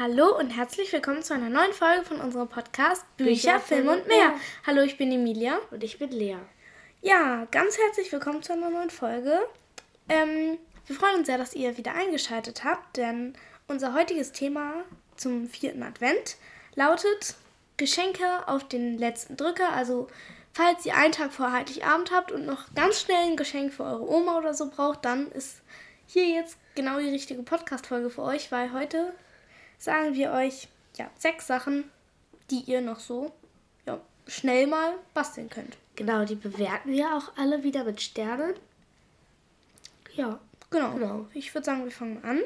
Hallo 0.00 0.38
und 0.38 0.50
herzlich 0.50 0.92
willkommen 0.92 1.24
zu 1.24 1.34
einer 1.34 1.48
neuen 1.48 1.72
Folge 1.72 2.04
von 2.04 2.20
unserem 2.20 2.46
Podcast 2.46 3.04
Bücher, 3.16 3.54
Bücher 3.54 3.58
Film 3.58 3.88
und 3.88 4.06
mehr. 4.06 4.32
Hallo, 4.64 4.82
ich 4.82 4.96
bin 4.96 5.10
Emilia. 5.10 5.58
Und 5.72 5.82
ich 5.82 5.98
bin 5.98 6.12
Lea. 6.12 6.36
Ja, 7.02 7.48
ganz 7.50 7.76
herzlich 7.76 8.12
willkommen 8.12 8.40
zu 8.40 8.52
einer 8.52 8.70
neuen 8.70 8.90
Folge. 8.90 9.40
Ähm, 10.08 10.56
wir 10.86 10.94
freuen 10.94 11.16
uns 11.16 11.26
sehr, 11.26 11.36
dass 11.36 11.52
ihr 11.52 11.76
wieder 11.78 11.94
eingeschaltet 11.94 12.62
habt, 12.62 12.96
denn 12.96 13.32
unser 13.66 13.92
heutiges 13.92 14.30
Thema 14.30 14.84
zum 15.16 15.48
vierten 15.48 15.82
Advent 15.82 16.36
lautet 16.76 17.34
Geschenke 17.76 18.46
auf 18.46 18.68
den 18.68 18.98
letzten 18.98 19.36
Drücker. 19.36 19.72
Also, 19.72 20.06
falls 20.52 20.86
ihr 20.86 20.94
einen 20.94 21.12
Tag 21.12 21.32
vor 21.32 21.50
Heiligabend 21.50 22.12
habt 22.12 22.30
und 22.30 22.46
noch 22.46 22.72
ganz 22.76 23.00
schnell 23.00 23.30
ein 23.30 23.36
Geschenk 23.36 23.72
für 23.72 23.82
eure 23.82 24.08
Oma 24.08 24.38
oder 24.38 24.54
so 24.54 24.70
braucht, 24.70 25.04
dann 25.04 25.32
ist 25.32 25.60
hier 26.06 26.28
jetzt 26.28 26.56
genau 26.76 27.00
die 27.00 27.10
richtige 27.10 27.42
Podcast-Folge 27.42 28.10
für 28.10 28.22
euch, 28.22 28.52
weil 28.52 28.72
heute 28.72 29.12
sagen 29.78 30.14
wir 30.14 30.32
euch 30.32 30.68
ja 30.96 31.10
sechs 31.16 31.46
Sachen, 31.46 31.84
die 32.50 32.60
ihr 32.62 32.80
noch 32.80 33.00
so 33.00 33.32
ja, 33.86 34.00
schnell 34.26 34.66
mal 34.66 34.94
basteln 35.14 35.48
könnt. 35.48 35.76
Genau, 35.96 36.24
die 36.24 36.34
bewerten 36.34 36.90
wir 36.90 37.14
auch 37.16 37.32
alle 37.36 37.62
wieder 37.62 37.84
mit 37.84 38.00
Sternen. 38.00 38.54
Ja, 40.14 40.38
genau. 40.70 40.92
genau. 40.92 41.26
Ich 41.34 41.54
würde 41.54 41.64
sagen, 41.64 41.84
wir 41.84 41.90
fangen 41.90 42.22
an. 42.24 42.40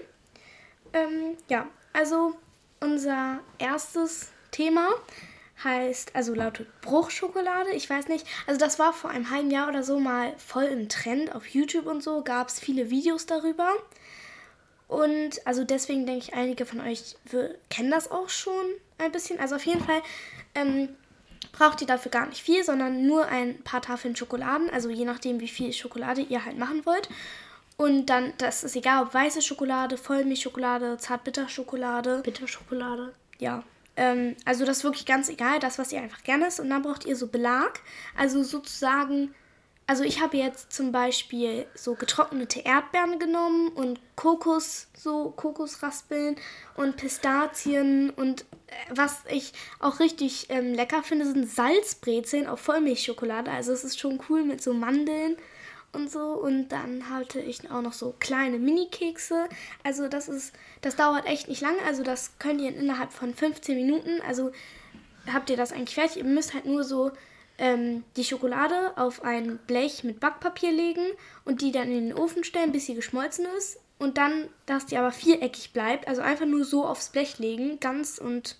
Ähm, 0.93 1.37
ja, 1.49 1.69
also 1.93 2.35
unser 2.81 3.41
erstes 3.59 4.31
Thema 4.51 4.89
heißt, 5.63 6.15
also 6.15 6.35
lautet 6.35 6.81
Bruchschokolade. 6.81 7.71
Ich 7.71 7.89
weiß 7.89 8.09
nicht, 8.09 8.27
also 8.47 8.59
das 8.59 8.79
war 8.79 8.93
vor 8.93 9.11
einem 9.11 9.31
halben 9.31 9.51
Jahr 9.51 9.69
oder 9.69 9.83
so 9.83 10.01
mal 10.01 10.35
voll 10.39 10.65
im 10.65 10.89
Trend 10.89 11.35
auf 11.35 11.47
YouTube 11.47 11.87
und 11.87 12.03
so, 12.03 12.23
gab 12.23 12.49
es 12.49 12.59
viele 12.59 12.91
Videos 12.91 13.27
darüber. 13.27 13.71
Und 14.93 15.47
also 15.47 15.65
deswegen 15.65 16.05
denke 16.05 16.27
ich, 16.27 16.35
einige 16.35 16.67
von 16.67 16.79
euch 16.81 17.17
kennen 17.71 17.91
das 17.91 18.11
auch 18.11 18.29
schon 18.29 18.53
ein 18.99 19.11
bisschen. 19.11 19.41
Also 19.41 19.57
auf 19.57 19.65
jeden 19.65 19.83
Fall 19.83 20.03
ähm, 20.55 20.91
braucht 21.51 21.81
ihr 21.81 21.87
dafür 21.87 22.11
gar 22.11 22.27
nicht 22.27 22.43
viel, 22.43 22.63
sondern 22.63 23.07
nur 23.07 23.25
ein 23.27 23.63
paar 23.63 23.81
Tafeln 23.81 24.15
Schokoladen. 24.15 24.69
Also 24.69 24.91
je 24.91 25.07
nachdem, 25.07 25.41
wie 25.41 25.49
viel 25.49 25.73
Schokolade 25.73 26.21
ihr 26.21 26.45
halt 26.45 26.59
machen 26.59 26.85
wollt. 26.85 27.09
Und 27.79 28.07
dann, 28.07 28.35
das 28.37 28.65
ist 28.65 28.77
egal, 28.77 29.05
ob 29.05 29.15
weiße 29.15 29.41
Schokolade, 29.41 29.97
Vollmilchschokolade, 29.97 30.99
Zartbitterschokolade. 30.99 32.21
Bitterschokolade. 32.23 33.15
Ja. 33.39 33.65
Ähm, 33.97 34.37
also 34.45 34.67
das 34.67 34.79
ist 34.79 34.85
wirklich 34.85 35.07
ganz 35.07 35.31
egal, 35.31 35.59
das, 35.59 35.79
was 35.79 35.91
ihr 35.93 36.03
einfach 36.03 36.23
gerne 36.23 36.49
isst. 36.49 36.61
Und 36.61 36.69
dann 36.69 36.83
braucht 36.83 37.07
ihr 37.07 37.17
so 37.17 37.29
Belag. 37.29 37.81
Also 38.15 38.43
sozusagen, 38.43 39.35
also 39.87 40.05
ich 40.05 40.21
habe 40.21 40.37
jetzt 40.37 40.73
zum 40.73 40.93
Beispiel 40.93 41.67
so 41.75 41.95
getrocknete 41.95 42.61
Erdbeeren 42.61 43.19
genommen 43.19 43.69
und 43.69 44.01
Kokos, 44.17 44.87
so 44.97 45.31
Kokosraspeln 45.31 46.37
und 46.77 46.97
Pistazien. 46.97 48.11
Und 48.11 48.43
äh, 48.43 48.75
was 48.95 49.23
ich 49.29 49.53
auch 49.81 49.99
richtig 49.99 50.47
ähm, 50.51 50.73
lecker 50.73 51.03
finde, 51.03 51.27
sind 51.27 51.51
Salzbrezeln 51.51 52.47
auf 52.47 52.61
Vollmilchschokolade. 52.61 53.51
Also 53.51 53.73
es 53.73 53.85
ist 53.85 53.99
schon 53.99 54.21
cool 54.29 54.45
mit 54.45 54.63
so 54.63 54.73
Mandeln 54.73 55.37
und 55.93 56.11
so. 56.11 56.29
Und 56.29 56.69
dann 56.69 57.11
hatte 57.11 57.41
ich 57.41 57.69
auch 57.71 57.83
noch 57.83 57.93
so 57.93 58.15
kleine 58.21 58.59
Mini-Kekse. 58.59 59.49
Also 59.83 60.09
das 60.09 60.29
ist, 60.29 60.55
das 60.81 60.95
dauert 60.95 61.27
echt 61.27 61.49
nicht 61.49 61.61
lange. 61.61 61.83
Also 61.87 62.05
das 62.05 62.39
könnt 62.39 62.61
ihr 62.61 62.75
innerhalb 62.75 63.13
von 63.13 63.35
15 63.35 63.77
Minuten. 63.77 64.21
Also 64.27 64.53
habt 65.31 65.51
ihr 65.51 65.57
das 65.57 65.73
eigentlich 65.73 65.97
fertig. 65.97 66.19
Ihr 66.19 66.25
müsst 66.25 66.55
halt 66.55 66.67
nur 66.67 66.85
so 66.85 67.11
ähm, 67.63 68.03
die 68.17 68.25
Schokolade 68.25 68.93
auf 68.97 69.23
ein 69.23 69.57
Blech 69.69 70.03
mit 70.03 70.19
Backpapier 70.19 70.73
legen 70.73 71.07
und 71.45 71.63
die 71.63 71.71
dann 71.71 71.93
in 71.93 72.09
den 72.09 72.19
Ofen 72.19 72.43
stellen, 72.43 72.73
bis 72.73 72.87
sie 72.87 72.97
geschmolzen 72.97 73.47
ist. 73.57 73.79
Und 74.01 74.19
dann, 74.19 74.49
dass 74.67 74.87
die 74.87 74.99
aber 74.99 75.13
viereckig 75.13 75.73
bleibt, 75.73 76.09
also 76.09 76.23
einfach 76.23 76.45
nur 76.45 76.65
so 76.65 76.85
aufs 76.85 77.11
Blech 77.11 77.39
legen, 77.39 77.79
ganz 77.79 78.19
und 78.19 78.57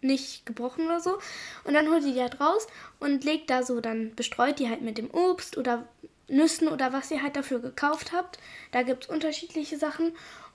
nicht 0.00 0.46
gebrochen 0.46 0.86
oder 0.86 1.00
so. 1.00 1.18
Und 1.64 1.74
dann 1.74 1.90
holt 1.90 2.04
ihr 2.04 2.14
die 2.14 2.20
halt 2.20 2.40
raus 2.40 2.68
und 3.00 3.24
legt 3.24 3.50
da 3.50 3.64
so, 3.64 3.80
dann 3.80 4.14
bestreut 4.14 4.60
die 4.60 4.68
halt 4.68 4.80
mit 4.80 4.96
dem 4.96 5.10
Obst 5.10 5.58
oder 5.58 5.88
Nüssen 6.28 6.68
oder 6.68 6.92
was 6.92 7.10
ihr 7.10 7.24
halt 7.24 7.34
dafür 7.34 7.58
gekauft 7.58 8.12
habt. 8.12 8.38
Da 8.70 8.84
gibt 8.84 9.04
es 9.04 9.10
unterschiedliche 9.10 9.76
Sachen. 9.76 10.12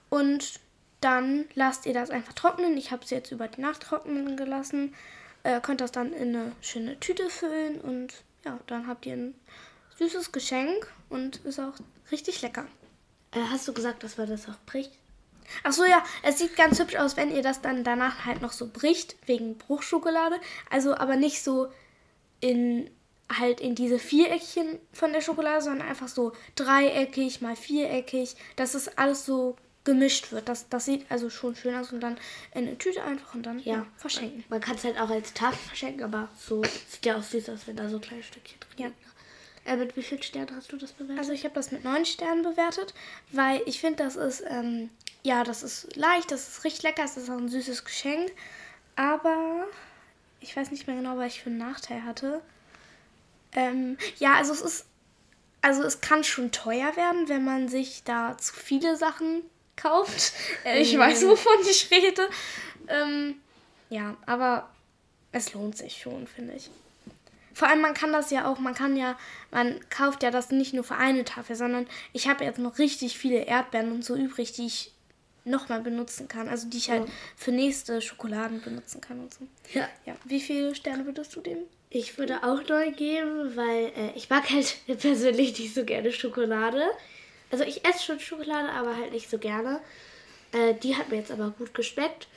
Und 0.08 0.60
dann 1.02 1.44
lasst 1.54 1.84
ihr 1.84 1.92
das 1.92 2.08
einfach 2.08 2.32
trocknen. 2.32 2.78
Ich 2.78 2.90
habe 2.90 3.04
es 3.04 3.10
jetzt 3.10 3.32
über 3.32 3.48
die 3.48 3.60
Nacht 3.60 3.82
trocknen 3.82 4.38
gelassen. 4.38 4.94
Äh, 5.46 5.60
könnt 5.60 5.80
das 5.80 5.92
dann 5.92 6.12
in 6.12 6.34
eine 6.34 6.52
schöne 6.60 6.98
Tüte 6.98 7.30
füllen 7.30 7.80
und 7.80 8.12
ja, 8.44 8.58
dann 8.66 8.88
habt 8.88 9.06
ihr 9.06 9.12
ein 9.12 9.34
süßes 9.96 10.32
Geschenk 10.32 10.92
und 11.08 11.36
ist 11.44 11.60
auch 11.60 11.74
richtig 12.10 12.42
lecker. 12.42 12.66
Äh, 13.30 13.42
hast 13.52 13.68
du 13.68 13.72
gesagt, 13.72 14.02
dass 14.02 14.18
man 14.18 14.28
das 14.28 14.48
auch 14.48 14.58
bricht? 14.66 14.90
Ach 15.62 15.72
so, 15.72 15.84
ja, 15.84 16.02
es 16.24 16.40
sieht 16.40 16.56
ganz 16.56 16.80
hübsch 16.80 16.96
aus, 16.96 17.16
wenn 17.16 17.30
ihr 17.30 17.42
das 17.42 17.60
dann 17.60 17.84
danach 17.84 18.24
halt 18.24 18.42
noch 18.42 18.50
so 18.50 18.66
bricht, 18.66 19.14
wegen 19.26 19.56
Bruchschokolade. 19.56 20.34
Also 20.68 20.96
aber 20.96 21.14
nicht 21.14 21.44
so 21.44 21.68
in 22.40 22.90
halt 23.32 23.60
in 23.60 23.76
diese 23.76 24.00
Viereckchen 24.00 24.80
von 24.92 25.12
der 25.12 25.20
Schokolade, 25.20 25.62
sondern 25.62 25.86
einfach 25.86 26.08
so 26.08 26.32
dreieckig 26.56 27.40
mal 27.40 27.54
viereckig, 27.54 28.34
dass 28.56 28.74
es 28.74 28.98
alles 28.98 29.24
so 29.24 29.54
gemischt 29.86 30.32
wird. 30.32 30.50
Das, 30.50 30.68
das 30.68 30.84
sieht 30.84 31.10
also 31.10 31.30
schon 31.30 31.56
schön 31.56 31.74
aus 31.74 31.92
und 31.92 32.00
dann 32.00 32.18
in 32.54 32.66
eine 32.66 32.76
Tüte 32.76 33.02
einfach 33.02 33.34
und 33.34 33.44
dann 33.44 33.60
ja, 33.60 33.76
ja 33.76 33.86
verschenken. 33.96 34.44
Man 34.50 34.60
kann 34.60 34.76
es 34.76 34.84
halt 34.84 35.00
auch 35.00 35.08
als 35.08 35.32
Tafel 35.32 35.58
verschenken, 35.58 36.04
aber 36.04 36.28
so 36.38 36.62
sieht 36.62 37.06
ja 37.06 37.16
auch 37.16 37.22
süß 37.22 37.48
aus, 37.48 37.66
wenn 37.66 37.76
da 37.76 37.88
so 37.88 37.98
kleine 37.98 38.22
Stückchen 38.22 38.60
drin 38.60 38.70
sind. 38.76 38.94
Ja. 39.64 39.72
Äh, 39.72 39.76
mit 39.76 39.96
wie 39.96 40.02
vielen 40.02 40.22
Sternen 40.22 40.54
hast 40.54 40.70
du 40.70 40.76
das 40.76 40.92
bewertet? 40.92 41.18
Also 41.18 41.32
ich 41.32 41.44
habe 41.44 41.54
das 41.54 41.72
mit 41.72 41.82
neun 41.82 42.04
Sternen 42.04 42.42
bewertet, 42.42 42.92
weil 43.32 43.62
ich 43.64 43.80
finde, 43.80 44.04
das 44.04 44.16
ist 44.16 44.44
ähm, 44.46 44.90
ja, 45.22 45.42
das 45.42 45.64
ist 45.64 45.96
leicht, 45.96 46.30
das 46.30 46.48
ist 46.48 46.64
richtig 46.64 46.84
lecker, 46.84 47.04
es 47.04 47.16
ist 47.16 47.28
auch 47.30 47.38
ein 47.38 47.48
süßes 47.48 47.84
Geschenk, 47.84 48.30
aber 48.94 49.66
ich 50.40 50.56
weiß 50.56 50.70
nicht 50.70 50.86
mehr 50.86 50.96
genau, 50.96 51.16
was 51.16 51.34
ich 51.34 51.42
für 51.42 51.50
einen 51.50 51.58
Nachteil 51.58 52.04
hatte. 52.04 52.40
Ähm, 53.52 53.98
ja, 54.18 54.34
also 54.34 54.52
es 54.52 54.60
ist, 54.60 54.86
also 55.62 55.82
es 55.82 56.00
kann 56.00 56.22
schon 56.22 56.52
teuer 56.52 56.94
werden, 56.96 57.28
wenn 57.28 57.44
man 57.44 57.68
sich 57.68 58.04
da 58.04 58.38
zu 58.38 58.54
viele 58.54 58.96
Sachen 58.96 59.42
kauft. 59.76 60.32
Äh, 60.64 60.80
ich 60.80 60.96
weiß, 60.96 61.22
mhm. 61.22 61.28
wovon 61.28 61.60
ich 61.70 61.90
rede. 61.90 62.28
Ähm, 62.88 63.36
ja, 63.90 64.16
aber 64.26 64.68
es 65.32 65.52
lohnt 65.54 65.76
sich 65.76 65.98
schon, 65.98 66.26
finde 66.26 66.54
ich. 66.54 66.70
Vor 67.54 67.68
allem, 67.68 67.80
man 67.80 67.94
kann 67.94 68.12
das 68.12 68.30
ja 68.30 68.50
auch, 68.50 68.58
man 68.58 68.74
kann 68.74 68.96
ja, 68.96 69.18
man 69.50 69.80
kauft 69.88 70.22
ja 70.22 70.30
das 70.30 70.50
nicht 70.50 70.74
nur 70.74 70.84
für 70.84 70.96
eine 70.96 71.24
Tafel, 71.24 71.56
sondern 71.56 71.86
ich 72.12 72.28
habe 72.28 72.44
jetzt 72.44 72.58
noch 72.58 72.78
richtig 72.78 73.16
viele 73.16 73.46
Erdbeeren 73.46 73.92
und 73.92 74.04
so 74.04 74.14
übrig, 74.14 74.52
die 74.52 74.66
ich 74.66 74.92
nochmal 75.46 75.80
benutzen 75.80 76.28
kann. 76.28 76.48
Also 76.48 76.68
die 76.68 76.76
ich 76.76 76.90
halt 76.90 77.06
ja. 77.06 77.12
für 77.36 77.52
nächste 77.52 78.02
Schokoladen 78.02 78.60
benutzen 78.60 79.00
kann 79.00 79.20
und 79.20 79.32
so. 79.32 79.46
Ja. 79.72 79.88
ja. 80.04 80.14
Wie 80.24 80.40
viele 80.40 80.74
Sterne 80.74 81.06
würdest 81.06 81.34
du 81.34 81.40
dem? 81.40 81.58
Ich 81.88 82.18
würde 82.18 82.42
auch 82.42 82.62
neu 82.68 82.90
geben, 82.90 83.56
weil 83.56 83.92
äh, 83.96 84.12
ich 84.16 84.28
mag 84.28 84.50
halt 84.50 84.76
persönlich 85.00 85.58
nicht 85.58 85.74
so 85.74 85.84
gerne 85.84 86.12
Schokolade. 86.12 86.82
Also 87.50 87.64
ich 87.64 87.84
esse 87.84 88.02
schon 88.02 88.20
Schokolade, 88.20 88.70
aber 88.70 88.96
halt 88.96 89.12
nicht 89.12 89.30
so 89.30 89.38
gerne. 89.38 89.80
Äh, 90.52 90.74
die 90.74 90.96
hat 90.96 91.10
mir 91.10 91.16
jetzt 91.16 91.30
aber 91.30 91.50
gut 91.50 91.74
geschmeckt. 91.74 92.28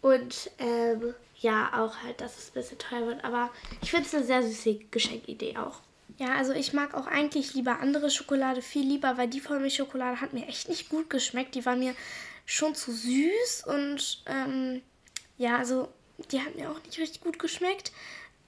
Und 0.00 0.50
ähm, 0.58 1.14
ja, 1.40 1.70
auch 1.74 1.96
halt, 2.02 2.20
dass 2.20 2.38
es 2.38 2.48
ein 2.48 2.54
bisschen 2.54 2.78
teuer 2.78 3.06
wird. 3.06 3.24
Aber 3.24 3.50
ich 3.82 3.90
finde 3.90 4.06
es 4.06 4.14
eine 4.14 4.24
sehr 4.24 4.42
süße 4.42 4.80
Geschenkidee 4.90 5.56
auch. 5.56 5.80
Ja, 6.18 6.34
also 6.34 6.52
ich 6.52 6.72
mag 6.72 6.94
auch 6.94 7.06
eigentlich 7.06 7.54
lieber 7.54 7.78
andere 7.80 8.10
Schokolade 8.10 8.62
viel 8.62 8.86
lieber, 8.86 9.16
weil 9.16 9.28
die 9.28 9.40
Vollmilchschokolade 9.40 10.20
hat 10.20 10.32
mir 10.32 10.48
echt 10.48 10.68
nicht 10.68 10.88
gut 10.88 11.10
geschmeckt. 11.10 11.54
Die 11.54 11.64
war 11.64 11.76
mir 11.76 11.94
schon 12.44 12.74
zu 12.74 12.92
süß 12.92 13.64
und 13.66 14.22
ähm, 14.26 14.82
ja, 15.36 15.58
also 15.58 15.88
die 16.32 16.40
hat 16.40 16.56
mir 16.56 16.70
auch 16.70 16.82
nicht 16.84 16.98
richtig 16.98 17.20
gut 17.20 17.38
geschmeckt. 17.38 17.92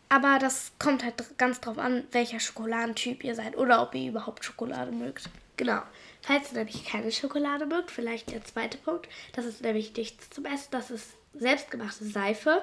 Aber 0.08 0.40
das 0.40 0.72
kommt 0.80 1.04
halt 1.04 1.22
ganz 1.38 1.60
drauf 1.60 1.78
an, 1.78 2.04
welcher 2.10 2.40
Schokoladentyp 2.40 3.22
ihr 3.22 3.36
seid 3.36 3.56
oder 3.56 3.80
ob 3.82 3.94
ihr 3.94 4.08
überhaupt 4.08 4.44
Schokolade 4.44 4.90
mögt. 4.90 5.28
Genau. 5.56 5.82
Falls 6.22 6.52
ihr 6.52 6.58
nämlich 6.58 6.84
keine 6.84 7.10
Schokolade 7.10 7.66
mögt, 7.66 7.90
vielleicht 7.90 8.30
der 8.30 8.44
zweite 8.44 8.78
Punkt. 8.78 9.08
Das 9.32 9.44
ist 9.44 9.62
nämlich 9.62 9.94
nichts 9.96 10.30
zum 10.30 10.44
Essen. 10.44 10.68
Das 10.70 10.90
ist 10.90 11.08
selbstgemachte 11.34 12.04
Seife. 12.04 12.62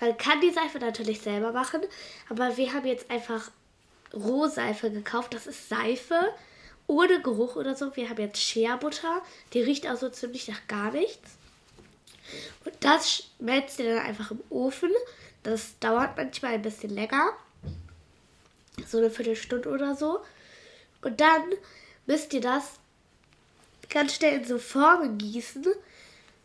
Man 0.00 0.16
kann 0.16 0.40
die 0.40 0.52
Seife 0.52 0.78
natürlich 0.78 1.20
selber 1.20 1.52
machen, 1.52 1.80
aber 2.28 2.56
wir 2.56 2.72
haben 2.72 2.86
jetzt 2.86 3.10
einfach 3.10 3.50
Rohseife 4.14 4.90
gekauft. 4.90 5.34
Das 5.34 5.46
ist 5.46 5.68
Seife 5.68 6.32
ohne 6.86 7.20
Geruch 7.20 7.56
oder 7.56 7.74
so. 7.74 7.94
Wir 7.96 8.08
haben 8.08 8.20
jetzt 8.20 8.40
Shea-Butter. 8.40 9.22
Die 9.52 9.60
riecht 9.60 9.88
auch 9.88 9.96
so 9.96 10.08
ziemlich 10.08 10.48
nach 10.48 10.66
gar 10.68 10.92
nichts. 10.92 11.30
Und 12.64 12.74
das 12.80 13.24
schmelzt 13.38 13.78
ihr 13.78 13.94
dann 13.94 14.04
einfach 14.04 14.30
im 14.30 14.40
Ofen. 14.50 14.90
Das 15.42 15.78
dauert 15.78 16.16
manchmal 16.16 16.54
ein 16.54 16.62
bisschen 16.62 16.90
länger. 16.90 17.32
So 18.86 18.98
eine 18.98 19.10
Viertelstunde 19.10 19.68
oder 19.68 19.94
so. 19.96 20.20
Und 21.02 21.20
dann 21.20 21.42
müsst 22.06 22.32
ihr 22.34 22.40
das 22.40 22.74
ganz 23.88 24.14
schnell 24.14 24.38
in 24.38 24.44
so 24.44 24.58
Formen 24.58 25.18
gießen. 25.18 25.64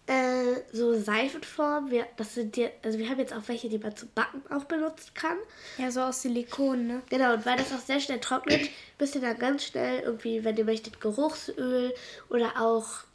Äh, 0.07 0.61
so 0.73 0.99
Seifenformen. 0.99 1.91
Wir, 1.91 2.07
das 2.17 2.33
sind 2.33 2.55
die, 2.55 2.67
also 2.83 2.97
wir 2.97 3.07
haben 3.07 3.19
jetzt 3.19 3.33
auch 3.33 3.47
welche, 3.47 3.69
die 3.69 3.77
man 3.77 3.95
zum 3.95 4.09
Backen 4.13 4.41
auch 4.51 4.65
benutzen 4.65 5.13
kann. 5.13 5.37
Ja, 5.77 5.91
so 5.91 6.01
aus 6.01 6.23
Silikon, 6.23 6.87
ne? 6.87 7.01
Genau, 7.09 7.33
und 7.33 7.45
weil 7.45 7.57
das 7.57 7.71
auch 7.71 7.79
sehr 7.79 7.99
schnell 7.99 8.19
trocknet, 8.19 8.69
müsst 8.99 9.15
ihr 9.15 9.21
dann 9.21 9.37
ganz 9.37 9.65
schnell 9.65 10.01
irgendwie, 10.01 10.43
wenn 10.43 10.57
ihr 10.57 10.65
möchtet, 10.65 10.99
Geruchsöl 10.99 11.93
oder 12.29 12.59
auch 12.59 13.05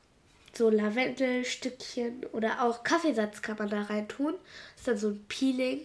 so 0.57 0.71
Lavendelstückchen 0.71 2.25
oder 2.33 2.63
auch 2.63 2.83
Kaffeesatz 2.83 3.43
kann 3.43 3.59
man 3.59 3.69
da 3.69 3.83
rein 3.83 4.09
tun. 4.09 4.35
Das 4.73 4.81
ist 4.81 4.89
dann 4.89 4.99
so 4.99 5.09
ein 5.09 5.25
Peeling. 5.29 5.81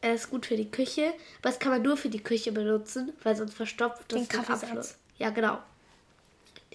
Er 0.00 0.14
ist 0.14 0.30
gut 0.30 0.46
für 0.46 0.56
die 0.56 0.70
Küche, 0.70 1.12
aber 1.40 1.50
das 1.50 1.58
kann 1.58 1.72
man 1.72 1.82
nur 1.82 1.96
für 1.96 2.08
die 2.08 2.22
Küche 2.22 2.52
benutzen, 2.52 3.12
weil 3.22 3.36
sonst 3.36 3.54
verstopft 3.54 4.04
das 4.08 4.20
Den 4.20 4.28
Kaffeesatz. 4.28 4.96
Ja, 5.18 5.30
genau. 5.30 5.58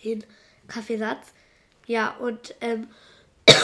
Den 0.04 0.24
Kaffeesatz. 0.68 1.28
Ja, 1.88 2.16
und 2.18 2.56
ähm, 2.62 2.88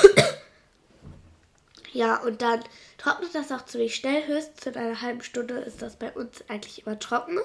ja, 1.94 2.18
und 2.18 2.42
dann 2.42 2.64
trocknet 2.98 3.34
das 3.36 3.52
auch 3.52 3.66
ziemlich 3.66 3.96
schnell. 3.96 4.26
Höchstens 4.28 4.66
in 4.68 4.76
einer 4.76 5.02
halben 5.02 5.22
Stunde 5.22 5.56
ist 5.56 5.82
das 5.82 5.96
bei 5.98 6.12
uns 6.12 6.44
eigentlich 6.48 6.86
immer 6.86 6.98
trocken. 7.00 7.38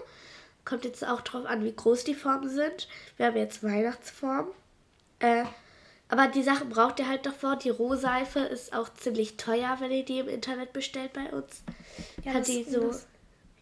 Kommt 0.65 0.85
jetzt 0.85 1.07
auch 1.07 1.21
drauf 1.23 1.47
an, 1.47 1.65
wie 1.65 1.75
groß 1.75 2.05
die 2.05 2.15
Formen 2.15 2.49
sind. 2.49 2.89
Wir 3.17 3.27
haben 3.27 3.37
jetzt 3.37 3.63
Weihnachtsform. 3.63 4.49
Äh, 5.21 5.45
aber 6.09 6.29
die 6.29 6.43
Sachen 6.43 6.69
braucht 6.69 7.01
ihr 7.01 7.09
halt 7.09 7.27
davor. 7.27 7.57
Die 7.57 7.71
Rohseife 7.71 8.41
ist 8.41 8.73
auch 8.73 8.89
ziemlich 8.95 9.37
teuer, 9.37 9.77
wenn 9.81 9.91
ihr 9.91 10.05
die 10.05 10.19
im 10.21 10.29
Internet 10.29 10.73
bestellt 10.73 11.13
bei 11.13 11.33
uns. 11.33 11.63
Ja, 12.25 12.33
Hat 12.35 12.41
das- 12.43 12.47
die 12.49 12.65
so 12.65 12.81
das- 12.89 13.07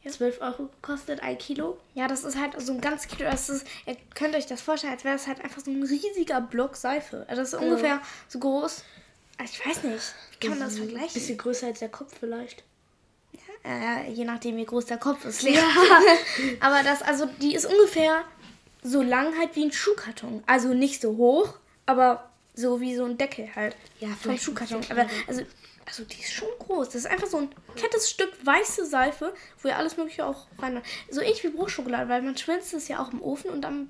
ja. 0.04 0.10
12 0.10 0.40
Euro 0.40 0.68
gekostet, 0.80 1.20
ein 1.22 1.38
Kilo. 1.38 1.78
Ja, 1.94 2.06
das 2.08 2.24
ist 2.24 2.38
halt 2.38 2.60
so 2.60 2.72
ein 2.72 2.80
ganz 2.80 3.08
Kilo. 3.08 3.24
Das 3.30 3.48
ist, 3.48 3.66
ihr 3.86 3.96
könnt 4.14 4.34
euch 4.34 4.46
das 4.46 4.60
vorstellen, 4.60 4.92
als 4.92 5.04
wäre 5.04 5.14
das 5.14 5.26
halt 5.26 5.42
einfach 5.42 5.62
so 5.64 5.70
ein 5.70 5.82
riesiger 5.82 6.40
Block 6.40 6.76
Seife. 6.76 7.24
Also 7.28 7.42
das 7.42 7.52
ist 7.52 7.60
ungefähr 7.60 8.00
so 8.28 8.38
groß. 8.38 8.84
Also 9.38 9.52
ich 9.52 9.66
weiß 9.66 9.82
nicht. 9.84 10.14
Wie 10.32 10.46
kann 10.46 10.58
man 10.58 10.68
das 10.68 10.76
Ein 10.76 10.88
vergleichen? 10.88 11.14
bisschen 11.14 11.38
größer 11.38 11.66
als 11.68 11.78
der 11.80 11.88
Kopf 11.88 12.14
vielleicht. 12.18 12.62
Äh, 13.64 14.10
je 14.12 14.24
nachdem, 14.24 14.56
wie 14.58 14.66
groß 14.66 14.84
der 14.86 14.98
Kopf 14.98 15.24
ist. 15.24 15.42
Ja. 15.42 15.62
Aber 16.60 16.82
das, 16.82 17.00
also 17.00 17.26
die 17.40 17.54
ist 17.54 17.64
ungefähr 17.64 18.24
so 18.82 19.00
lang 19.00 19.36
halt 19.38 19.56
wie 19.56 19.64
ein 19.64 19.72
Schuhkarton. 19.72 20.44
Also 20.46 20.74
nicht 20.74 21.00
so 21.00 21.16
hoch, 21.16 21.54
aber 21.86 22.30
so 22.54 22.80
wie 22.80 22.94
so 22.94 23.06
ein 23.06 23.16
Deckel 23.16 23.48
halt. 23.56 23.74
Ja, 23.98 24.08
vom 24.20 24.32
ein 24.32 24.38
Schuhkarton. 24.38 24.82
Aber 24.90 25.06
also, 25.26 25.42
also 25.86 26.04
die 26.04 26.20
ist 26.20 26.32
schon 26.32 26.48
groß. 26.58 26.86
Das 26.88 26.96
ist 26.96 27.06
einfach 27.06 27.26
so 27.26 27.38
ein 27.38 27.48
fettes 27.76 28.10
Stück 28.10 28.32
weiße 28.44 28.86
Seife, 28.86 29.34
wo 29.62 29.68
ihr 29.68 29.76
alles 29.76 29.96
mögliche 29.96 30.26
auch 30.26 30.46
rein. 30.58 30.82
So 31.10 31.20
ähnlich 31.20 31.44
wie 31.44 31.48
Bruchschokolade, 31.48 32.08
weil 32.08 32.22
man 32.22 32.36
schwinzt 32.36 32.72
es 32.74 32.88
ja 32.88 33.02
auch 33.02 33.12
im 33.12 33.22
Ofen 33.22 33.50
und 33.50 33.62
dann 33.62 33.88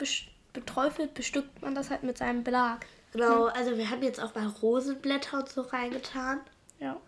beträufelt, 0.53 1.15
bestückt 1.15 1.63
man 1.63 1.75
das 1.75 1.91
halt 1.91 2.03
mit 2.03 2.19
seinem 2.19 2.45
Belag. 2.45 2.87
Genau, 3.13 3.47
also 3.47 3.77
wir 3.77 3.91
haben 3.91 4.03
jetzt 4.03 4.21
auch 4.21 4.35
mal 4.35 4.47
Rosenblätter 4.61 5.39
und 5.39 5.49
so 5.49 5.61
reingetan. 5.63 6.41
Ja. 6.81 7.01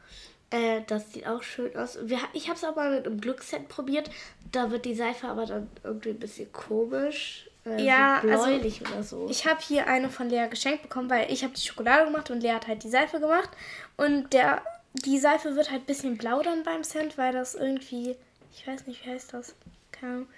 Äh, 0.51 0.83
das 0.87 1.13
sieht 1.13 1.27
auch 1.27 1.43
schön 1.43 1.77
aus. 1.77 1.99
Wir, 2.03 2.19
ich 2.33 2.49
habe 2.49 2.57
es 2.57 2.63
auch 2.65 2.77
mal 2.77 2.95
mit 2.95 3.07
einem 3.07 3.21
Glückscent 3.21 3.69
probiert. 3.69 4.09
Da 4.53 4.71
wird 4.71 4.85
die 4.85 4.95
Seife 4.95 5.27
aber 5.27 5.47
dann 5.47 5.69
irgendwie 5.83 6.11
ein 6.11 6.21
bisschen 6.21 6.53
komisch. 6.53 7.51
Äh, 7.65 7.83
Ja, 7.83 8.21
so 8.23 8.29
also 8.31 8.45
bläulich 8.45 8.81
oder 8.83 9.03
so. 9.03 9.27
Ich 9.29 9.45
habe 9.47 9.61
hier 9.61 9.89
eine 9.89 10.09
von 10.09 10.31
Lea 10.31 10.47
geschenkt 10.49 10.83
bekommen, 10.83 11.11
weil 11.11 11.33
ich 11.33 11.43
habe 11.43 11.55
die 11.55 11.67
Schokolade 11.67 12.05
gemacht 12.05 12.31
und 12.31 12.41
Lea 12.41 12.53
hat 12.53 12.69
halt 12.69 12.85
die 12.85 12.91
Seife 12.91 13.19
gemacht. 13.19 13.51
Und 13.97 14.33
der, 14.33 14.63
die 15.05 15.19
Seife 15.19 15.57
wird 15.57 15.71
halt 15.71 15.83
ein 15.83 15.87
bisschen 15.87 16.17
blau 16.17 16.43
dann 16.43 16.63
beim 16.63 16.83
Cent, 16.85 17.19
weil 17.19 17.33
das 17.33 17.55
irgendwie, 17.55 18.17
ich 18.55 18.67
weiß 18.67 18.87
nicht, 18.87 19.05
wie 19.05 19.11
heißt 19.11 19.33
das? 19.33 19.55
Keine 19.93 20.13
Ahnung. 20.13 20.29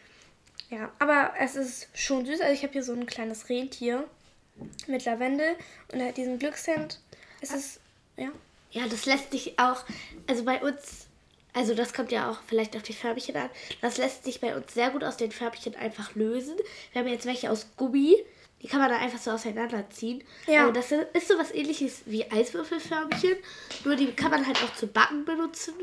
Ja, 0.70 0.92
aber 0.98 1.32
es 1.38 1.56
ist 1.56 1.88
schon 1.94 2.26
süß. 2.26 2.40
Also 2.40 2.52
ich 2.52 2.62
habe 2.62 2.72
hier 2.72 2.82
so 2.82 2.92
ein 2.92 3.06
kleines 3.06 3.48
Rentier 3.48 4.04
mit 4.86 5.04
Lavendel 5.04 5.56
und 5.92 6.02
halt 6.02 6.16
diesen 6.16 6.38
Glückscent. 6.38 7.00
Es 7.40 7.52
ist, 7.52 7.80
ja. 8.16 8.30
Ja, 8.70 8.86
das 8.86 9.06
lässt 9.06 9.30
sich 9.30 9.58
auch, 9.58 9.84
also 10.26 10.44
bei 10.44 10.60
uns, 10.60 11.06
also 11.54 11.74
das 11.74 11.94
kommt 11.94 12.12
ja 12.12 12.30
auch 12.30 12.38
vielleicht 12.46 12.76
auf 12.76 12.82
die 12.82 12.92
Färbchen 12.92 13.36
an, 13.36 13.48
das 13.80 13.96
lässt 13.96 14.24
sich 14.24 14.40
bei 14.40 14.54
uns 14.54 14.74
sehr 14.74 14.90
gut 14.90 15.04
aus 15.04 15.16
den 15.16 15.32
Färbchen 15.32 15.74
einfach 15.74 16.14
lösen. 16.14 16.56
Wir 16.92 17.00
haben 17.00 17.08
jetzt 17.08 17.24
welche 17.24 17.50
aus 17.50 17.66
Gummi, 17.78 18.16
die 18.62 18.68
kann 18.68 18.80
man 18.80 18.90
dann 18.90 19.00
einfach 19.00 19.18
so 19.18 19.30
auseinanderziehen. 19.30 20.22
Ja. 20.46 20.66
Also 20.66 20.72
das 20.72 20.92
ist 21.14 21.28
so 21.28 21.38
was 21.38 21.52
ähnliches 21.54 22.02
wie 22.06 22.30
Eiswürfelförmchen, 22.30 23.36
nur 23.84 23.96
die 23.96 24.12
kann 24.12 24.30
man 24.30 24.46
halt 24.46 24.62
auch 24.62 24.74
zum 24.74 24.92
Backen 24.92 25.24
benutzen 25.24 25.74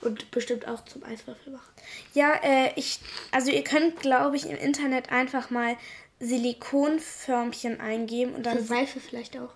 und 0.00 0.30
bestimmt 0.30 0.66
auch 0.68 0.84
zum 0.84 1.04
Eiswürfel 1.04 1.52
machen. 1.52 1.70
Ja, 2.12 2.34
äh, 2.42 2.72
ich, 2.76 2.98
also 3.30 3.50
ihr 3.50 3.64
könnt, 3.64 4.00
glaube 4.00 4.36
ich, 4.36 4.46
im 4.46 4.56
Internet 4.56 5.10
einfach 5.12 5.50
mal 5.50 5.76
Silikonförmchen 6.20 7.80
eingeben 7.80 8.34
und 8.34 8.46
Für 8.46 8.54
dann 8.54 8.64
Seife 8.64 9.00
vielleicht 9.00 9.36
auch. 9.36 9.50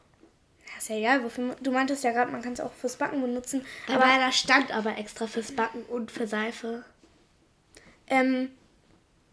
Ja, 0.66 0.78
ist 0.78 0.88
ja 0.88 0.96
egal, 0.96 1.25
wofür. 1.25 1.56
Du 1.60 1.70
meintest 1.72 2.04
ja 2.04 2.12
gerade, 2.12 2.30
man 2.30 2.42
kann 2.42 2.52
es 2.52 2.60
auch 2.60 2.72
fürs 2.72 2.96
Backen 2.96 3.20
benutzen. 3.20 3.64
Bei 3.86 3.94
Aber 3.94 4.06
meiner 4.06 4.32
stand 4.32 4.70
aber 4.72 4.96
extra 4.98 5.26
fürs 5.26 5.52
Backen 5.52 5.82
und 5.84 6.10
für 6.10 6.26
Seife. 6.26 6.84
ähm, 8.06 8.50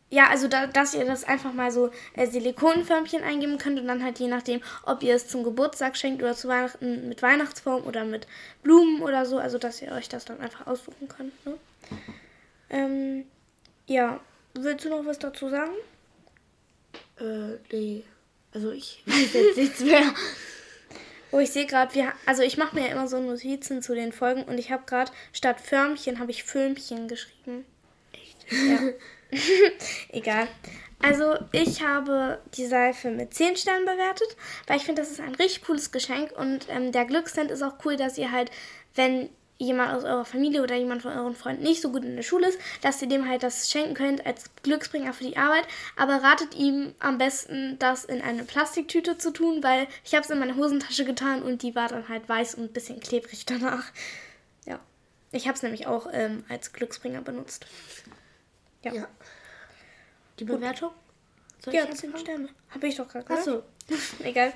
ja, 0.10 0.30
also 0.30 0.48
da, 0.48 0.68
dass 0.68 0.94
ihr 0.94 1.06
das 1.06 1.24
einfach 1.24 1.54
mal 1.54 1.72
so 1.72 1.90
äh, 2.14 2.28
Silikonförmchen 2.28 3.24
eingeben 3.24 3.58
könnt 3.58 3.80
und 3.80 3.88
dann 3.88 4.04
halt 4.04 4.20
je 4.20 4.28
nachdem, 4.28 4.62
ob 4.84 5.02
ihr 5.02 5.16
es 5.16 5.28
zum 5.28 5.44
Geburtstag 5.44 5.98
schenkt 5.98 6.22
oder 6.22 6.36
zu 6.36 6.48
Weihnachten 6.48 7.10
mit 7.10 7.22
Weihnachtsform 7.22 7.84
oder 7.86 8.06
mit 8.06 8.28
Blumen 8.64 9.02
oder 9.02 9.26
so, 9.26 9.40
also 9.40 9.58
dass 9.58 9.82
ihr 9.82 9.92
euch 9.92 10.08
das 10.08 10.26
dann 10.26 10.40
einfach 10.42 10.68
aussuchen 10.68 11.08
könnt. 11.08 11.46
Ne? 11.46 11.58
Ähm, 12.70 13.26
ja, 13.88 14.20
willst 14.54 14.86
du 14.86 14.90
noch 14.90 15.06
was 15.06 15.20
dazu 15.20 15.50
sagen? 15.50 15.74
Äh, 17.20 17.58
nee. 17.72 18.04
Also 18.54 18.72
ich 18.72 19.04
weiß 19.06 19.34
jetzt 19.34 19.58
nichts 19.58 19.80
mehr. 19.82 20.02
Oh, 21.32 21.40
ich 21.40 21.52
sehe 21.52 21.66
gerade, 21.66 21.94
wir, 21.96 22.14
also 22.26 22.44
ich 22.44 22.56
mache 22.56 22.76
mir 22.76 22.86
ja 22.86 22.94
immer 22.94 23.10
so 23.10 23.20
Notizen 23.20 23.82
zu 23.82 23.94
den 23.94 24.14
Folgen 24.14 24.44
und 24.44 24.58
ich 24.58 24.72
habe 24.72 24.84
gerade 24.86 25.12
statt 25.34 25.60
Förmchen 25.60 26.20
habe 26.20 26.32
ich 26.32 26.46
Filmchen 26.46 27.10
geschrieben. 27.10 27.66
Echt? 28.14 28.38
Ja. 28.54 28.80
Egal. 30.10 30.48
Also 31.02 31.36
ich 31.52 31.84
habe 31.84 32.40
die 32.56 32.66
Seife 32.66 33.12
mit 33.12 33.34
10 33.34 33.58
Sternen 33.58 33.86
bewertet, 33.86 34.36
weil 34.68 34.78
ich 34.78 34.84
finde, 34.84 35.02
das 35.02 35.12
ist 35.12 35.20
ein 35.20 35.36
richtig 35.36 35.64
cooles 35.64 35.92
Geschenk 35.92 36.32
und 36.38 36.68
ähm, 36.70 36.92
der 36.92 37.06
Glückscent 37.06 37.52
ist 37.52 37.62
auch 37.62 37.76
cool, 37.84 37.96
dass 37.98 38.18
ihr 38.18 38.32
halt, 38.32 38.50
wenn 38.96 39.30
jemand 39.58 39.94
aus 39.94 40.04
eurer 40.04 40.26
Familie 40.26 40.62
oder 40.64 40.76
jemand 40.76 41.02
von 41.02 41.14
euren 41.14 41.36
Freunden 41.36 41.64
nicht 41.64 41.82
so 41.82 41.92
gut 41.92 42.04
in 42.04 42.16
der 42.16 42.24
Schule 42.24 42.48
ist, 42.50 42.60
dass 42.82 43.02
ihr 43.02 43.08
dem 43.08 43.28
halt 43.28 43.44
das 43.44 43.72
schenken 43.72 43.94
könnt 43.94 44.26
als 44.26 44.50
Glücksbringer 44.64 45.14
für 45.14 45.24
die 45.24 45.38
Arbeit. 45.38 45.66
Aber 45.96 46.24
ratet 46.24 46.56
ihm 46.56 46.94
am 47.00 47.18
besten, 47.18 47.78
das 47.80 48.04
in 48.04 48.22
eine 48.22 48.44
Plastiktüte 48.44 49.18
zu 49.18 49.32
tun, 49.32 49.64
weil 49.64 49.88
ich 50.04 50.14
habe 50.14 50.24
es 50.24 50.30
in 50.30 50.40
meine 50.40 50.56
Hosentasche 50.56 51.06
getan 51.06 51.42
und 51.42 51.62
die 51.62 51.76
war 51.76 51.88
dann 51.88 52.10
halt 52.10 52.28
weiß 52.28 52.56
und 52.56 52.64
ein 52.64 52.74
bisschen 52.74 53.00
klebrig 53.00 53.46
danach. 53.46 53.86
Ja. 54.66 54.80
Ich 55.32 55.48
habe 55.48 55.56
es 55.56 55.64
nämlich 55.64 55.88
auch 55.88 56.08
ähm, 56.12 56.44
als 56.50 56.74
Glücksbringer 56.74 57.22
benutzt. 57.22 57.66
Ja. 58.86 58.94
Ja. 58.94 59.08
Die 60.40 60.44
Bewertung? 60.44 60.92
Soll 61.64 61.74
Ja, 61.74 61.84
ich 61.86 61.96
10 61.96 62.10
anfangen? 62.14 62.18
Sterne. 62.26 62.50
Habe 62.72 62.88
ich 62.88 62.96
doch 62.96 63.08
gerade 63.08 63.26
gesagt. 63.26 63.48
Achso. 63.48 63.64
Egal. 64.24 64.54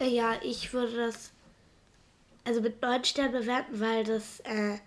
Äh, 0.00 0.08
Ja, 0.08 0.36
ich 0.42 0.72
würde 0.72 0.96
das 1.06 1.30
also 2.44 2.60
mit 2.60 2.82
9 2.82 3.04
Sternen 3.04 3.32
bewerten, 3.32 3.78
weil 3.80 4.02
das 4.04 4.40
äh, 4.40 4.78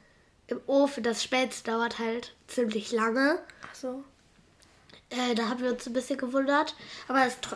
im 0.48 0.60
Ofen, 0.68 1.04
das 1.04 1.24
Spätzle 1.24 1.72
dauert 1.74 2.00
halt 2.00 2.34
ziemlich 2.48 2.92
lange. 2.92 3.40
Ach 3.70 3.76
so. 3.76 4.04
Äh, 5.10 5.36
da 5.36 5.48
haben 5.50 5.62
wir 5.62 5.72
uns 5.72 5.88
ein 5.88 5.94
bisschen 5.94 6.18
gewundert. 6.18 6.76
Aber 7.08 7.24
das, 7.24 7.40
Tro 7.40 7.56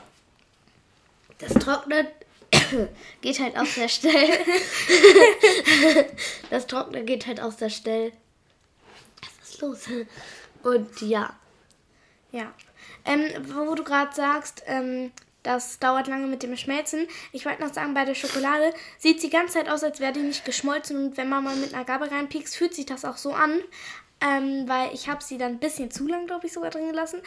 das 1.40 1.54
Trocknen 1.56 2.08
geht 3.22 3.40
halt 3.40 3.58
auch 3.58 3.66
sehr 3.66 3.90
schnell. 3.90 4.30
das 6.50 6.68
Trocknen 6.68 7.06
geht 7.06 7.28
halt 7.28 7.42
auch 7.42 7.52
sehr 7.52 7.70
schnell. 7.70 8.14
Was 9.42 9.50
ist 9.50 9.62
los? 9.62 9.80
Und 10.64 11.02
ja. 11.02 11.34
Ja. 12.32 12.54
Ähm, 13.06 13.24
wo 13.54 13.76
du 13.76 13.84
gerade 13.84 14.14
sagst, 14.14 14.64
ähm, 14.68 15.12
das 15.44 15.80
dauert 15.80 16.08
lange 16.08 16.28
mit 16.28 16.44
dem 16.44 16.56
Schmelzen. 16.58 17.08
Ich 17.32 17.46
wollte 17.46 17.62
noch 17.62 17.74
sagen, 17.74 17.94
bei 17.94 18.06
der 18.06 18.16
Schokolade 18.16 18.74
sieht 18.98 19.22
sie 19.22 19.28
die 19.28 19.36
ganze 19.36 19.54
Zeit 19.54 19.70
aus, 19.70 19.84
als 19.84 20.00
wäre 20.00 20.12
die 20.12 20.20
nicht 20.20 20.46
geschmolzen. 20.46 20.98
Und 20.98 21.18
wenn 21.18 21.30
man 21.30 21.44
mal 21.44 21.56
mit 21.56 21.74
einer 21.74 21.86
Gabel 21.86 22.10
reinpiekst, 22.10 22.56
fühlt 22.56 22.74
sich 22.74 22.86
das 22.86 23.06
auch 23.06 23.18
so 23.18 23.34
an. 23.34 23.62
Ähm, 24.22 24.68
weil 24.68 24.94
ich 24.94 25.08
habe 25.08 25.24
sie 25.24 25.38
dann 25.38 25.54
ein 25.54 25.60
bisschen 25.60 25.92
zu 25.92 26.06
lang, 26.06 26.28
glaube 26.28 26.48
ich, 26.48 26.54
sogar 26.54 26.72
drin 26.72 26.90
gelassen. 26.90 27.22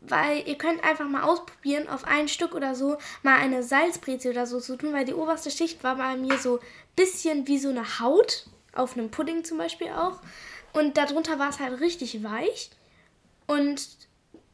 Weil 0.00 0.46
ihr 0.46 0.56
könnt 0.56 0.84
einfach 0.84 1.08
mal 1.08 1.24
ausprobieren, 1.24 1.88
auf 1.88 2.04
ein 2.04 2.28
Stück 2.28 2.54
oder 2.54 2.76
so 2.76 2.98
mal 3.24 3.36
eine 3.36 3.64
Salzbrezel 3.64 4.30
oder 4.30 4.46
so 4.46 4.60
zu 4.60 4.76
tun, 4.76 4.92
weil 4.92 5.04
die 5.04 5.14
oberste 5.14 5.50
Schicht 5.50 5.82
war 5.82 5.96
bei 5.96 6.16
mir 6.16 6.38
so 6.38 6.58
ein 6.58 6.66
bisschen 6.94 7.48
wie 7.48 7.58
so 7.58 7.70
eine 7.70 7.98
Haut, 7.98 8.46
auf 8.72 8.96
einem 8.96 9.10
Pudding 9.10 9.42
zum 9.42 9.58
Beispiel 9.58 9.88
auch. 9.88 10.20
Und 10.76 10.98
darunter 10.98 11.38
war 11.38 11.48
es 11.48 11.58
halt 11.58 11.80
richtig 11.80 12.22
weich. 12.22 12.68
Und 13.46 13.88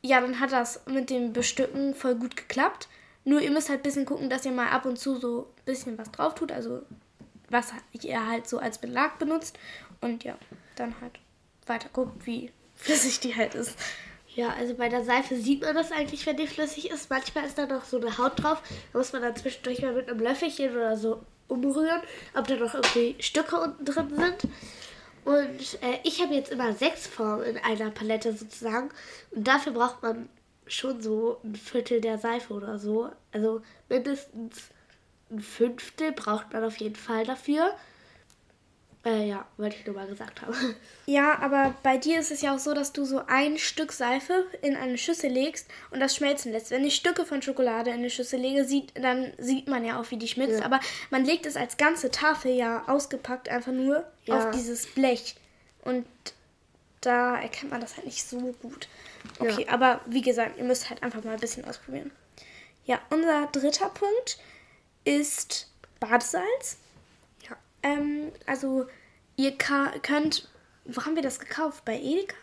ja, 0.03 0.21
dann 0.21 0.39
hat 0.39 0.53
das 0.53 0.87
mit 0.87 1.11
dem 1.11 1.33
Bestücken 1.33 1.97
voll 1.97 2.15
gut 2.15 2.37
geklappt. 2.37 2.89
Nur 3.25 3.41
ihr 3.41 3.51
müsst 3.51 3.69
halt 3.69 3.81
ein 3.81 3.83
bisschen 3.83 4.07
gucken, 4.07 4.31
dass 4.31 4.47
ihr 4.47 4.53
mal 4.53 4.69
ab 4.69 4.87
und 4.87 5.01
zu 5.01 5.19
so 5.19 5.49
ein 5.59 5.65
bisschen 5.65 5.99
was 5.99 6.13
drauf 6.13 6.37
tut. 6.37 6.53
Also 6.53 6.83
was 7.51 7.73
ihr 8.03 8.25
halt 8.25 8.49
so 8.49 8.59
als 8.59 8.79
Belag 8.79 9.19
benutzt. 9.19 9.59
Und 10.01 10.23
ja, 10.23 10.39
dann 10.77 10.95
halt 11.01 11.19
weiter 11.67 11.89
guckt, 11.93 12.25
wie 12.25 12.53
flüssig 12.77 13.19
die 13.19 13.35
halt 13.35 13.57
ist. 13.57 13.77
Ja, 14.37 14.51
also 14.51 14.75
bei 14.75 14.89
der 14.89 15.05
Seife 15.05 15.37
sieht 15.37 15.63
man 15.63 15.75
das 15.75 15.91
eigentlich, 15.91 16.25
wenn 16.25 16.37
die 16.37 16.47
flüssig 16.47 16.89
ist. 16.89 17.11
Manchmal 17.11 17.47
ist 17.47 17.59
da 17.59 17.67
noch 17.67 17.85
so 17.85 18.01
eine 18.01 18.17
Haut 18.17 18.41
drauf. 18.41 18.63
Da 18.93 18.99
muss 18.99 19.13
man 19.13 19.23
dann 19.23 19.35
zwischendurch 19.35 19.83
mal 19.83 19.93
mit 19.93 20.09
einem 20.09 20.21
Löffelchen 20.21 20.71
oder 20.71 20.97
so 20.97 21.21
umrühren, 21.49 22.01
ob 22.35 22.47
da 22.47 22.55
noch 22.55 22.75
irgendwie 22.75 23.17
Stücke 23.19 23.59
unten 23.61 23.85
drin 23.85 24.09
sind. 24.17 24.53
Und 25.25 25.83
äh, 25.83 25.99
ich 26.03 26.21
habe 26.21 26.35
jetzt 26.35 26.51
immer 26.51 26.73
sechs 26.73 27.07
Formen 27.07 27.45
in 27.45 27.59
einer 27.59 27.91
Palette 27.91 28.33
sozusagen. 28.33 28.91
Und 29.31 29.47
dafür 29.47 29.73
braucht 29.73 30.03
man 30.03 30.29
schon 30.67 31.01
so 31.01 31.39
ein 31.45 31.55
Viertel 31.55 32.01
der 32.01 32.19
Seife 32.19 32.53
oder 32.55 32.79
so. 32.79 33.11
Also 33.33 33.63
mindestens 33.89 34.71
ein 35.31 35.41
Fünftel 35.41 36.13
braucht 36.13 36.53
man 36.53 36.65
auf 36.65 36.77
jeden 36.79 36.97
Fall 36.97 37.25
dafür. 37.25 37.73
Äh, 39.05 39.27
ja, 39.29 39.45
wollte 39.57 39.77
ich 39.77 39.85
nur 39.87 39.97
mal 39.97 40.07
gesagt 40.07 40.43
haben. 40.43 40.55
Ja, 41.07 41.37
aber 41.41 41.75
bei 41.83 41.97
dir 41.97 42.21
ist 42.21 42.31
es 42.31 42.43
ja 42.43 42.55
auch 42.55 42.61
so, 42.61 42.75
dass 42.75 42.93
du 42.93 43.05
so 43.05 43.23
ein 43.27 43.59
Stück 43.59 43.91
Seife 43.93 44.47
in 44.63 44.77
eine 44.77 44.97
Schüssel 44.97 45.31
legst 45.31 45.67
und 45.91 45.99
das 45.99 46.15
schmelzen 46.15 46.53
lässt. 46.53 46.71
Wenn 46.71 46.85
ich 46.85 46.95
Stücke 46.95 47.27
von 47.27 47.43
Schokolade 47.43 47.91
in 47.91 47.97
eine 47.97 48.11
Schüssel 48.11 48.39
lege, 48.39 48.65
sieht, 48.65 48.93
dann 48.95 49.33
sieht 49.39 49.67
man 49.67 49.85
ja 49.85 50.01
auch, 50.01 50.09
wie 50.13 50.17
die 50.17 50.29
schmilzt. 50.29 50.61
Ja. 50.61 50.65
Aber 50.65 50.79
man 51.11 51.25
legt 51.25 51.45
es 51.45 51.57
als 51.57 51.77
ganze 51.77 52.13
Tafel 52.13 52.53
ja 52.53 52.85
ausgepackt 52.87 53.49
einfach 53.49 53.73
nur 53.73 54.05
Ja. 54.27 54.39
auf 54.39 54.51
dieses 54.53 54.87
Blech. 54.87 55.35
Und 55.85 56.07
da 57.01 57.37
erkennt 57.41 57.73
man 57.73 57.81
das 57.81 57.97
halt 57.97 58.07
nicht 58.07 58.23
so 58.25 58.39
gut. 58.63 58.87
Okay, 59.41 59.67
aber 59.69 60.01
wie 60.07 60.23
gesagt, 60.23 60.57
ihr 60.59 60.65
müsst 60.65 60.89
halt 60.89 61.03
einfach 61.03 61.25
mal 61.25 61.35
ein 61.35 61.41
bisschen 61.41 61.65
ausprobieren. 61.65 62.13
Ja, 62.85 63.01
unser 63.11 63.49
dritter 63.51 63.89
Punkt 63.89 64.39
ist 65.05 65.69
Badesalz. 65.99 66.77
Ähm, 67.83 68.33
also 68.47 68.87
ihr 69.37 69.53
könnt, 69.57 70.49
wo 70.85 71.05
haben 71.05 71.17
wir 71.17 71.23
das 71.23 71.39
gekauft? 71.41 71.85
Bei 71.85 71.99
Edeka? 71.99 72.37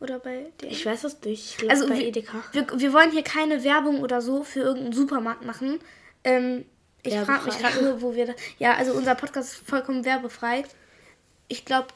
Oder 0.00 0.18
bei 0.20 0.46
DM? 0.60 0.70
Ich 0.70 0.86
weiß 0.86 1.04
es 1.04 1.20
nicht. 1.22 1.56
Also 1.68 1.88
bei 1.88 1.98
wir, 1.98 2.06
Edeka. 2.06 2.44
Wir, 2.52 2.66
wir 2.72 2.92
wollen 2.92 3.10
hier 3.10 3.24
keine 3.24 3.64
Werbung 3.64 4.00
oder 4.00 4.22
so 4.22 4.44
für 4.44 4.60
irgendeinen 4.60 4.92
Supermarkt 4.92 5.44
machen. 5.44 5.80
Ähm, 6.24 6.64
ich 7.02 7.16
frage 7.18 7.46
mich 7.46 7.58
gerade 7.58 7.82
nur, 7.82 8.02
wo 8.02 8.14
wir 8.14 8.26
da. 8.26 8.32
Ja, 8.58 8.74
also 8.74 8.92
unser 8.92 9.14
Podcast 9.14 9.54
ist 9.54 9.68
vollkommen 9.68 10.04
werbefrei. 10.04 10.64
Ich 11.48 11.64
glaube, 11.64 11.88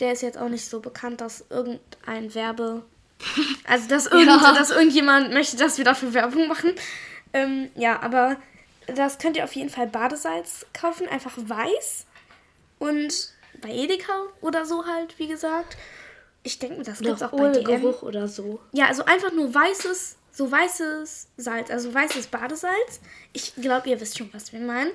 der 0.00 0.12
ist 0.12 0.22
jetzt 0.22 0.36
auch 0.38 0.48
nicht 0.48 0.68
so 0.68 0.80
bekannt, 0.80 1.20
dass 1.20 1.44
irgendein 1.50 2.34
Werbe. 2.34 2.82
Also, 3.66 3.88
dass, 3.88 4.06
irgend, 4.12 4.26
Ja. 4.26 4.52
dass 4.52 4.70
irgendjemand 4.70 5.32
möchte, 5.32 5.56
dass 5.56 5.78
wir 5.78 5.84
dafür 5.84 6.12
Werbung 6.12 6.48
machen. 6.48 6.74
Ähm, 7.32 7.70
ja, 7.74 8.00
aber 8.02 8.36
das 8.94 9.18
könnt 9.18 9.36
ihr 9.36 9.44
auf 9.44 9.54
jeden 9.54 9.70
Fall 9.70 9.86
Badesalz 9.86 10.66
kaufen, 10.72 11.08
einfach 11.08 11.32
weiß. 11.36 12.05
Und 12.78 13.32
bei 13.60 13.70
Edeka 13.70 14.12
oder 14.40 14.64
so 14.66 14.86
halt, 14.86 15.18
wie 15.18 15.28
gesagt. 15.28 15.76
Ich 16.42 16.58
denke, 16.58 16.82
das 16.82 16.98
gibt 17.00 17.14
es 17.14 17.20
Noch 17.20 17.32
auch 17.32 17.38
bei 17.38 17.50
DM. 17.52 17.64
Geruch 17.64 18.02
oder 18.02 18.28
so. 18.28 18.60
Ja, 18.72 18.86
also 18.86 19.04
einfach 19.04 19.32
nur 19.32 19.52
weißes, 19.52 20.16
so 20.30 20.50
weißes 20.50 21.28
Salz, 21.36 21.70
also 21.70 21.92
weißes 21.92 22.28
Badesalz. 22.28 23.00
Ich 23.32 23.54
glaube, 23.56 23.88
ihr 23.88 24.00
wisst 24.00 24.16
schon, 24.18 24.32
was 24.32 24.52
wir 24.52 24.60
meinen. 24.60 24.92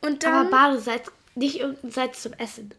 Und 0.00 0.24
Aber 0.24 0.42
dann, 0.42 0.50
Badesalz, 0.50 1.10
nicht 1.36 1.60
irgendein 1.60 1.90
Salz 1.92 2.22
zum 2.22 2.32
Essen. 2.34 2.74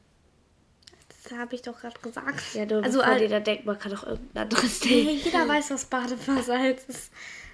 das 1.23 1.37
habe 1.37 1.55
ich 1.55 1.61
doch 1.61 1.79
gerade 1.79 1.99
gesagt. 2.01 2.41
Ja, 2.53 2.65
nur 2.65 2.83
also 2.83 2.99
bevor 2.99 3.15
jeder 3.17 3.39
denkt, 3.39 3.65
man 3.65 3.79
kann 3.79 3.91
doch 3.91 4.05
irgendein 4.05 4.43
anderes 4.43 4.81
hey, 4.83 5.03
nehmen. 5.05 5.19
jeder 5.23 5.47
weiß, 5.47 5.71
was 5.71 5.85
Badesalz 5.85 6.83
ist. 6.87 7.11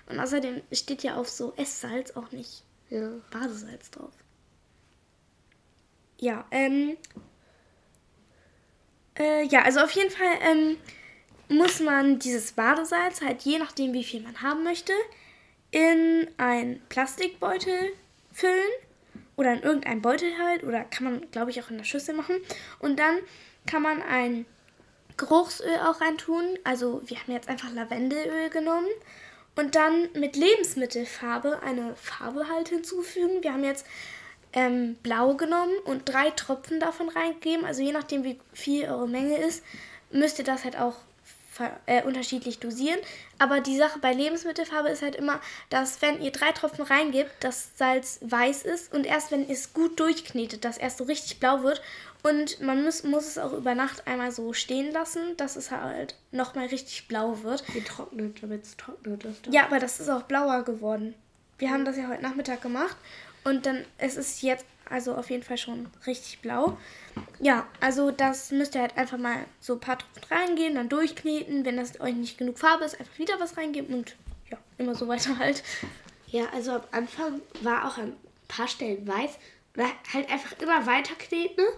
Und 0.09 0.19
außerdem 0.19 0.61
steht 0.71 1.03
ja 1.03 1.15
auf 1.15 1.29
so 1.29 1.53
Esssalz 1.55 2.11
auch 2.11 2.31
nicht 2.31 2.63
Ja. 2.89 3.09
Badesalz 3.29 3.91
drauf. 3.91 4.11
Ja, 6.21 6.45
ähm. 6.51 6.97
Äh, 9.17 9.43
ja, 9.47 9.63
also 9.63 9.81
auf 9.81 9.91
jeden 9.91 10.11
Fall 10.11 10.37
ähm, 10.41 10.77
muss 11.49 11.79
man 11.79 12.19
dieses 12.19 12.53
Badesalz 12.53 13.21
halt 13.21 13.41
je 13.41 13.57
nachdem, 13.57 13.91
wie 13.93 14.03
viel 14.03 14.21
man 14.21 14.41
haben 14.41 14.63
möchte, 14.63 14.93
in 15.71 16.29
ein 16.37 16.81
Plastikbeutel 16.89 17.91
füllen 18.31 18.71
oder 19.35 19.53
in 19.53 19.63
irgendein 19.63 20.01
Beutel 20.01 20.37
halt 20.37 20.63
oder 20.63 20.83
kann 20.83 21.03
man, 21.05 21.31
glaube 21.31 21.49
ich, 21.49 21.61
auch 21.61 21.71
in 21.71 21.77
der 21.77 21.85
Schüssel 21.85 22.15
machen. 22.15 22.35
Und 22.79 22.99
dann 22.99 23.17
kann 23.65 23.81
man 23.81 24.01
ein 24.03 24.45
Geruchsöl 25.17 25.79
auch 25.79 26.01
reintun. 26.01 26.59
Also 26.63 27.01
wir 27.05 27.19
haben 27.19 27.33
jetzt 27.33 27.49
einfach 27.49 27.73
Lavendelöl 27.73 28.49
genommen 28.49 28.87
und 29.55 29.75
dann 29.75 30.09
mit 30.13 30.35
Lebensmittelfarbe 30.35 31.63
eine 31.63 31.95
Farbe 31.95 32.47
halt 32.47 32.69
hinzufügen. 32.69 33.41
Wir 33.41 33.53
haben 33.53 33.63
jetzt 33.63 33.87
ähm, 34.53 34.95
blau 35.03 35.35
genommen 35.35 35.73
und 35.85 36.07
drei 36.07 36.31
Tropfen 36.31 36.79
davon 36.79 37.09
reingegeben. 37.09 37.65
Also 37.65 37.81
je 37.81 37.91
nachdem, 37.91 38.23
wie 38.23 38.39
viel 38.53 38.85
eure 38.85 39.07
Menge 39.07 39.37
ist, 39.37 39.63
müsst 40.11 40.39
ihr 40.39 40.45
das 40.45 40.63
halt 40.63 40.77
auch 40.77 40.95
äh, 41.85 42.03
unterschiedlich 42.03 42.59
dosieren. 42.59 42.99
Aber 43.37 43.59
die 43.59 43.77
Sache 43.77 43.99
bei 43.99 44.13
Lebensmittelfarbe 44.13 44.89
ist 44.89 45.01
halt 45.01 45.15
immer, 45.15 45.39
dass 45.69 46.01
wenn 46.01 46.21
ihr 46.21 46.31
drei 46.31 46.51
Tropfen 46.51 46.83
reingebt, 46.83 47.31
das 47.39 47.69
Salz 47.75 48.19
weiß 48.21 48.63
ist 48.63 48.93
und 48.93 49.05
erst 49.05 49.31
wenn 49.31 49.47
ihr 49.47 49.53
es 49.53 49.73
gut 49.73 49.99
durchknetet, 49.99 50.65
das 50.65 50.77
erst 50.77 50.97
so 50.97 51.03
richtig 51.05 51.39
blau 51.39 51.63
wird. 51.63 51.81
Und 52.23 52.61
man 52.61 52.83
muss, 52.83 53.03
muss 53.03 53.25
es 53.25 53.37
auch 53.39 53.51
über 53.51 53.73
Nacht 53.73 54.07
einmal 54.07 54.31
so 54.31 54.53
stehen 54.53 54.91
lassen, 54.91 55.35
dass 55.37 55.55
es 55.55 55.71
halt 55.71 56.15
nochmal 56.31 56.67
richtig 56.67 57.07
blau 57.07 57.41
wird. 57.41 57.65
Getrocknet, 57.73 58.43
damit 58.43 58.63
es 58.63 58.77
trocknet 58.77 59.25
ist. 59.25 59.47
Ja, 59.49 59.65
aber 59.65 59.79
das 59.79 59.99
ist 59.99 60.09
auch 60.09 60.23
blauer 60.23 60.63
geworden. 60.63 61.15
Wir 61.57 61.71
haben 61.71 61.83
das 61.83 61.97
ja 61.97 62.07
heute 62.07 62.21
Nachmittag 62.21 62.61
gemacht 62.61 62.95
und 63.43 63.65
dann 63.65 63.85
es 63.97 64.17
ist 64.17 64.41
jetzt 64.41 64.65
also 64.91 65.15
auf 65.15 65.29
jeden 65.29 65.43
Fall 65.43 65.57
schon 65.57 65.87
richtig 66.05 66.41
blau. 66.41 66.77
Ja, 67.39 67.65
also 67.79 68.11
das 68.11 68.51
müsst 68.51 68.75
ihr 68.75 68.81
halt 68.81 68.97
einfach 68.97 69.17
mal 69.17 69.45
so 69.61 69.73
ein 69.73 69.79
paar 69.79 69.97
Tropfen 69.97 70.23
reingehen, 70.29 70.75
dann 70.75 70.89
durchkneten. 70.89 71.63
Wenn 71.63 71.77
das 71.77 71.99
euch 72.01 72.13
nicht 72.13 72.37
genug 72.37 72.59
Farbe 72.59 72.83
ist, 72.83 72.99
einfach 72.99 73.17
wieder 73.17 73.39
was 73.39 73.55
reingeben 73.55 73.95
und 73.95 74.15
ja, 74.49 74.57
immer 74.77 74.93
so 74.93 75.07
weiter 75.07 75.39
halt. 75.39 75.63
Ja, 76.27 76.45
also 76.53 76.73
am 76.73 76.83
Anfang 76.91 77.41
war 77.61 77.87
auch 77.87 77.97
an 77.97 78.09
ein 78.09 78.17
paar 78.49 78.67
Stellen 78.67 79.07
weiß. 79.07 79.37
Halt 80.13 80.29
einfach 80.29 80.59
immer 80.59 80.85
weiter 80.85 81.15
kneten. 81.17 81.63
Ne? 81.63 81.69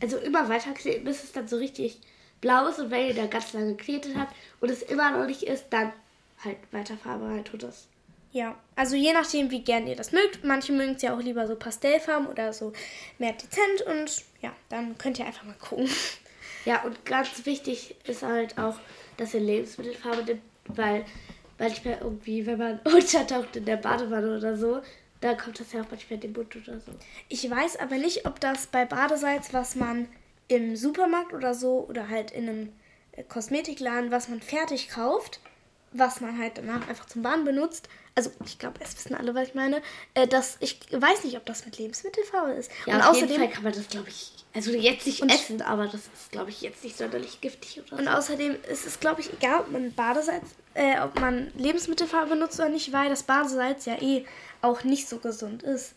Also 0.00 0.18
immer 0.18 0.48
weiter 0.48 0.72
kneten, 0.74 1.04
bis 1.04 1.24
es 1.24 1.32
dann 1.32 1.48
so 1.48 1.56
richtig 1.56 2.00
blau 2.40 2.68
ist. 2.68 2.78
Und 2.78 2.92
wenn 2.92 3.08
ihr 3.08 3.14
da 3.14 3.26
ganz 3.26 3.52
lange 3.52 3.74
geknetet 3.74 4.14
habt 4.16 4.34
und 4.60 4.70
es 4.70 4.82
immer 4.82 5.10
noch 5.10 5.26
nicht 5.26 5.42
ist, 5.42 5.66
dann 5.70 5.92
halt 6.44 6.58
weiter 6.70 6.96
Farbe 6.96 7.24
rein 7.26 7.44
tut 7.44 7.64
das. 7.64 7.88
Ja, 8.34 8.56
also 8.74 8.96
je 8.96 9.12
nachdem, 9.12 9.52
wie 9.52 9.62
gern 9.62 9.86
ihr 9.86 9.94
das 9.94 10.10
mögt. 10.10 10.42
Manche 10.42 10.72
mögen 10.72 10.96
es 10.96 11.02
ja 11.02 11.14
auch 11.14 11.20
lieber 11.20 11.46
so 11.46 11.54
Pastellfarben 11.54 12.26
oder 12.26 12.52
so 12.52 12.72
mehr 13.20 13.32
dezent 13.32 13.82
und 13.86 14.24
ja, 14.42 14.52
dann 14.68 14.98
könnt 14.98 15.20
ihr 15.20 15.26
einfach 15.26 15.44
mal 15.44 15.54
gucken. 15.54 15.88
Ja, 16.66 16.82
und 16.82 17.04
ganz 17.04 17.44
wichtig 17.44 17.94
ist 18.06 18.22
halt 18.22 18.56
auch, 18.56 18.76
dass 19.18 19.34
ihr 19.34 19.40
Lebensmittelfarbe 19.40 20.24
nimmt, 20.24 20.42
weil 20.68 21.04
manchmal 21.58 21.98
irgendwie, 22.00 22.46
wenn 22.46 22.56
man 22.56 22.78
untertaucht 22.84 23.54
in 23.56 23.66
der 23.66 23.76
Badewanne 23.76 24.38
oder 24.38 24.56
so, 24.56 24.80
dann 25.20 25.36
kommt 25.36 25.60
das 25.60 25.74
ja 25.74 25.82
auch 25.82 25.90
manchmal 25.90 26.14
in 26.14 26.20
den 26.20 26.32
Mund 26.32 26.56
oder 26.56 26.80
so. 26.80 26.92
Ich 27.28 27.50
weiß 27.50 27.76
aber 27.80 27.96
nicht, 27.96 28.24
ob 28.24 28.40
das 28.40 28.66
bei 28.66 28.86
Badesalz, 28.86 29.52
was 29.52 29.74
man 29.74 30.08
im 30.48 30.74
Supermarkt 30.74 31.34
oder 31.34 31.52
so 31.52 31.86
oder 31.86 32.08
halt 32.08 32.30
in 32.30 32.48
einem 32.48 32.72
äh, 33.12 33.24
Kosmetikladen, 33.24 34.10
was 34.10 34.28
man 34.28 34.40
fertig 34.40 34.88
kauft, 34.88 35.40
was 35.92 36.22
man 36.22 36.38
halt 36.38 36.56
danach 36.56 36.88
einfach 36.88 37.04
zum 37.04 37.20
Baden 37.20 37.44
benutzt. 37.44 37.90
Also 38.16 38.30
ich 38.44 38.58
glaube, 38.58 38.78
es 38.80 38.96
wissen 38.96 39.14
alle, 39.14 39.34
was 39.34 39.48
ich 39.48 39.54
meine. 39.54 39.82
Äh, 40.14 40.28
das, 40.28 40.56
ich 40.60 40.78
weiß 40.92 41.24
nicht, 41.24 41.36
ob 41.36 41.44
das 41.46 41.64
mit 41.64 41.78
Lebensmittelfarbe 41.78 42.52
ist. 42.52 42.70
Ja, 42.86 42.94
und 42.94 43.00
auf 43.02 43.08
außerdem, 43.10 43.28
jeden 43.28 43.42
Fall 43.42 43.52
kann 43.52 43.64
man 43.64 43.72
das, 43.72 43.88
glaube 43.88 44.08
ich, 44.08 44.32
also 44.54 44.70
jetzt 44.70 45.06
nicht 45.06 45.22
essen, 45.24 45.62
aber 45.62 45.86
das 45.86 46.02
ist, 46.02 46.30
glaube 46.30 46.50
ich, 46.50 46.60
jetzt 46.60 46.84
nicht 46.84 46.96
sonderlich 46.96 47.40
giftig 47.40 47.82
oder 47.84 47.98
und 47.98 48.04
so. 48.04 48.10
außerdem 48.10 48.56
ist 48.70 48.86
es, 48.86 49.00
glaube 49.00 49.20
ich, 49.20 49.32
egal, 49.32 49.60
ob 49.60 49.72
man 49.72 49.92
Badesalz, 49.92 50.44
äh, 50.74 51.00
ob 51.00 51.18
man 51.18 51.50
Lebensmittelfarbe 51.56 52.30
benutzt 52.30 52.60
oder 52.60 52.68
nicht, 52.68 52.92
weil 52.92 53.08
das 53.10 53.24
Badesalz 53.24 53.84
ja 53.86 54.00
eh 54.00 54.24
auch 54.62 54.84
nicht 54.84 55.08
so 55.08 55.18
gesund 55.18 55.62
ist. 55.64 55.94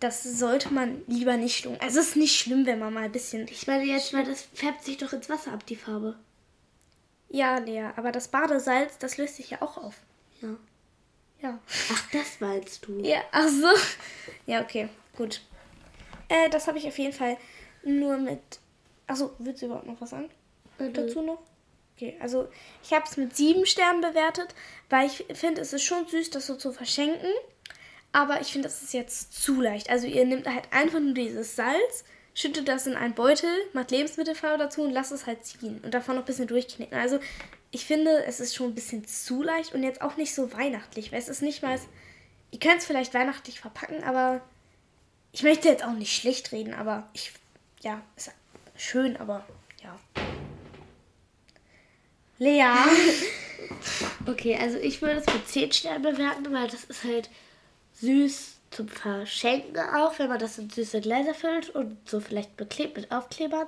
Das 0.00 0.22
sollte 0.22 0.72
man 0.72 1.02
lieber 1.06 1.36
nicht 1.36 1.64
tun. 1.64 1.76
Also 1.80 2.00
es 2.00 2.08
ist 2.08 2.16
nicht 2.16 2.38
schlimm, 2.38 2.66
wenn 2.66 2.78
man 2.78 2.92
mal 2.92 3.04
ein 3.04 3.12
bisschen 3.12 3.48
Ich 3.48 3.66
meine 3.66 3.84
jetzt, 3.84 4.12
weil 4.12 4.24
das 4.24 4.42
färbt 4.52 4.84
sich 4.84 4.98
doch 4.98 5.12
ins 5.12 5.30
Wasser 5.30 5.52
ab, 5.52 5.64
die 5.66 5.76
Farbe. 5.76 6.16
Ja, 7.30 7.56
Lea, 7.58 7.90
aber 7.96 8.12
das 8.12 8.28
Badesalz, 8.28 8.98
das 8.98 9.16
löst 9.16 9.36
sich 9.36 9.50
ja 9.50 9.62
auch 9.62 9.78
auf. 9.78 9.94
Ja. 10.42 10.56
Ja. 11.42 11.58
Ach, 11.92 12.10
das 12.12 12.40
meinst 12.40 12.86
du? 12.86 13.00
Ja, 13.00 13.22
ach 13.32 13.48
so. 13.48 13.68
Ja, 14.46 14.62
okay, 14.62 14.88
gut. 15.16 15.40
Äh, 16.28 16.48
das 16.50 16.68
habe 16.68 16.78
ich 16.78 16.86
auf 16.86 16.98
jeden 16.98 17.12
Fall 17.12 17.36
nur 17.82 18.16
mit. 18.16 18.40
Achso, 19.06 19.32
willst 19.38 19.62
du 19.62 19.66
überhaupt 19.66 19.86
noch 19.86 20.00
was 20.00 20.10
sagen? 20.10 20.30
Dazu 20.78 21.22
noch? 21.22 21.38
Okay, 21.96 22.16
also 22.20 22.48
ich 22.82 22.92
habe 22.92 23.04
es 23.04 23.16
mit 23.16 23.36
sieben 23.36 23.66
Sternen 23.66 24.00
bewertet, 24.00 24.54
weil 24.88 25.06
ich 25.06 25.24
finde, 25.34 25.60
es 25.60 25.72
ist 25.72 25.82
schon 25.84 26.06
süß, 26.06 26.30
das 26.30 26.46
so 26.46 26.56
zu 26.56 26.72
verschenken. 26.72 27.30
Aber 28.12 28.40
ich 28.40 28.52
finde, 28.52 28.68
das 28.68 28.82
ist 28.82 28.92
jetzt 28.92 29.42
zu 29.42 29.60
leicht. 29.60 29.90
Also 29.90 30.06
ihr 30.06 30.24
nehmt 30.24 30.46
halt 30.46 30.64
einfach 30.70 31.00
nur 31.00 31.14
dieses 31.14 31.56
Salz, 31.56 32.04
schüttet 32.34 32.68
das 32.68 32.86
in 32.86 32.94
einen 32.94 33.14
Beutel, 33.14 33.50
macht 33.72 33.90
Lebensmittelfarbe 33.90 34.58
dazu 34.58 34.82
und 34.82 34.90
lasst 34.92 35.12
es 35.12 35.26
halt 35.26 35.44
ziehen. 35.44 35.80
Und 35.82 35.94
davon 35.94 36.16
noch 36.16 36.22
ein 36.22 36.26
bisschen 36.26 36.46
durchknicken. 36.46 36.96
Also 36.96 37.18
ich 37.72 37.86
finde, 37.86 38.24
es 38.26 38.38
ist 38.38 38.54
schon 38.54 38.68
ein 38.68 38.74
bisschen 38.74 39.06
zu 39.06 39.42
leicht 39.42 39.74
und 39.74 39.82
jetzt 39.82 40.02
auch 40.02 40.16
nicht 40.16 40.34
so 40.34 40.52
weihnachtlich. 40.52 41.10
Weil 41.10 41.18
es 41.18 41.28
ist 41.28 41.42
nicht 41.42 41.62
mal... 41.62 41.80
Ihr 42.50 42.58
könnt 42.58 42.78
es 42.78 42.86
vielleicht 42.86 43.14
weihnachtlich 43.14 43.60
verpacken, 43.60 44.04
aber 44.04 44.42
ich 45.32 45.42
möchte 45.42 45.68
jetzt 45.68 45.82
auch 45.82 45.94
nicht 45.94 46.14
schlecht 46.14 46.52
reden, 46.52 46.74
aber 46.74 47.08
ich... 47.14 47.32
Ja, 47.80 48.02
ist 48.14 48.30
schön, 48.76 49.16
aber 49.16 49.44
ja. 49.82 49.98
Lea. 52.38 52.62
Okay, 54.26 54.56
also 54.56 54.78
ich 54.78 55.00
würde 55.02 55.20
es 55.20 55.34
mit 55.34 55.48
10 55.48 55.72
Sternen 55.72 56.02
bewerten, 56.02 56.52
weil 56.52 56.68
das 56.68 56.84
ist 56.84 57.04
halt 57.04 57.30
süß 57.94 58.51
zum 58.72 58.88
Verschenken 58.88 59.78
auch, 59.78 60.18
wenn 60.18 60.28
man 60.28 60.38
das 60.38 60.58
in 60.58 60.70
süße 60.70 61.00
Gläser 61.00 61.34
füllt 61.34 61.70
und 61.70 61.96
so 62.08 62.20
vielleicht 62.20 62.56
beklebt 62.56 62.96
mit 62.96 63.12
Aufklebern. 63.12 63.66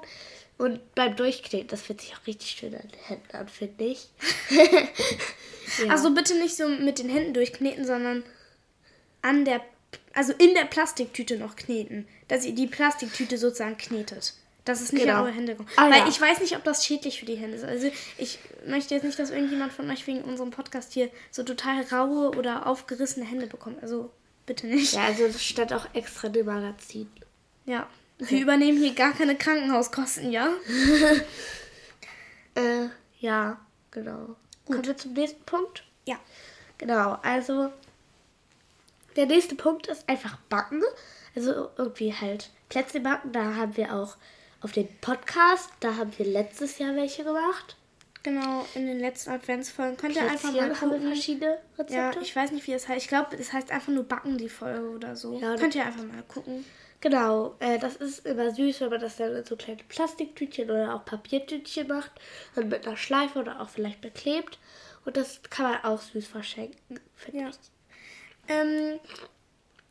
Und 0.57 0.95
beim 0.95 1.17
Durchkneten, 1.17 1.69
das 1.69 1.83
fühlt 1.83 2.01
sich 2.01 2.15
auch 2.15 2.27
richtig 2.27 2.51
schön 2.51 2.75
an 2.75 2.83
den 2.89 3.01
Händen 3.07 3.37
an, 3.37 3.49
finde 3.49 3.85
ich. 3.85 4.09
ja. 4.51 5.91
Also 5.91 6.15
bitte 6.15 6.35
nicht 6.39 6.57
so 6.57 6.69
mit 6.69 7.01
den 7.01 7.09
Händen 7.09 7.35
durchkneten, 7.35 7.85
sondern 7.85 8.23
an 9.23 9.45
der 9.45 9.61
also 10.13 10.33
in 10.33 10.55
der 10.55 10.65
Plastiktüte 10.65 11.39
noch 11.39 11.57
kneten. 11.57 12.07
Dass 12.29 12.45
ihr 12.45 12.55
die 12.55 12.67
Plastiktüte 12.67 13.37
sozusagen 13.39 13.77
knetet. 13.77 14.35
Dass 14.65 14.81
es 14.81 14.93
nicht 14.93 15.03
Genau. 15.03 15.19
in 15.21 15.25
eure 15.25 15.35
Hände 15.35 15.57
kommt. 15.57 15.69
Ah, 15.77 15.91
Weil 15.91 16.01
ja. 16.01 16.09
ich 16.09 16.21
weiß 16.21 16.41
nicht, 16.41 16.57
ob 16.57 16.65
das 16.65 16.87
schädlich 16.87 17.21
für 17.21 17.27
die 17.27 17.37
Hände 17.37 17.57
ist. 17.57 17.65
Also 17.65 17.91
ich 18.17 18.39
möchte 18.67 18.95
jetzt 18.95 19.05
nicht, 19.05 19.19
dass 19.19 19.31
irgendjemand 19.31 19.73
von 19.73 19.91
euch 19.91 20.07
wegen 20.07 20.23
unserem 20.23 20.51
Podcast 20.51 20.93
hier 20.93 21.11
so 21.31 21.43
total 21.43 21.83
raue 21.83 22.31
oder 22.37 22.67
aufgerissene 22.67 23.27
Hände 23.27 23.47
bekommt. 23.47 23.83
Also 23.83 24.11
bitte 24.47 24.67
nicht. 24.67 24.95
Ja, 24.95 25.05
also 25.05 25.27
das 25.27 25.43
stand 25.43 25.73
auch 25.73 25.87
extra 25.95 26.29
im 26.29 26.47
Magazin. 26.47 27.11
Ja. 27.65 27.89
Wir 28.19 28.43
übernehmen 28.43 28.79
hier 28.79 28.95
gar 28.95 29.13
keine 29.13 29.37
Krankenhauskosten, 29.37 30.31
ja? 30.31 30.51
Äh, 32.57 32.89
ja, 33.19 33.59
genau. 33.91 34.37
Kommen 34.67 34.87
wir 34.87 34.97
zum 34.97 35.13
nächsten 35.15 35.43
Punkt? 35.43 35.83
Ja. 36.07 36.21
Genau, 36.79 37.19
also 37.23 37.73
der 39.17 39.27
nächste 39.27 39.57
Punkt 39.57 39.89
ist 39.89 40.09
einfach 40.09 40.37
Backen. 40.49 40.83
Also 41.35 41.71
irgendwie 41.77 42.15
halt 42.15 42.51
Plätzchen 42.69 43.03
backen. 43.03 43.33
Da 43.33 43.57
haben 43.57 43.77
wir 43.77 43.93
auch 43.93 44.17
auf 44.61 44.73
dem 44.73 44.89
Podcast, 45.01 45.71
da 45.81 45.97
haben 45.97 46.13
wir 46.17 46.27
letztes 46.27 46.79
Jahr 46.79 46.95
welche 46.97 47.25
gemacht. 47.25 47.77
Genau, 48.25 48.65
in 48.75 48.87
den 48.87 48.99
letzten 49.01 49.31
Adventsfolgen 49.31 49.97
könnt 49.99 50.17
ihr 50.17 50.23
einfach 50.23 50.51
mal 50.51 50.65
Plätzchen 50.65 50.81
haben 50.81 50.91
wir 50.91 50.97
gucken. 50.97 51.09
verschiedene 51.09 51.59
Ja, 51.91 52.09
Rezepte. 52.09 52.19
ich 52.23 52.35
weiß 52.35 52.51
nicht, 52.53 52.67
wie 52.67 52.73
es 52.73 52.89
heißt. 52.89 53.03
Ich 53.03 53.09
glaube, 53.09 53.37
es 53.37 53.53
heißt 53.53 53.71
einfach 53.71 53.93
nur 53.93 54.05
Backen, 54.05 54.39
die 54.39 54.49
Folge 54.49 54.89
oder 54.91 55.15
so. 55.15 55.39
Ja, 55.39 55.55
Könnt 55.57 55.75
ihr 55.75 55.85
einfach 55.85 56.03
mal 56.05 56.23
gucken. 56.27 56.65
Genau, 57.03 57.55
äh, 57.61 57.79
das 57.79 57.97
ist 57.97 58.25
immer 58.27 58.51
süß, 58.51 58.81
wenn 58.81 58.89
man 58.89 59.01
das 59.01 59.17
dann 59.19 59.35
in 59.37 59.45
so 59.45 59.57
kleine 59.57 59.83
Plastiktütchen 59.89 60.71
oder 60.71 60.95
auch 60.95 61.05
Papiertütchen 61.05 61.87
macht 61.87 62.13
und 62.57 62.71
mit 62.71 62.87
einer 62.87 62.97
Schleife 62.97 63.39
oder 63.41 63.61
auch 63.61 63.69
vielleicht 63.69 64.01
beklebt. 64.01 64.59
Und 65.05 65.19
das 65.19 65.43
kann 65.51 65.71
man 65.73 65.85
auch 65.85 66.01
süß 66.01 66.27
verschenken, 66.27 66.99
finde 67.15 67.41
Ja. 67.43 67.49
ich. 67.51 67.57
Ähm, 68.49 68.99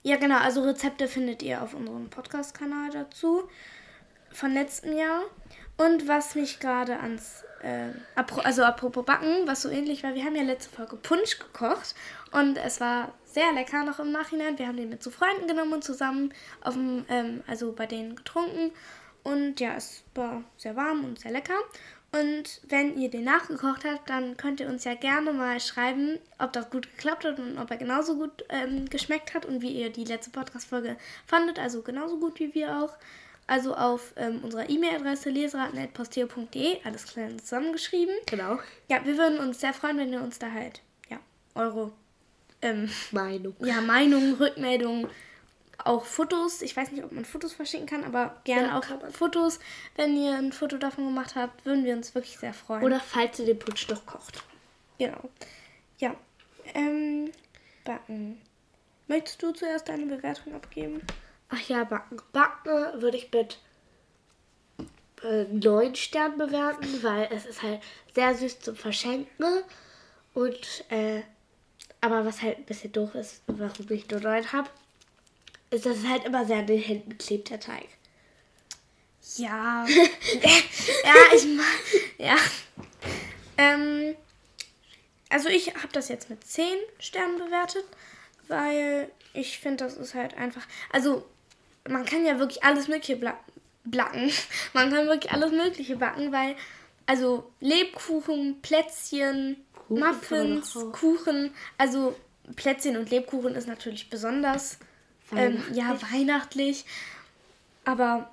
ja, 0.01 0.17
genau. 0.17 0.39
Also 0.39 0.63
Rezepte 0.63 1.07
findet 1.07 1.43
ihr 1.43 1.61
auf 1.61 1.75
unserem 1.75 2.09
Podcast-Kanal 2.09 2.89
dazu 2.91 3.43
von 4.31 4.51
letztem 4.55 4.97
Jahr. 4.97 5.21
Und 5.77 6.07
was 6.07 6.35
mich 6.35 6.59
gerade 6.59 6.99
ans, 6.99 7.43
äh, 7.61 7.89
also 8.43 8.63
apropos 8.63 9.05
Backen, 9.05 9.47
was 9.47 9.63
so 9.63 9.69
ähnlich 9.69 10.03
war, 10.03 10.13
wir 10.13 10.23
haben 10.23 10.35
ja 10.35 10.43
letzte 10.43 10.75
Folge 10.75 10.95
Punsch 10.97 11.39
gekocht 11.39 11.95
und 12.31 12.57
es 12.57 12.79
war 12.79 13.11
sehr 13.25 13.51
lecker 13.53 13.83
noch 13.83 13.99
im 13.99 14.11
Nachhinein. 14.11 14.59
Wir 14.59 14.67
haben 14.67 14.77
den 14.77 14.89
mit 14.89 15.01
zu 15.01 15.09
Freunden 15.09 15.47
genommen 15.47 15.73
und 15.73 15.83
zusammen 15.83 16.33
auf 16.61 16.75
dem, 16.75 17.05
ähm, 17.09 17.43
also 17.47 17.71
bei 17.71 17.87
denen 17.87 18.15
getrunken. 18.15 18.71
Und 19.23 19.59
ja, 19.59 19.75
es 19.75 20.03
war 20.13 20.43
sehr 20.57 20.75
warm 20.75 21.03
und 21.03 21.19
sehr 21.19 21.31
lecker. 21.31 21.55
Und 22.11 22.61
wenn 22.67 22.95
ihr 22.99 23.09
den 23.09 23.23
nachgekocht 23.23 23.85
habt, 23.85 24.07
dann 24.07 24.37
könnt 24.37 24.59
ihr 24.59 24.67
uns 24.67 24.83
ja 24.83 24.93
gerne 24.93 25.33
mal 25.33 25.59
schreiben, 25.59 26.19
ob 26.37 26.53
das 26.53 26.69
gut 26.69 26.87
geklappt 26.91 27.25
hat 27.25 27.39
und 27.39 27.57
ob 27.57 27.71
er 27.71 27.77
genauso 27.77 28.17
gut 28.17 28.45
ähm, 28.49 28.87
geschmeckt 28.87 29.33
hat 29.33 29.47
und 29.47 29.61
wie 29.63 29.71
ihr 29.71 29.91
die 29.91 30.03
letzte 30.03 30.29
Podcast-Folge 30.29 30.95
fandet. 31.25 31.57
Also 31.57 31.81
genauso 31.81 32.19
gut 32.19 32.39
wie 32.39 32.53
wir 32.53 32.77
auch. 32.77 32.95
Also 33.45 33.75
auf 33.75 34.13
ähm, 34.15 34.39
unserer 34.43 34.69
E-Mail-Adresse 34.69 35.29
leseraten.posteo.de, 35.29 36.77
alles 36.85 37.05
klein 37.07 37.39
zusammengeschrieben. 37.39 38.15
Genau. 38.25 38.57
Ja, 38.89 39.03
wir 39.05 39.17
würden 39.17 39.39
uns 39.39 39.59
sehr 39.59 39.73
freuen, 39.73 39.97
wenn 39.97 40.13
ihr 40.13 40.21
uns 40.21 40.39
da 40.39 40.51
halt, 40.51 40.81
ja, 41.09 41.19
eure 41.55 41.91
ähm, 42.61 42.89
Meinung. 43.11 43.53
ja, 43.59 43.81
Meinungen, 43.81 44.35
Rückmeldungen, 44.35 45.07
auch 45.83 46.05
Fotos. 46.05 46.61
Ich 46.61 46.77
weiß 46.77 46.91
nicht, 46.91 47.03
ob 47.03 47.11
man 47.11 47.25
Fotos 47.25 47.51
verschicken 47.53 47.85
kann, 47.87 48.05
aber 48.05 48.39
gerne 48.45 48.67
Ja, 48.69 48.79
auch. 48.79 48.85
Fotos. 49.11 49.59
Wenn 49.97 50.15
ihr 50.15 50.37
ein 50.37 50.53
Foto 50.53 50.77
davon 50.77 51.05
gemacht 51.07 51.35
habt, 51.35 51.65
würden 51.65 51.83
wir 51.83 51.95
uns 51.97 52.15
wirklich 52.15 52.37
sehr 52.37 52.53
freuen. 52.53 52.83
Oder 52.83 53.01
falls 53.01 53.39
ihr 53.39 53.45
den 53.45 53.59
Punsch 53.59 53.85
doch 53.87 54.05
kocht. 54.05 54.41
Genau. 54.97 55.29
Ja. 55.97 56.15
Ähm, 56.73 57.31
Backen. 57.83 58.39
Möchtest 59.09 59.43
du 59.43 59.51
zuerst 59.51 59.89
deine 59.89 60.05
Bewertung 60.05 60.55
abgeben? 60.55 61.01
Ach 61.53 61.69
ja, 61.69 61.83
Backen. 61.83 62.19
Backen 62.31 63.01
würde 63.01 63.17
ich 63.17 63.31
mit 63.31 63.59
äh, 65.23 65.43
9 65.43 65.95
Sternen 65.95 66.37
bewerten, 66.37 67.03
weil 67.03 67.29
es 67.31 67.45
ist 67.45 67.61
halt 67.61 67.81
sehr 68.15 68.33
süß 68.33 68.59
zum 68.61 68.75
Verschenken. 68.75 69.63
Und, 70.33 70.85
äh, 70.89 71.21
aber 72.01 72.25
was 72.25 72.41
halt 72.41 72.57
ein 72.57 72.65
bisschen 72.65 72.91
doof 72.91 73.13
ist, 73.13 73.43
warum 73.45 73.91
ich 73.91 74.09
nur 74.09 74.19
9 74.19 74.51
habe, 74.51 74.69
ist, 75.69 75.85
dass 75.85 75.97
es 75.97 76.07
halt 76.07 76.25
immer 76.25 76.43
sehr 76.45 76.57
an 76.57 76.67
den 76.67 76.81
Händen 76.81 77.17
klebt, 77.19 77.51
der 77.51 77.59
Teig. 77.59 77.87
Ja. 79.37 79.85
ja, 80.43 81.35
ich 81.35 81.45
mag. 81.45 81.65
Ja. 82.17 82.35
Ähm, 83.57 84.15
also 85.29 85.49
ich 85.49 85.67
habe 85.75 85.89
das 85.91 86.09
jetzt 86.09 86.31
mit 86.31 86.43
10 86.43 86.65
Sternen 86.99 87.37
bewertet, 87.37 87.85
weil 88.47 89.11
ich 89.33 89.59
finde, 89.59 89.83
das 89.83 89.97
ist 89.97 90.15
halt 90.15 90.35
einfach. 90.35 90.63
Also, 90.91 91.27
man 91.87 92.05
kann 92.05 92.25
ja 92.25 92.39
wirklich 92.39 92.63
alles 92.63 92.87
Mögliche 92.87 93.17
bla 93.17 93.37
blacken. 93.83 94.31
Man 94.73 94.91
kann 94.91 95.07
wirklich 95.07 95.31
alles 95.33 95.51
Mögliche 95.51 95.97
backen, 95.97 96.31
weil. 96.31 96.55
Also 97.05 97.51
Lebkuchen, 97.59 98.61
Plätzchen, 98.61 99.57
Kuchen 99.75 99.99
Muffins. 99.99 100.73
Kuchen. 100.93 101.53
Also 101.77 102.15
Plätzchen 102.55 102.95
und 102.95 103.09
Lebkuchen 103.09 103.55
ist 103.55 103.67
natürlich 103.67 104.09
besonders. 104.09 104.77
Ähm, 105.35 105.61
ja, 105.73 105.97
weihnachtlich. 106.11 106.85
Aber 107.83 108.29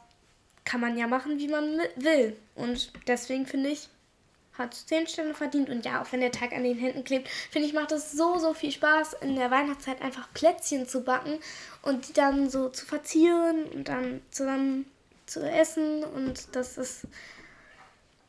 kann 0.65 0.81
man 0.81 0.97
ja 0.97 1.09
machen, 1.09 1.39
wie 1.39 1.49
man 1.49 1.81
will. 1.97 2.37
Und 2.55 2.93
deswegen 3.09 3.47
finde 3.47 3.71
ich, 3.71 3.89
hat 4.61 4.75
es 4.75 4.87
10 4.87 5.07
Sterne 5.07 5.35
verdient. 5.35 5.69
Und 5.69 5.85
ja, 5.85 6.01
auch 6.01 6.13
wenn 6.13 6.21
der 6.21 6.33
Tag 6.33 6.53
an 6.53 6.65
den 6.65 6.79
Händen 6.79 7.05
klebt, 7.05 7.29
finde 7.51 7.67
ich, 7.67 7.75
macht 7.75 7.93
es 7.93 8.13
so, 8.13 8.39
so 8.39 8.55
viel 8.55 8.71
Spaß, 8.71 9.15
in 9.23 9.37
der 9.37 9.51
Weihnachtszeit 9.51 10.03
einfach 10.03 10.33
Plätzchen 10.33 10.87
zu 10.87 11.03
backen 11.03 11.39
und 11.83 12.09
die 12.09 12.13
dann 12.13 12.49
so 12.49 12.69
zu 12.69 12.87
verzieren 12.87 13.65
und 13.65 13.89
dann 13.89 14.23
zusammen 14.31 14.91
zu 15.27 15.41
essen. 15.41 16.05
Und 16.05 16.55
das 16.55 16.79
ist 16.79 17.07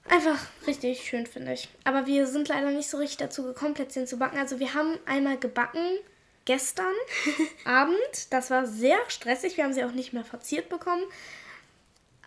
einfach 0.09 0.39
richtig 0.67 1.01
schön, 1.01 1.27
finde 1.27 1.53
ich. 1.53 1.69
Aber 1.83 2.07
wir 2.07 2.27
sind 2.27 2.47
leider 2.47 2.71
nicht 2.71 2.89
so 2.89 2.97
richtig 2.97 3.17
dazu 3.17 3.43
gekommen, 3.43 3.73
Plätzchen 3.73 4.07
zu 4.07 4.17
backen. 4.17 4.37
Also 4.37 4.59
wir 4.59 4.73
haben 4.73 4.97
einmal 5.05 5.37
gebacken 5.37 5.99
gestern 6.45 6.93
Abend. 7.65 8.31
Das 8.31 8.49
war 8.49 8.65
sehr 8.65 8.97
stressig. 9.07 9.57
Wir 9.57 9.63
haben 9.63 9.73
sie 9.73 9.83
auch 9.83 9.91
nicht 9.91 10.13
mehr 10.13 10.25
verziert 10.25 10.69
bekommen. 10.69 11.03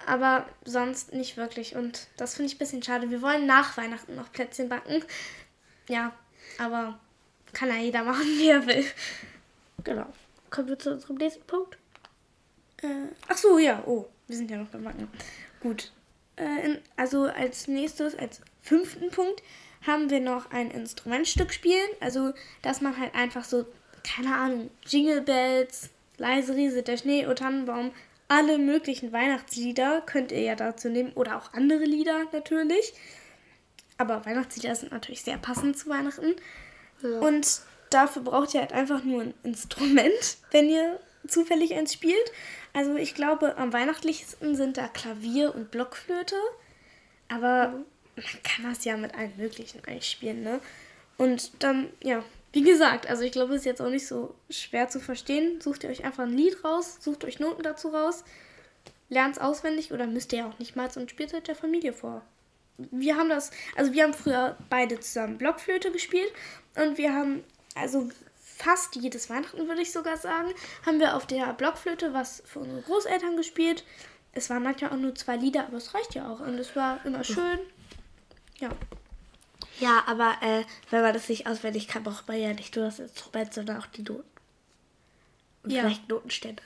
Aber 0.07 0.47
sonst 0.65 1.13
nicht 1.13 1.37
wirklich. 1.37 1.77
Und 1.77 2.09
das 2.17 2.35
finde 2.35 2.49
ich 2.49 2.57
ein 2.57 2.59
bisschen 2.59 2.83
schade. 2.83 3.11
Wir 3.11 3.23
wollen 3.23 3.47
nach 3.47 3.77
Weihnachten 3.77 4.17
noch 4.17 4.33
Plätzchen 4.33 4.69
backen. 4.69 5.05
Ja, 5.89 6.13
aber 6.59 6.99
kann 7.53 7.69
ja 7.69 7.77
jeder 7.77 8.05
machen, 8.05 8.27
wie 8.39 8.49
er 8.49 8.67
will. 8.67 8.85
Genau. 9.85 10.07
Kommen 10.51 10.69
wir 10.69 10.79
zu 10.79 10.93
unserem 10.93 11.17
nächsten 11.17 11.45
Punkt. 11.47 11.79
Äh, 12.83 13.09
ach 13.29 13.37
so, 13.37 13.59
ja. 13.59 13.83
Oh, 13.87 14.07
wir 14.27 14.37
sind 14.37 14.51
ja 14.51 14.59
noch 14.59 14.69
beim 14.69 14.85
Backen. 14.85 15.09
Gut. 15.61 15.93
Äh, 16.37 16.67
in, 16.67 16.79
also 16.97 17.25
als 17.25 17.69
nächstes, 17.69 18.17
als 18.17 18.41
fünften 18.63 19.11
Punkt, 19.11 19.43
haben 19.87 20.11
wir 20.11 20.21
noch 20.21 20.51
ein 20.51 20.71
Instrumentstück 20.71 21.53
spielen. 21.53 21.89
Also, 22.01 22.33
dass 22.63 22.81
man 22.81 22.99
halt 22.99 23.15
einfach 23.15 23.45
so, 23.45 23.67
keine 24.03 24.35
Ahnung, 24.35 24.71
Jingle 24.87 25.23
Bells, 25.23 25.91
Leise 26.17 26.55
Riese, 26.55 26.83
der 26.83 26.97
Schnee, 26.97 27.27
O 27.27 27.35
Tannenbaum, 27.35 27.93
alle 28.35 28.59
möglichen 28.59 29.13
Weihnachtslieder 29.13 30.01
könnt 30.01 30.33
ihr 30.33 30.41
ja 30.41 30.57
dazu 30.57 30.89
nehmen. 30.89 31.13
Oder 31.13 31.39
auch 31.39 31.53
andere 31.53 31.85
Lieder 31.85 32.25
natürlich. 32.33 32.93
Aber 33.97 34.27
Weihnachtslieder 34.27 34.75
sind 34.75 34.91
natürlich 34.91 35.23
sehr 35.23 35.39
passend 35.39 35.79
zu 35.79 35.89
Weihnachten. 35.89 36.35
Ja. 37.01 37.21
Und 37.21 37.61
dafür 37.91 38.23
braucht 38.23 38.53
ihr 38.55 38.61
halt 38.61 38.73
einfach 38.73 39.05
nur 39.05 39.23
ein 39.23 39.35
Instrument, 39.45 40.39
wenn 40.51 40.69
ihr 40.69 40.99
zufällig 41.29 41.75
eins 41.75 41.93
spielt. 41.93 42.33
Also 42.73 42.97
ich 42.97 43.15
glaube, 43.15 43.57
am 43.57 43.73
weihnachtlichsten 43.73 44.57
sind 44.57 44.79
da 44.79 44.89
Klavier 44.89 45.55
und 45.55 45.71
Blockflöte. 45.71 46.35
Aber 47.29 47.85
man 48.17 48.43
kann 48.43 48.65
das 48.65 48.85
ja 48.85 48.97
mit 48.97 49.15
allen 49.15 49.37
möglichen 49.37 49.81
eigentlich 49.87 50.11
spielen, 50.11 50.43
ne? 50.43 50.61
Und 51.19 51.63
dann, 51.63 51.89
ja, 52.03 52.25
wie 52.55 52.63
gesagt, 52.63 53.07
also 53.07 53.23
ich 53.23 53.33
glaube, 53.33 53.53
es 53.53 53.61
ist 53.61 53.67
jetzt 53.67 53.83
auch 53.83 53.91
nicht 53.91 54.07
so 54.07 54.35
schwer 54.49 54.89
zu 54.89 55.01
verstehen. 55.01 55.61
Sucht 55.61 55.85
ihr 55.85 55.91
euch 55.91 56.05
einfach 56.05 56.25
ein 56.25 56.33
Lied 56.33 56.65
raus, 56.65 56.97
sucht 57.01 57.25
euch 57.25 57.39
Noten 57.39 57.63
dazu 57.63 57.89
raus, 57.89 58.25
lernt 59.11 59.37
es 59.37 59.43
auswendig 59.43 59.93
oder 59.93 60.07
müsst 60.07 60.33
ihr 60.33 60.41
ja 60.41 60.49
auch 60.49 60.59
nicht 60.59 60.77
mal 60.77 60.89
und 60.97 61.11
spielt 61.11 61.35
es 61.35 61.43
der 61.43 61.55
Familie 61.55 61.93
vor 61.93 62.23
wir 62.77 63.17
haben 63.17 63.29
das, 63.29 63.51
also 63.77 63.93
wir 63.93 64.03
haben 64.03 64.15
früher 64.15 64.57
beide 64.69 64.99
zusammen 65.01 65.39
Blockflöte 65.39 65.93
gespielt 65.93 66.33
und 66.77 66.99
wir 66.99 67.13
haben, 67.13 67.45
also 67.75 68.09
fast 68.41 68.97
jedes 68.97 69.31
Weihnachten 69.31 69.69
würde 69.69 69.83
ich 69.83 69.93
sogar 69.93 70.17
sagen, 70.17 70.53
haben 70.87 71.01
wir 71.01 71.17
auf 71.17 71.27
der 71.27 71.53
Blockflöte 71.53 72.13
was 72.15 72.43
für 72.47 72.61
unsere 72.61 72.83
Großeltern 72.83 73.37
gespielt. 73.37 73.85
Es 74.33 74.51
waren 74.51 74.63
manchmal 74.63 74.91
auch 74.91 74.97
nur 74.97 75.15
zwei 75.15 75.37
Lieder, 75.37 75.67
aber 75.67 75.77
es 75.77 75.95
reicht 75.95 76.15
ja 76.15 76.29
auch 76.29 76.41
und 76.41 76.59
es 76.59 76.75
war 76.75 77.05
immer 77.05 77.23
schön. 77.23 77.59
Ja. 78.59 78.71
Ja, 79.81 80.05
aber 80.07 80.37
äh, 80.41 80.65
wenn 80.91 81.03
man 81.03 81.13
das 81.15 81.29
nicht 81.29 81.47
auswendig 81.47 81.89
kann, 81.89 82.05
braucht 82.05 82.29
man 82.29 82.39
ja 82.41 82.53
nicht 82.53 82.75
nur 82.77 82.85
das 82.87 82.99
Instrument, 83.01 83.53
sondern 83.55 83.79
auch 83.79 83.87
die 83.87 84.03
Noten. 84.03 84.25
Und 85.63 85.71
Ja. 85.73 85.83
vielleicht 85.83 86.09
Notenständer. 86.09 86.63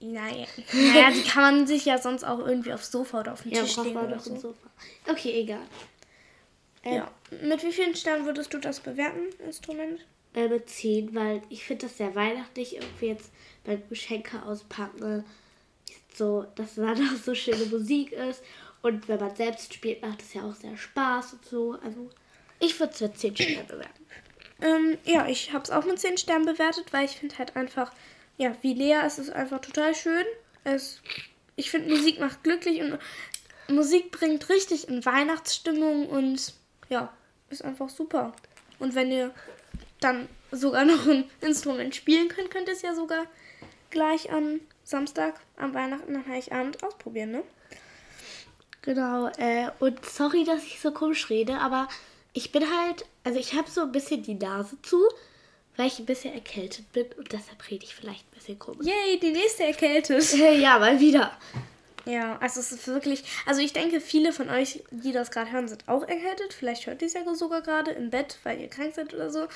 Naja. 0.00 0.46
naja, 0.72 1.10
die 1.10 1.22
kann 1.22 1.42
man 1.42 1.66
sich 1.66 1.84
ja 1.86 1.98
sonst 1.98 2.24
auch 2.24 2.40
irgendwie 2.40 2.72
aufs 2.72 2.90
Sofa 2.90 3.20
oder 3.20 3.32
auf 3.32 3.42
den 3.42 3.52
Ja, 3.52 3.62
Tisch 3.62 3.76
legen 3.78 3.96
oder 3.96 4.18
so. 4.20 4.36
Sofa. 4.36 4.68
Okay, 5.08 5.40
egal. 5.40 5.62
Äh, 6.82 6.96
Ja. 6.96 7.10
Mit 7.42 7.62
wie 7.62 7.72
vielen 7.72 7.94
Sternen 7.96 8.26
würdest 8.26 8.52
du 8.52 8.58
das 8.58 8.80
bewerten, 8.80 9.20
Instrument? 9.44 10.00
äh, 10.34 10.48
mit 10.48 10.68
10, 10.68 11.14
weil 11.14 11.42
ich 11.48 11.64
finde 11.64 11.86
das 11.86 11.96
sehr 11.96 12.14
weihnachtlich. 12.14 12.76
Irgendwie 12.76 13.06
jetzt 13.06 13.30
beim 13.64 13.82
Geschenke 13.88 14.42
auspacken 14.42 15.24
so, 16.14 16.46
dass 16.56 16.74
da 16.76 16.94
noch 16.94 17.16
so 17.22 17.34
schöne 17.34 17.64
Musik 17.66 18.12
ist. 18.12 18.42
Und 18.86 19.08
wenn 19.08 19.18
man 19.18 19.34
selbst 19.34 19.74
spielt, 19.74 20.00
macht 20.00 20.22
es 20.22 20.32
ja 20.32 20.42
auch 20.42 20.54
sehr 20.54 20.76
Spaß 20.76 21.32
und 21.32 21.44
so. 21.44 21.72
Also 21.82 22.08
ich 22.60 22.78
würde 22.78 22.92
es 22.92 23.00
mit 23.00 23.18
10 23.18 23.34
Sternen 23.34 23.66
bewerten. 23.68 24.06
Ähm, 24.62 24.98
ja, 25.04 25.26
ich 25.26 25.52
habe 25.52 25.64
es 25.64 25.70
auch 25.72 25.84
mit 25.84 25.98
10 25.98 26.18
Sternen 26.18 26.46
bewertet, 26.46 26.92
weil 26.92 27.04
ich 27.04 27.16
finde 27.16 27.36
halt 27.36 27.56
einfach, 27.56 27.92
ja, 28.36 28.54
wie 28.62 28.74
Lea, 28.74 29.00
es 29.04 29.18
ist 29.18 29.30
einfach 29.30 29.60
total 29.60 29.92
schön. 29.92 30.24
Es, 30.62 31.02
ich 31.56 31.68
finde, 31.68 31.96
Musik 31.96 32.20
macht 32.20 32.44
glücklich 32.44 32.80
und 32.80 33.00
Musik 33.66 34.12
bringt 34.12 34.48
richtig 34.50 34.86
in 34.86 35.04
Weihnachtsstimmung 35.04 36.06
und 36.08 36.54
ja, 36.88 37.12
ist 37.50 37.64
einfach 37.64 37.88
super. 37.88 38.34
Und 38.78 38.94
wenn 38.94 39.10
ihr 39.10 39.34
dann 39.98 40.28
sogar 40.52 40.84
noch 40.84 41.08
ein 41.08 41.28
Instrument 41.40 41.96
spielen 41.96 42.28
könnt, 42.28 42.52
könnt 42.52 42.68
ihr 42.68 42.74
es 42.74 42.82
ja 42.82 42.94
sogar 42.94 43.26
gleich 43.90 44.30
am 44.30 44.60
Samstag, 44.84 45.40
am 45.56 45.74
Weihnachten, 45.74 46.14
am 46.14 46.28
Heiligabend 46.28 46.84
ausprobieren, 46.84 47.32
ne? 47.32 47.42
Genau, 48.86 49.26
äh, 49.36 49.68
und 49.80 50.06
sorry, 50.06 50.44
dass 50.44 50.62
ich 50.62 50.78
so 50.80 50.92
komisch 50.92 51.28
rede, 51.28 51.58
aber 51.58 51.88
ich 52.34 52.52
bin 52.52 52.62
halt, 52.62 53.04
also 53.24 53.36
ich 53.36 53.54
habe 53.54 53.68
so 53.68 53.82
ein 53.82 53.90
bisschen 53.90 54.22
die 54.22 54.34
Nase 54.34 54.80
zu, 54.80 55.02
weil 55.76 55.88
ich 55.88 55.98
ein 55.98 56.06
bisschen 56.06 56.32
erkältet 56.32 56.92
bin 56.92 57.06
und 57.18 57.32
deshalb 57.32 57.68
rede 57.68 57.84
ich 57.84 57.96
vielleicht 57.96 58.20
ein 58.20 58.34
bisschen 58.36 58.58
komisch. 58.60 58.86
Yay, 58.86 59.18
die 59.18 59.32
nächste 59.32 59.64
erkältet. 59.64 60.32
ja, 60.60 60.78
mal 60.78 61.00
wieder. 61.00 61.36
Ja, 62.04 62.38
also 62.38 62.60
es 62.60 62.70
ist 62.70 62.86
wirklich, 62.86 63.24
also 63.44 63.60
ich 63.60 63.72
denke, 63.72 64.00
viele 64.00 64.32
von 64.32 64.48
euch, 64.48 64.84
die 64.92 65.10
das 65.10 65.32
gerade 65.32 65.50
hören, 65.50 65.66
sind 65.66 65.88
auch 65.88 66.02
erkältet. 66.02 66.54
Vielleicht 66.54 66.86
hört 66.86 67.02
ihr 67.02 67.08
es 67.08 67.14
ja 67.14 67.34
sogar 67.34 67.62
gerade 67.62 67.90
im 67.90 68.10
Bett, 68.10 68.38
weil 68.44 68.60
ihr 68.60 68.68
krank 68.68 68.94
seid 68.94 69.12
oder 69.12 69.30
so. 69.30 69.48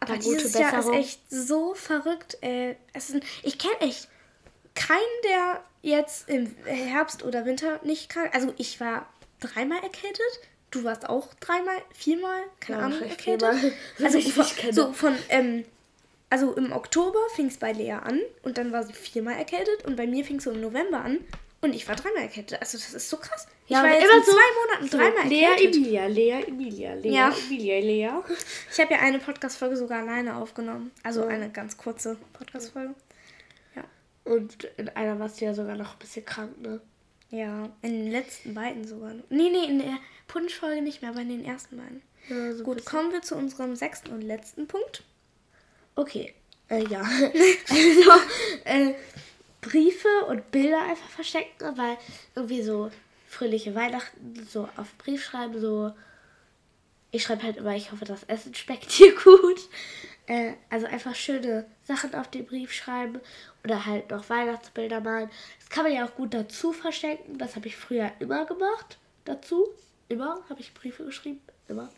Aber 0.00 0.18
dieses 0.18 0.52
Jahr 0.52 0.78
ist 0.78 0.90
echt 0.90 1.20
so 1.30 1.72
verrückt. 1.72 2.36
Äh, 2.42 2.76
es 2.92 3.08
ist, 3.08 3.24
ich 3.42 3.56
kenne 3.56 3.80
echt 3.80 4.08
keinen, 4.76 5.00
der 5.24 5.62
jetzt 5.82 6.28
im 6.28 6.54
Herbst 6.64 7.24
oder 7.24 7.44
Winter 7.44 7.80
nicht 7.82 8.08
krank. 8.08 8.30
Also 8.34 8.52
ich 8.56 8.80
war 8.80 9.08
dreimal 9.40 9.82
erkältet. 9.82 10.20
Du 10.70 10.84
warst 10.84 11.08
auch 11.08 11.32
dreimal, 11.40 11.76
viermal, 11.94 12.42
keine 12.60 12.78
ja, 12.80 12.86
Ahnung, 12.86 13.02
erkältet. 13.02 13.72
Also 14.02 14.20
so 14.72 14.92
von, 14.92 15.14
ähm, 15.28 15.64
also 16.28 16.52
im 16.54 16.72
Oktober 16.72 17.20
fing 17.34 17.46
es 17.46 17.56
bei 17.56 17.72
Lea 17.72 17.92
an 17.92 18.20
und 18.42 18.58
dann 18.58 18.72
war 18.72 18.82
sie 18.82 18.92
viermal 18.92 19.36
erkältet 19.36 19.84
und 19.84 19.96
bei 19.96 20.06
mir 20.06 20.24
fing 20.24 20.36
es 20.36 20.44
so 20.44 20.50
im 20.50 20.60
November 20.60 21.00
an 21.00 21.18
und 21.60 21.74
ich 21.74 21.88
war 21.88 21.94
dreimal 21.94 22.22
erkältet. 22.22 22.60
Also 22.60 22.76
das 22.78 22.92
ist 22.92 23.08
so 23.08 23.16
krass. 23.16 23.46
Ich 23.66 23.72
ja, 23.72 23.82
war 23.82 23.90
jetzt 23.90 24.04
immer 24.04 24.16
in 24.16 24.22
so 24.24 24.32
zwei 24.32 24.66
Monaten 24.66 24.88
so 24.88 24.98
dreimal 24.98 25.28
Lea, 25.28 25.42
erkältet. 25.42 25.76
Emilia, 25.76 26.06
Lea, 26.06 26.44
Emilia, 26.46 26.94
Lea, 26.94 27.14
ja. 27.14 27.34
Emilia, 27.46 27.78
Lea. 27.80 28.10
Ich 28.70 28.80
habe 28.80 28.94
ja 28.94 29.00
eine 29.00 29.18
Podcast-Folge 29.18 29.76
sogar 29.76 30.02
alleine 30.02 30.36
aufgenommen. 30.36 30.90
Also 31.02 31.22
ja. 31.22 31.28
eine 31.28 31.50
ganz 31.50 31.76
kurze 31.76 32.16
Podcast-Folge. 32.32 32.94
Und 34.26 34.64
in 34.76 34.88
einer 34.90 35.18
warst 35.20 35.40
du 35.40 35.44
ja 35.44 35.54
sogar 35.54 35.76
noch 35.76 35.92
ein 35.92 35.98
bisschen 36.00 36.24
krank, 36.24 36.60
ne? 36.60 36.80
Ja, 37.30 37.70
in 37.82 37.92
den 37.92 38.10
letzten 38.10 38.54
beiden 38.54 38.86
sogar. 38.86 39.14
Nee, 39.30 39.50
nee, 39.50 39.66
in 39.66 39.78
der 39.78 39.98
Punschfolge 40.26 40.82
nicht 40.82 41.00
mehr, 41.00 41.12
aber 41.12 41.20
in 41.20 41.28
den 41.28 41.44
ersten 41.44 41.76
beiden. 41.76 42.02
Ja, 42.28 42.52
so 42.54 42.64
Gut, 42.64 42.84
kommen 42.84 43.12
wir 43.12 43.22
zu 43.22 43.36
unserem 43.36 43.76
sechsten 43.76 44.10
und 44.12 44.22
letzten 44.22 44.66
Punkt. 44.66 45.04
Okay. 45.94 46.34
Äh, 46.68 46.84
ja. 46.88 47.00
also, 47.70 48.10
äh, 48.64 48.94
Briefe 49.60 50.08
und 50.28 50.50
Bilder 50.50 50.82
einfach 50.82 51.08
verstecken, 51.08 51.76
weil 51.76 51.96
irgendwie 52.34 52.62
so 52.62 52.90
fröhliche 53.28 53.76
Weihnachten 53.76 54.46
so 54.48 54.68
auf 54.76 54.92
Brief 54.98 55.24
schreiben, 55.24 55.60
so. 55.60 55.92
Ich 57.12 57.22
schreibe 57.22 57.44
halt 57.44 57.58
immer, 57.58 57.76
ich 57.76 57.92
hoffe, 57.92 58.04
das 58.04 58.24
Essen 58.24 58.54
schmeckt 58.56 58.98
dir 58.98 59.14
gut. 59.14 59.68
Äh, 60.26 60.54
also 60.68 60.86
einfach 60.86 61.14
schöne 61.14 61.66
Sachen 61.84 62.12
auf 62.16 62.28
den 62.28 62.44
Brief 62.44 62.72
schreiben 62.72 63.20
oder 63.66 63.84
halt 63.84 64.10
noch 64.10 64.30
Weihnachtsbilder 64.30 65.00
malen. 65.00 65.28
Das 65.58 65.68
kann 65.68 65.82
man 65.82 65.92
ja 65.92 66.06
auch 66.06 66.14
gut 66.14 66.32
dazu 66.32 66.72
verschenken. 66.72 67.36
Das 67.36 67.56
habe 67.56 67.66
ich 67.66 67.76
früher 67.76 68.12
immer 68.20 68.46
gemacht. 68.46 68.98
Dazu. 69.24 69.66
Immer 70.08 70.38
habe 70.48 70.60
ich 70.60 70.72
Briefe 70.72 71.04
geschrieben. 71.04 71.40
Immer. 71.66 71.90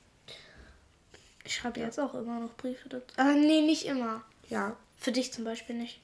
Ich 1.45 1.57
schreibe 1.57 1.81
jetzt 1.81 2.01
auch 2.01 2.15
immer 2.15 2.41
noch 2.41 2.57
Briefe 2.57 2.89
dazu. 2.89 3.15
Ah, 3.19 3.33
nee, 3.33 3.61
nicht 3.61 3.85
immer. 3.85 4.25
Ja. 4.49 4.79
Für 4.97 5.13
dich 5.13 5.31
zum 5.31 5.45
Beispiel 5.45 5.77
nicht. 5.77 6.01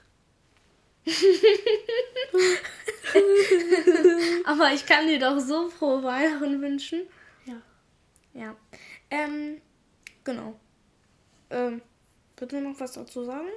Aber 4.45 4.71
ich 4.75 4.85
kann 4.85 5.07
dir 5.07 5.19
doch 5.19 5.41
so 5.41 5.71
frohe 5.71 6.03
Weihnachten 6.03 6.61
wünschen. 6.61 7.07
Ja. 7.47 7.63
Ja. 8.35 8.55
Ähm, 9.11 9.63
genau. 10.25 10.61
Ähm, 11.49 11.81
willst 12.37 12.53
du 12.53 12.61
noch 12.61 12.79
was 12.79 12.93
dazu 12.93 13.25
sagen? 13.25 13.49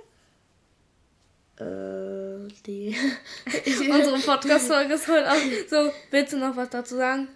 Äh, 1.60 2.48
die. 2.65 2.96
Unsere 3.89 4.20
Podcast-Folge 4.20 4.93
ist 4.93 5.08
heute 5.08 5.32
auch 5.32 5.36
so. 5.70 5.91
Willst 6.12 6.34
du 6.34 6.38
noch 6.38 6.56
was 6.56 6.70
dazu 6.70 6.96
sagen? 6.96 7.28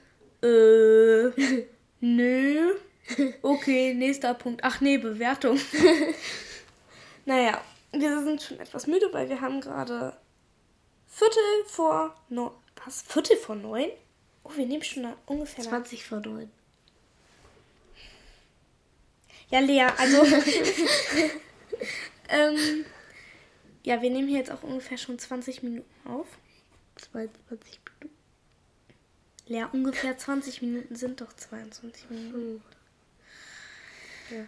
Äh, 0.44 1.66
nö. 2.00 2.74
Okay, 3.42 3.94
nächster 3.94 4.34
Punkt. 4.34 4.64
Ach 4.64 4.80
nee, 4.80 4.98
Bewertung. 4.98 5.60
naja, 7.26 7.60
wir 7.92 8.24
sind 8.24 8.42
schon 8.42 8.60
etwas 8.60 8.88
müde, 8.88 9.10
weil 9.12 9.28
wir 9.28 9.42
haben 9.42 9.60
gerade 9.60 10.16
Viertel 11.10 11.44
vor 11.68 12.16
neun. 12.30 12.52
Was? 12.86 13.02
Viertel 13.02 13.36
vor 13.36 13.56
neun? 13.56 13.90
Oh, 14.44 14.52
wir 14.56 14.66
nehmen 14.66 14.84
schon 14.84 15.14
ungefähr 15.26 15.66
20 15.66 16.06
vor 16.06 16.22
neun. 16.22 16.50
Ja, 19.50 19.60
Lea, 19.60 19.88
also. 19.98 20.24
ähm, 22.30 22.86
ja, 23.84 24.02
wir 24.02 24.10
nehmen 24.10 24.28
hier 24.28 24.40
jetzt 24.40 24.52
auch 24.52 24.64
ungefähr 24.64 24.98
schon 24.98 25.18
20 25.18 25.64
Minuten 25.64 25.90
auf. 26.08 26.28
22 26.96 27.80
Minuten. 28.00 28.16
Lea, 29.48 29.66
ungefähr 29.74 30.18
20 30.18 30.62
Minuten 30.62 30.96
sind 30.96 31.22
doch 31.22 31.34
22 31.34 32.10
Minuten. 32.10 32.64
Ja. 34.30 34.46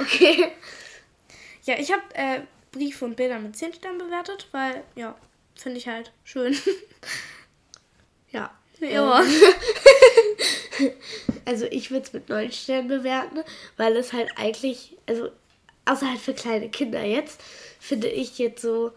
Okay. 0.00 0.50
Ja, 1.62 1.78
ich 1.78 1.92
habe 1.92 2.02
äh, 2.14 2.40
Briefe 2.72 3.04
und 3.04 3.14
Bilder 3.14 3.38
mit 3.38 3.54
10 3.54 3.74
Sternen 3.74 3.98
bewertet, 3.98 4.48
weil, 4.50 4.82
ja, 4.96 5.16
finde 5.54 5.78
ich 5.78 5.86
halt 5.86 6.10
schön. 6.24 6.56
ja. 8.32 8.52
Ja. 8.80 9.22
Ähm. 9.22 9.30
also 11.44 11.66
ich 11.66 11.92
würde 11.92 12.06
es 12.06 12.12
mit 12.12 12.28
9 12.28 12.50
Sternen 12.50 12.88
bewerten, 12.88 13.44
weil 13.76 13.96
es 13.96 14.12
halt 14.12 14.30
eigentlich, 14.36 14.96
also 15.06 15.30
außer 15.84 16.08
halt 16.08 16.20
für 16.20 16.34
kleine 16.34 16.68
Kinder 16.68 17.04
jetzt, 17.04 17.40
finde 17.84 18.08
ich 18.08 18.38
jetzt 18.38 18.62
so, 18.62 18.92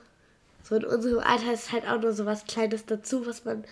so 0.64 0.76
in 0.76 0.86
unserem 0.86 1.20
Alter 1.20 1.54
ist 1.54 1.74
halt 1.74 1.86
auch 1.88 2.00
nur 2.00 2.14
so 2.14 2.26
was 2.26 2.46
Kleines 2.46 2.86
dazu, 2.86 3.28
was 3.28 3.44
man 3.44 3.66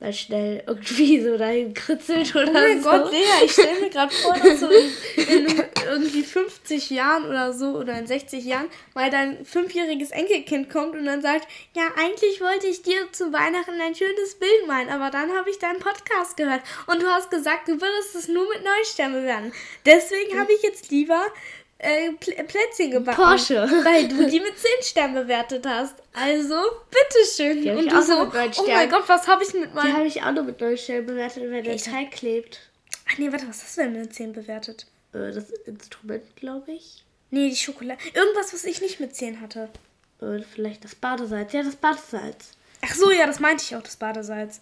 mal 0.00 0.12
schnell 0.12 0.62
irgendwie 0.66 1.22
so 1.22 1.38
dahin 1.38 1.72
kritzelt 1.72 2.34
oder 2.34 2.46
so. 2.46 2.50
Oh 2.50 2.52
mein 2.52 2.82
so. 2.82 2.90
Gott, 2.90 3.12
Lea, 3.12 3.44
ich 3.44 3.52
stelle 3.52 3.80
mir 3.80 3.90
gerade 3.90 4.12
vor, 4.12 4.34
dass 4.34 4.60
so 4.60 4.68
in, 4.68 5.46
in, 5.46 5.62
irgendwie 5.88 6.22
50 6.24 6.90
Jahren 6.90 7.26
oder 7.26 7.52
so 7.52 7.78
oder 7.78 7.96
in 7.96 8.08
60 8.08 8.44
Jahren 8.44 8.68
mal 8.94 9.08
dein 9.08 9.46
fünfjähriges 9.46 10.10
Enkelkind 10.10 10.68
kommt 10.68 10.96
und 10.96 11.06
dann 11.06 11.22
sagt, 11.22 11.46
ja, 11.74 11.84
eigentlich 11.96 12.40
wollte 12.40 12.66
ich 12.66 12.82
dir 12.82 13.10
zu 13.12 13.32
Weihnachten 13.32 13.80
ein 13.80 13.94
schönes 13.94 14.34
Bild 14.34 14.66
malen, 14.66 14.88
aber 14.88 15.10
dann 15.10 15.30
habe 15.32 15.48
ich 15.48 15.60
deinen 15.60 15.78
Podcast 15.78 16.36
gehört 16.36 16.62
und 16.88 17.00
du 17.00 17.06
hast 17.06 17.30
gesagt, 17.30 17.68
du 17.68 17.80
würdest 17.80 18.16
es 18.16 18.26
nur 18.26 18.48
mit 18.48 18.64
Neusternen 18.64 19.22
bewerten. 19.22 19.52
Deswegen 19.86 20.38
habe 20.38 20.52
ich 20.52 20.62
jetzt 20.62 20.90
lieber 20.90 21.24
äh, 21.78 22.12
Plätzchen 22.12 22.90
gebacken. 22.90 23.22
Porsche. 23.22 23.68
Weil 23.84 24.08
du 24.08 24.26
die 24.28 24.40
mit 24.40 24.58
10 24.58 24.70
Sternen 24.82 25.14
bewertet 25.14 25.66
hast. 25.66 25.94
Also, 26.12 26.56
bitteschön. 26.90 27.62
Die 27.62 27.70
Und 27.70 27.92
du 27.92 28.02
so, 28.02 28.20
oh 28.22 28.66
mein 28.66 28.90
Gott, 28.90 29.04
was 29.08 29.28
habe 29.28 29.44
ich 29.44 29.52
mit 29.52 29.74
meinem... 29.74 29.86
Die 29.86 29.92
habe 29.92 30.06
ich 30.06 30.22
auch 30.22 30.32
nur 30.32 30.44
mit 30.44 30.60
9 30.60 30.76
Sternen 30.76 31.06
bewertet, 31.06 31.42
weil 31.50 31.62
der 31.62 31.76
Teig 31.76 32.12
klebt. 32.12 32.60
Ach 33.08 33.18
nee, 33.18 33.30
warte, 33.30 33.48
was 33.48 33.62
hast 33.62 33.76
du 33.76 33.82
denn 33.82 33.92
mit 33.92 34.14
10 34.14 34.32
bewertet? 34.32 34.86
Äh, 35.12 35.32
das 35.32 35.50
Instrument, 35.66 36.24
glaube 36.36 36.72
ich. 36.72 37.04
Nee, 37.30 37.50
die 37.50 37.56
Schokolade. 37.56 38.00
Irgendwas, 38.14 38.52
was 38.52 38.64
ich 38.64 38.80
nicht 38.80 39.00
mit 39.00 39.14
10 39.14 39.40
hatte. 39.40 39.68
Äh, 40.20 40.40
vielleicht 40.42 40.84
das 40.84 40.94
Badesalz. 40.94 41.52
Ja, 41.52 41.62
das 41.62 41.76
Badesalz. 41.76 42.52
Ach 42.82 42.94
so, 42.94 43.10
ja, 43.10 43.26
das 43.26 43.40
meinte 43.40 43.64
ich 43.64 43.76
auch, 43.76 43.82
das 43.82 43.96
Badesalz. 43.96 44.60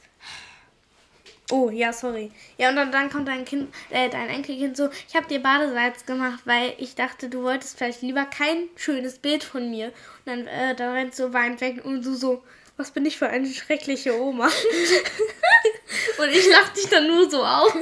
Oh, 1.50 1.68
ja, 1.70 1.92
sorry. 1.92 2.30
Ja, 2.56 2.70
und 2.70 2.76
dann, 2.76 2.90
dann 2.90 3.10
kommt 3.10 3.28
dein 3.28 3.44
Kind, 3.44 3.72
äh, 3.90 4.08
dein 4.08 4.30
Enkelkind 4.30 4.76
so, 4.76 4.88
ich 5.08 5.14
habe 5.14 5.26
dir 5.26 5.40
Badesalz 5.40 6.06
gemacht, 6.06 6.40
weil 6.46 6.72
ich 6.78 6.94
dachte, 6.94 7.28
du 7.28 7.42
wolltest 7.42 7.76
vielleicht 7.76 8.00
lieber 8.00 8.24
kein 8.24 8.68
schönes 8.76 9.18
Bild 9.18 9.44
von 9.44 9.70
mir. 9.70 9.88
Und 9.88 9.92
dann, 10.26 10.46
äh, 10.46 10.74
dann 10.74 10.94
rennt 10.94 11.14
so 11.14 11.34
weint 11.34 11.60
weg 11.60 11.84
und 11.84 12.04
du 12.04 12.14
so, 12.14 12.42
was 12.76 12.90
bin 12.90 13.04
ich 13.04 13.18
für 13.18 13.28
eine 13.28 13.46
schreckliche 13.46 14.18
Oma? 14.18 14.46
und 16.18 16.28
ich 16.30 16.48
lach 16.48 16.70
dich 16.70 16.88
dann 16.88 17.06
nur 17.06 17.30
so 17.30 17.44
aus. 17.44 17.74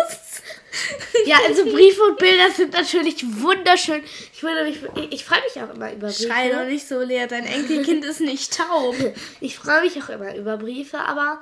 ja, 1.27 1.37
also 1.47 1.65
Briefe 1.65 2.03
und 2.03 2.19
Bilder 2.19 2.51
sind 2.51 2.73
natürlich 2.73 3.25
wunderschön. 3.41 4.03
Ich 4.33 4.43
würde 4.43 4.65
mich, 4.65 4.79
ich, 4.97 5.13
ich 5.13 5.25
freue 5.25 5.41
mich 5.43 5.63
auch 5.63 5.75
immer 5.75 5.93
über 5.93 6.09
Briefe. 6.09 6.25
Schrei 6.25 6.51
doch 6.51 6.65
nicht 6.65 6.87
so 6.87 7.01
leer, 7.01 7.27
dein 7.27 7.47
Enkelkind 7.47 8.05
ist 8.05 8.21
nicht 8.21 8.57
taub. 8.57 8.97
Ich 9.41 9.57
freue 9.59 9.83
mich 9.83 10.03
auch 10.03 10.09
immer 10.09 10.35
über 10.37 10.57
Briefe, 10.57 10.99
aber 10.99 11.41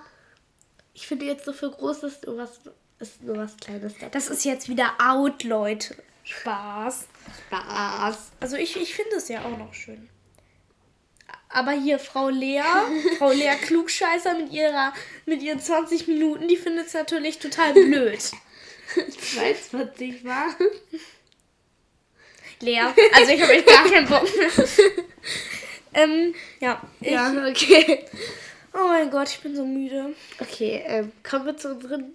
ich 1.00 1.06
finde 1.06 1.24
jetzt 1.24 1.46
so 1.46 1.54
für 1.54 1.70
Großes 1.70 2.20
nur 2.26 2.36
was, 2.36 2.60
ist 2.98 3.22
nur 3.22 3.38
was 3.38 3.56
Kleines 3.56 3.94
dabei. 3.94 4.10
Das 4.10 4.28
ist 4.28 4.44
jetzt 4.44 4.68
wieder 4.68 4.92
out, 4.98 5.44
Leute. 5.44 5.96
Spaß. 6.24 7.06
Spaß. 7.46 8.32
Also 8.38 8.56
ich, 8.56 8.76
ich 8.76 8.94
finde 8.94 9.16
es 9.16 9.28
ja 9.28 9.42
auch 9.46 9.56
noch 9.56 9.72
schön. 9.72 10.10
Aber 11.48 11.72
hier 11.72 11.98
Frau 11.98 12.28
Lea, 12.28 12.62
Frau 13.16 13.32
Lea 13.32 13.56
Klugscheißer 13.62 14.34
mit 14.34 14.52
ihrer 14.52 14.92
mit 15.24 15.42
ihren 15.42 15.58
20 15.58 16.06
Minuten, 16.06 16.46
die 16.48 16.58
findet 16.58 16.88
es 16.88 16.94
natürlich 16.94 17.38
total 17.38 17.72
blöd. 17.72 18.20
22 18.94 20.22
war. 20.24 20.54
Lea, 22.60 22.80
also 23.14 23.32
ich 23.32 23.40
habe 23.40 23.52
echt 23.54 23.66
gar 23.66 23.88
keinen 23.88 24.06
Bock 24.06 24.28
mehr. 24.36 24.50
ähm, 26.04 26.34
ja. 26.60 26.82
Ich, 27.00 27.10
Ja, 27.10 27.32
okay. 27.48 28.04
Oh 28.72 28.86
mein 28.88 29.10
Gott, 29.10 29.28
ich 29.28 29.40
bin 29.40 29.54
so 29.56 29.64
müde. 29.64 30.14
Okay, 30.40 30.82
ähm, 30.86 31.12
kommen 31.22 31.46
wir 31.46 31.56
zu 31.56 31.70
unseren 31.74 32.12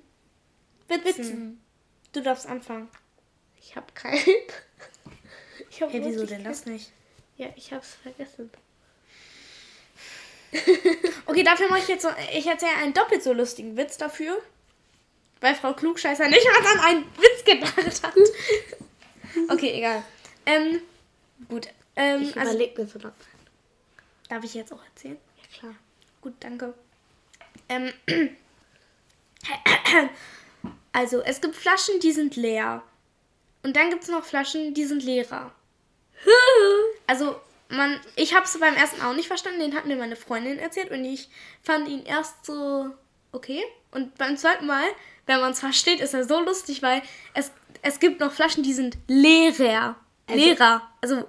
Witzen. 0.88 1.62
Du 2.14 2.22
darfst 2.22 2.46
anfangen. 2.48 2.88
Ich 3.60 3.76
habe 3.76 3.88
keinen. 3.94 4.20
Ich 5.72 5.82
hab 5.82 5.92
Hey, 5.92 6.02
wieso 6.06 6.26
denn 6.26 6.44
das 6.46 6.66
nicht? 6.66 6.92
Ja, 7.36 7.48
ich 7.58 7.74
hab's 7.74 7.96
vergessen. 8.02 8.50
Okay, 11.26 11.44
dafür 11.44 11.68
mache 11.70 11.80
ich 11.80 11.88
jetzt 11.90 12.04
so. 12.04 12.10
Ich 12.34 12.46
erzähle 12.48 12.76
einen 12.78 12.94
doppelt 12.94 13.22
so 13.24 13.34
lustigen 13.34 13.76
Witz 13.76 13.98
dafür. 13.98 14.42
Weil 15.42 15.54
Frau 15.56 15.74
Klugscheißer 15.74 16.28
nicht 16.30 16.46
mal 16.46 16.72
an 16.72 16.80
einen 16.80 17.06
Witz 17.18 17.44
gedacht 17.44 18.04
hat. 18.04 18.14
Okay, 19.50 19.72
egal. 19.74 20.02
Ähm, 20.46 20.80
gut. 21.50 21.68
Ähm, 21.98 22.22
Ich 22.22 22.38
also, 22.38 22.52
überleg 22.52 22.78
mir 22.78 22.88
so 22.88 23.00
noch. 23.00 23.12
darf 24.30 24.44
ich 24.46 24.54
jetzt 24.54 24.72
auch 24.72 24.82
erzählen? 24.86 25.18
Ja, 25.42 25.60
klar. 25.60 25.76
Gut, 26.26 26.34
danke. 26.40 26.74
Ähm, 27.70 27.94
also, 30.92 31.22
es 31.22 31.40
gibt 31.40 31.56
Flaschen, 31.56 32.00
die 32.00 32.12
sind 32.12 32.36
leer. 32.36 32.82
Und 33.62 33.76
dann 33.76 33.92
gibt 33.92 34.02
es 34.02 34.10
noch 34.10 34.26
Flaschen, 34.26 34.74
die 34.74 34.86
sind 34.86 35.04
leerer. 35.04 35.52
Also, 37.06 37.36
man, 37.70 38.00
ich 38.16 38.34
habe 38.34 38.46
es 38.46 38.60
beim 38.60 38.74
ersten 38.74 39.00
auch 39.04 39.14
nicht 39.14 39.28
verstanden. 39.28 39.60
Den 39.60 39.76
hat 39.76 39.86
mir 39.86 39.96
meine 39.98 40.16
Freundin 40.16 40.58
erzählt 40.58 40.90
und 40.90 41.06
ich 41.06 41.30
fand 41.62 41.88
ihn 41.88 42.04
erst 42.04 42.44
so 42.44 42.90
okay. 43.32 43.64
Und 43.92 44.16
beim 44.18 44.36
zweiten 44.36 44.66
Mal, 44.66 44.88
wenn 45.28 45.40
man 45.42 45.52
es 45.52 45.60
versteht, 45.60 46.00
ist 46.00 46.16
er 46.16 46.24
so 46.24 46.40
lustig, 46.40 46.82
weil 46.82 47.04
es, 47.36 47.52
es 47.84 48.00
gibt 48.00 48.20
noch 48.20 48.32
Flaschen, 48.32 48.64
die 48.64 48.74
sind 48.74 48.98
leerer. 49.08 49.96
Also- 50.26 50.44
leerer. 50.44 50.82
Also, 51.02 51.26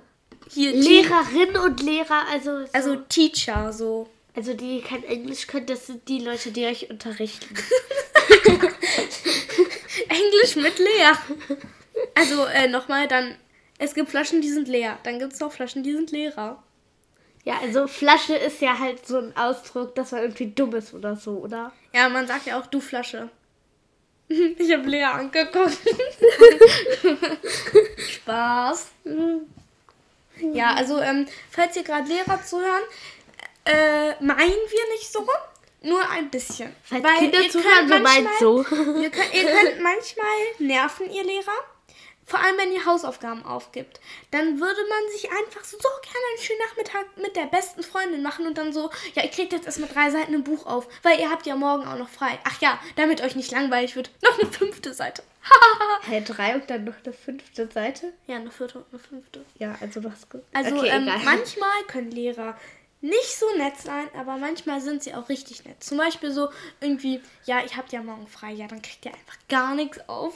hier. 0.49 0.73
Lehrerin 0.73 1.55
und 1.59 1.83
Lehrer, 1.83 2.27
also. 2.31 2.65
So, 2.65 2.73
Also, 2.73 2.97
Teacher, 2.97 3.75
so. 3.75 4.09
Also 4.37 4.55
die 4.55 4.83
kein 4.83 5.03
Englisch 5.05 5.47
können, 5.47 5.67
das 5.67 5.87
sind 5.87 6.07
die 6.09 6.19
Leute, 6.19 6.53
die 6.53 6.67
euch 6.67 6.91
unterrichten. 6.91 7.55
Englisch 10.09 10.57
mit 10.57 10.79
leer. 10.79 11.19
Also 12.15 12.45
äh, 12.45 12.69
nochmal, 12.69 13.09
dann, 13.09 13.35
es 13.79 13.95
gibt 13.95 14.11
Flaschen, 14.11 14.43
die 14.43 14.51
sind 14.51 14.69
leer. 14.69 14.99
Dann 15.05 15.19
gibt 15.19 15.33
es 15.33 15.41
noch 15.41 15.53
Flaschen, 15.53 15.83
die 15.83 15.93
sind 15.93 16.11
leerer. 16.11 16.63
Ja, 17.45 17.61
also 17.63 17.87
Flasche 17.87 18.35
ist 18.35 18.61
ja 18.61 18.79
halt 18.79 19.07
so 19.07 19.19
ein 19.19 19.37
Ausdruck, 19.37 19.95
dass 19.95 20.13
man 20.13 20.23
irgendwie 20.23 20.51
dumm 20.51 20.75
ist 20.75 20.93
oder 20.93 21.17
so, 21.17 21.39
oder? 21.39 21.73
Ja, 21.95 22.09
man 22.09 22.27
sagt 22.27 22.47
ja 22.47 22.61
auch 22.61 22.67
du 22.67 22.81
Flasche. 22.81 23.31
Ich 24.29 24.73
habe 24.73 24.89
leer 24.89 25.15
angeguckt. 25.15 25.79
Spaß. 28.09 28.89
Ja, 30.53 30.75
also, 30.75 31.01
ähm, 31.01 31.27
falls 31.49 31.77
ihr 31.77 31.85
gerade 31.85 32.09
Lehrer 32.09 32.43
zuhören, 32.43 32.83
äh, 33.67 34.11
meinen 34.25 34.51
wir 34.51 34.93
nicht 34.93 35.13
so. 35.13 35.27
Nur 35.83 36.09
ein 36.11 36.31
bisschen. 36.31 36.75
Falls 36.83 37.05
Weil 37.05 37.19
Kinder 37.19 37.41
ihr 37.43 37.51
zuhören, 37.51 37.73
könnt 37.79 37.91
wir 37.91 38.01
meinen 38.01 38.25
manchmal- 38.25 38.39
so. 38.41 38.59
Ihr 39.03 39.11
könnt, 39.11 39.35
ihr 39.35 39.45
könnt 39.45 39.81
manchmal 39.81 40.27
nerven, 40.59 41.11
ihr 41.11 41.23
Lehrer. 41.25 41.53
Vor 42.29 42.41
allem, 42.41 42.57
wenn 42.59 42.73
ihr 42.73 42.85
Hausaufgaben 42.85 43.45
aufgibt. 43.45 44.01
Dann 44.33 44.59
würde 44.59 44.81
man 44.89 45.13
sich 45.13 45.31
einfach 45.31 45.63
so 45.63 45.77
gerne 45.79 46.27
einen 46.33 46.43
schönen 46.45 46.59
Nachmittag 46.59 47.05
mit 47.19 47.37
der 47.37 47.45
besten 47.47 47.85
Freundin 47.85 48.21
machen 48.23 48.49
und 48.49 48.59
dann 48.59 48.73
so, 48.73 48.91
ja, 49.15 49.23
ihr 49.23 49.31
kriegt 49.31 49.53
jetzt 49.53 49.67
erstmal 49.67 49.89
drei 49.89 50.11
Seiten 50.11 50.35
im 50.35 50.43
Buch 50.43 50.67
auf, 50.67 50.89
weil 51.05 51.21
ihr 51.21 51.31
habt 51.31 51.47
ja 51.47 51.55
morgen 51.55 51.87
auch 51.87 51.97
noch 51.97 52.09
frei. 52.09 52.37
Ach 52.43 52.61
ja, 52.61 52.81
damit 52.97 53.21
euch 53.23 53.37
nicht 53.37 53.53
langweilig 53.53 53.95
wird, 53.95 54.11
noch 54.23 54.37
eine 54.41 54.51
fünfte 54.51 54.93
Seite. 54.93 55.23
Hä, 56.09 56.21
drei 56.27 56.57
und 56.57 56.69
dann 56.69 56.83
noch 56.83 56.95
eine 57.05 57.13
fünfte 57.13 57.69
Seite? 57.71 58.13
ja, 58.27 58.35
eine 58.37 58.51
vierte 58.51 58.79
und 58.79 58.87
eine 58.91 58.99
fünfte. 58.99 59.45
Ja, 59.59 59.77
also 59.81 60.01
ge- 60.01 60.11
Also 60.53 60.75
okay, 60.79 60.89
ähm, 60.89 61.05
manchmal 61.25 61.85
können 61.87 62.11
Lehrer 62.11 62.59
nicht 63.01 63.39
so 63.39 63.47
nett 63.57 63.79
sein, 63.79 64.09
aber 64.15 64.37
manchmal 64.37 64.81
sind 64.81 65.03
sie 65.03 65.15
auch 65.15 65.29
richtig 65.29 65.65
nett. 65.65 65.83
Zum 65.83 65.99
Beispiel 65.99 66.33
so 66.33 66.49
irgendwie, 66.81 67.21
ja, 67.45 67.65
ich 67.65 67.77
habt 67.77 67.93
ja 67.93 68.03
morgen 68.03 68.27
frei, 68.27 68.53
ja, 68.53 68.67
dann 68.67 68.83
kriegt 68.83 69.05
ihr 69.05 69.13
einfach 69.13 69.39
gar 69.49 69.75
nichts 69.75 70.01
auf. 70.09 70.35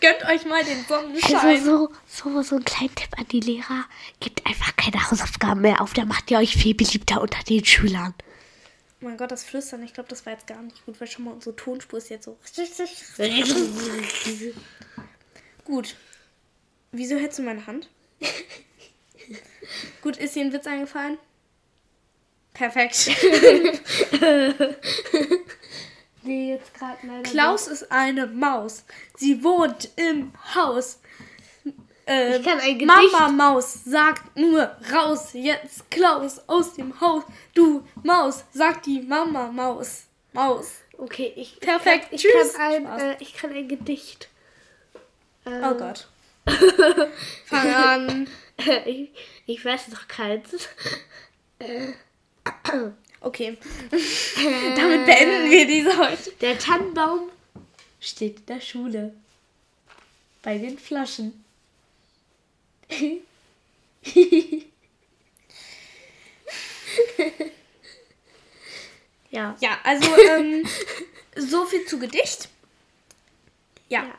Gönnt 0.00 0.24
euch 0.24 0.46
mal 0.46 0.64
den 0.64 0.82
Sonnenschein. 0.84 1.36
Also 1.36 1.90
so, 2.06 2.30
so, 2.30 2.42
so 2.42 2.56
ein 2.56 2.64
kleiner 2.64 2.94
Tipp 2.94 3.18
an 3.18 3.28
die 3.28 3.40
Lehrer. 3.40 3.84
Gebt 4.18 4.44
einfach 4.46 4.74
keine 4.76 5.10
Hausaufgaben 5.10 5.60
mehr 5.60 5.80
auf, 5.80 5.92
da 5.92 6.04
macht 6.04 6.30
ihr 6.30 6.38
euch 6.38 6.56
viel 6.56 6.74
beliebter 6.74 7.20
unter 7.20 7.42
den 7.44 7.64
Schülern. 7.64 8.14
Oh 9.02 9.06
mein 9.06 9.16
Gott, 9.16 9.30
das 9.30 9.44
Flüstern, 9.44 9.82
ich 9.82 9.94
glaube, 9.94 10.08
das 10.08 10.26
war 10.26 10.34
jetzt 10.34 10.46
gar 10.46 10.60
nicht 10.62 10.84
gut, 10.84 11.00
weil 11.00 11.08
schon 11.08 11.24
mal 11.24 11.32
unsere 11.32 11.56
Tonspur 11.56 11.98
ist 11.98 12.10
jetzt 12.10 12.24
so. 12.24 12.38
Gut. 15.64 15.96
Wieso 16.92 17.16
hältst 17.16 17.38
du 17.38 17.42
meine 17.42 17.66
Hand? 17.66 17.88
gut, 20.02 20.16
ist 20.16 20.34
dir 20.34 20.44
ein 20.44 20.52
Witz 20.52 20.66
eingefallen? 20.66 21.18
Perfekt. 22.54 23.10
nee, 26.22 26.52
jetzt 26.54 26.74
gerade 26.74 26.98
leider. 27.06 27.22
Klaus 27.22 27.66
ist 27.68 27.90
eine 27.90 28.26
Maus. 28.26 28.84
Sie 29.16 29.42
wohnt 29.42 29.90
im 29.96 30.32
Haus. 30.54 31.00
Äh, 32.06 32.38
Ich 32.38 32.44
kann 32.44 32.58
ein 32.60 32.78
Gedicht. 32.78 32.86
Mama 33.12 33.28
Maus 33.28 33.84
sagt 33.84 34.36
nur 34.36 34.76
raus 34.92 35.30
jetzt 35.32 35.90
Klaus 35.90 36.40
aus 36.48 36.74
dem 36.74 37.00
Haus. 37.00 37.24
Du 37.54 37.86
Maus, 38.02 38.44
sagt 38.52 38.86
die 38.86 39.00
Mama 39.00 39.48
Maus. 39.52 40.04
Maus. 40.32 40.72
Okay, 40.98 41.32
ich. 41.36 41.58
Perfekt, 41.60 42.08
Ich 42.10 42.20
tschüss. 42.22 42.52
kann, 42.54 42.72
ich, 42.72 42.78
Spaß. 42.80 42.86
kann 42.86 43.00
ein, 43.00 43.10
äh, 43.10 43.16
ich 43.20 43.34
kann 43.34 43.52
ein 43.52 43.68
Gedicht. 43.68 44.28
Ähm, 45.46 45.62
Oh 45.64 45.74
Gott. 45.74 46.08
Fang 47.46 47.74
an. 47.74 48.28
ich, 48.86 49.10
ich 49.46 49.64
weiß 49.64 49.88
noch 49.88 50.08
keins. 50.08 50.50
Okay. 53.22 53.58
Damit 54.76 55.04
beenden 55.04 55.50
wir 55.50 55.66
diese 55.66 55.98
heute. 55.98 56.32
Der 56.40 56.58
Tannenbaum 56.58 57.30
steht 58.00 58.38
in 58.40 58.46
der 58.46 58.62
Schule. 58.62 59.14
Bei 60.42 60.56
den 60.56 60.78
Flaschen. 60.78 61.44
ja. 69.30 69.54
Ja, 69.60 69.78
also 69.84 70.16
ähm, 70.16 70.66
so 71.36 71.66
viel 71.66 71.84
zu 71.84 71.98
Gedicht. 71.98 72.48
Ja. 73.90 74.04
Ja. 74.04 74.18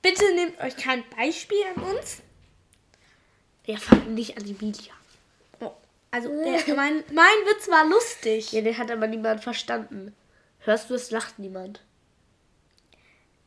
Bitte 0.00 0.24
nehmt 0.34 0.58
euch 0.60 0.76
kein 0.76 1.04
Beispiel 1.10 1.62
an 1.76 1.82
uns. 1.82 2.22
Wir 3.64 3.76
fangen 3.76 4.14
nicht 4.14 4.38
an 4.38 4.44
Emilia. 4.44 4.94
Oh, 4.94 4.97
also 6.10 6.28
der, 6.28 6.74
mein, 6.74 7.04
mein 7.12 7.38
Witz 7.46 7.68
war 7.68 7.86
lustig. 7.86 8.52
Ja, 8.52 8.62
den 8.62 8.78
hat 8.78 8.90
aber 8.90 9.06
niemand 9.06 9.42
verstanden. 9.42 10.14
Hörst 10.60 10.90
du, 10.90 10.94
es 10.94 11.10
lacht 11.10 11.38
niemand. 11.38 11.82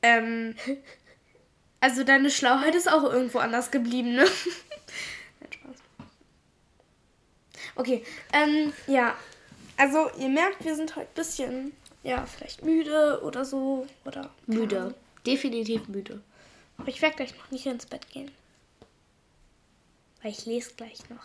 Ähm, 0.03 0.55
also 1.79 2.03
deine 2.03 2.29
Schlauheit 2.29 2.75
ist 2.75 2.91
auch 2.91 3.03
irgendwo 3.03 3.39
anders 3.39 3.71
geblieben, 3.71 4.15
ne? 4.15 4.25
Nein, 5.39 5.51
Spaß. 5.51 5.77
Okay, 7.75 8.05
ähm, 8.33 8.73
ja. 8.87 9.15
Also 9.77 10.11
ihr 10.19 10.29
merkt, 10.29 10.63
wir 10.63 10.75
sind 10.75 10.95
heute 10.95 11.07
ein 11.07 11.15
bisschen, 11.15 11.75
ja, 12.03 12.25
vielleicht 12.25 12.63
müde 12.63 13.21
oder 13.23 13.45
so. 13.45 13.87
Oder 14.05 14.29
Müde. 14.45 14.79
Ahnung. 14.79 14.93
Definitiv 15.25 15.87
müde. 15.87 16.21
Aber 16.77 16.89
ich 16.89 17.01
werde 17.01 17.15
gleich 17.15 17.35
noch 17.37 17.49
nicht 17.51 17.65
ins 17.65 17.85
Bett 17.85 18.09
gehen. 18.09 18.31
Weil 20.21 20.31
ich 20.31 20.45
lese 20.45 20.73
gleich 20.75 21.09
noch. 21.09 21.23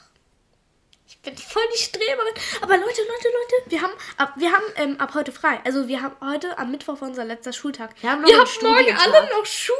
Ich 1.08 1.18
bin 1.20 1.36
voll 1.36 1.62
die 1.72 1.78
Streberin. 1.82 2.34
Aber 2.62 2.76
Leute, 2.76 3.00
Leute, 3.02 3.28
Leute, 3.28 3.70
wir 3.70 3.82
haben 3.82 3.92
ab, 4.16 4.32
wir 4.36 4.50
haben, 4.52 4.64
ähm, 4.76 5.00
ab 5.00 5.14
heute 5.14 5.30
frei. 5.30 5.60
Also 5.64 5.86
wir 5.86 6.02
haben 6.02 6.16
heute 6.20 6.58
am 6.58 6.70
Mittwoch 6.72 7.00
unser 7.00 7.24
letzter 7.24 7.52
Schultag. 7.52 7.90
Wir 8.00 8.10
haben 8.10 8.22
noch 8.22 8.28
wir 8.28 8.38
haben 8.38 8.48
morgen 8.62 8.96
alle 8.98 9.28
noch 9.30 9.46
Schule. 9.46 9.76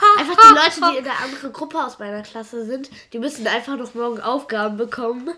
Ha, 0.00 0.20
Einfach 0.20 0.36
die 0.36 0.54
Leute, 0.54 0.80
ha. 0.82 0.90
die 0.90 0.98
in 0.98 1.04
der 1.04 1.18
anderen 1.20 1.52
Gruppe 1.52 1.82
aus 1.82 1.98
meiner 1.98 2.22
Klasse 2.22 2.66
sind, 2.66 2.90
die 3.12 3.18
müssen 3.18 3.46
einfach 3.46 3.76
noch 3.76 3.94
morgen 3.94 4.20
Aufgaben 4.20 4.76
bekommen. 4.76 5.34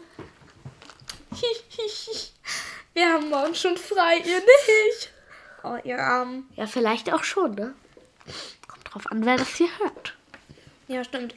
Wir 2.94 3.12
haben 3.12 3.28
morgen 3.28 3.54
schon 3.54 3.76
frei, 3.76 4.16
ihr 4.18 4.40
nicht. 4.40 5.12
Oh, 5.62 5.76
ihr 5.84 5.98
Armen. 5.98 6.48
Ja, 6.56 6.66
vielleicht 6.66 7.12
auch 7.12 7.22
schon, 7.22 7.54
ne? 7.54 7.74
Kommt 8.66 8.92
drauf 8.92 9.06
an, 9.12 9.24
wer 9.24 9.36
das 9.36 9.54
hier 9.54 9.68
hört. 9.78 10.14
Ja, 10.88 11.04
stimmt. 11.04 11.34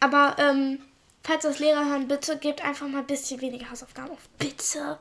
Aber, 0.00 0.36
ähm, 0.38 0.78
falls 1.22 1.42
das 1.42 1.58
Lehrer 1.58 1.86
hören, 1.86 2.08
bitte 2.08 2.36
gebt 2.38 2.64
einfach 2.64 2.88
mal 2.88 2.98
ein 3.00 3.06
bisschen 3.06 3.40
weniger 3.40 3.70
Hausaufgaben 3.70 4.10
auf. 4.10 4.28
Bitte. 4.38 4.98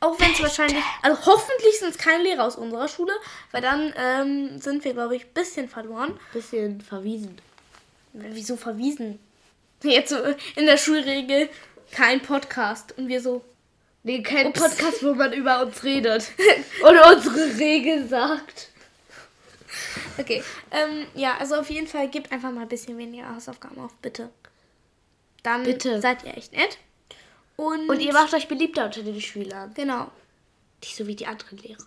Auch 0.00 0.18
wenn 0.18 0.32
es 0.32 0.42
wahrscheinlich, 0.42 0.82
also 1.02 1.26
hoffentlich 1.26 1.78
sind 1.78 1.90
es 1.90 1.98
keine 1.98 2.24
Lehrer 2.24 2.44
aus 2.44 2.56
unserer 2.56 2.88
Schule, 2.88 3.12
weil 3.52 3.62
dann 3.62 3.94
ähm, 3.96 4.60
sind 4.60 4.84
wir, 4.84 4.94
glaube 4.94 5.14
ich, 5.14 5.26
ein 5.26 5.32
bisschen 5.32 5.68
verloren. 5.68 6.18
Bisschen 6.32 6.80
verwiesen. 6.80 7.38
Wieso 8.12 8.56
verwiesen? 8.56 9.20
Jetzt 9.82 10.10
so 10.10 10.16
in 10.56 10.66
der 10.66 10.76
Schulregel 10.76 11.48
kein 11.92 12.20
Podcast. 12.20 12.98
Und 12.98 13.08
wir 13.08 13.20
so, 13.20 13.44
Nee, 14.04 14.22
kein 14.22 14.48
Ups. 14.48 14.60
Podcast, 14.60 15.04
wo 15.04 15.14
man 15.14 15.32
über 15.32 15.62
uns 15.62 15.84
redet. 15.84 16.32
Oder 16.82 17.14
unsere 17.14 17.56
Regeln 17.58 18.08
sagt. 18.08 18.70
Okay. 20.18 20.42
Ähm, 20.70 21.06
ja, 21.14 21.36
also 21.38 21.54
auf 21.56 21.70
jeden 21.70 21.86
Fall 21.86 22.08
gebt 22.08 22.32
einfach 22.32 22.50
mal 22.50 22.62
ein 22.62 22.68
bisschen 22.68 22.98
weniger 22.98 23.32
Hausaufgaben 23.34 23.80
auf, 23.80 23.94
bitte. 24.02 24.30
Dann 25.42 25.64
bitte. 25.64 26.00
seid 26.00 26.24
ihr 26.24 26.36
echt 26.36 26.52
nett. 26.52 26.78
Und, 27.56 27.88
Und 27.88 28.00
ihr 28.00 28.12
macht 28.12 28.32
euch 28.34 28.48
beliebter 28.48 28.86
unter 28.86 29.02
den 29.02 29.20
Schülern. 29.20 29.72
Genau. 29.74 30.10
Nicht 30.80 30.96
so 30.96 31.06
wie 31.06 31.14
die 31.14 31.26
anderen 31.26 31.58
Lehrer. 31.58 31.86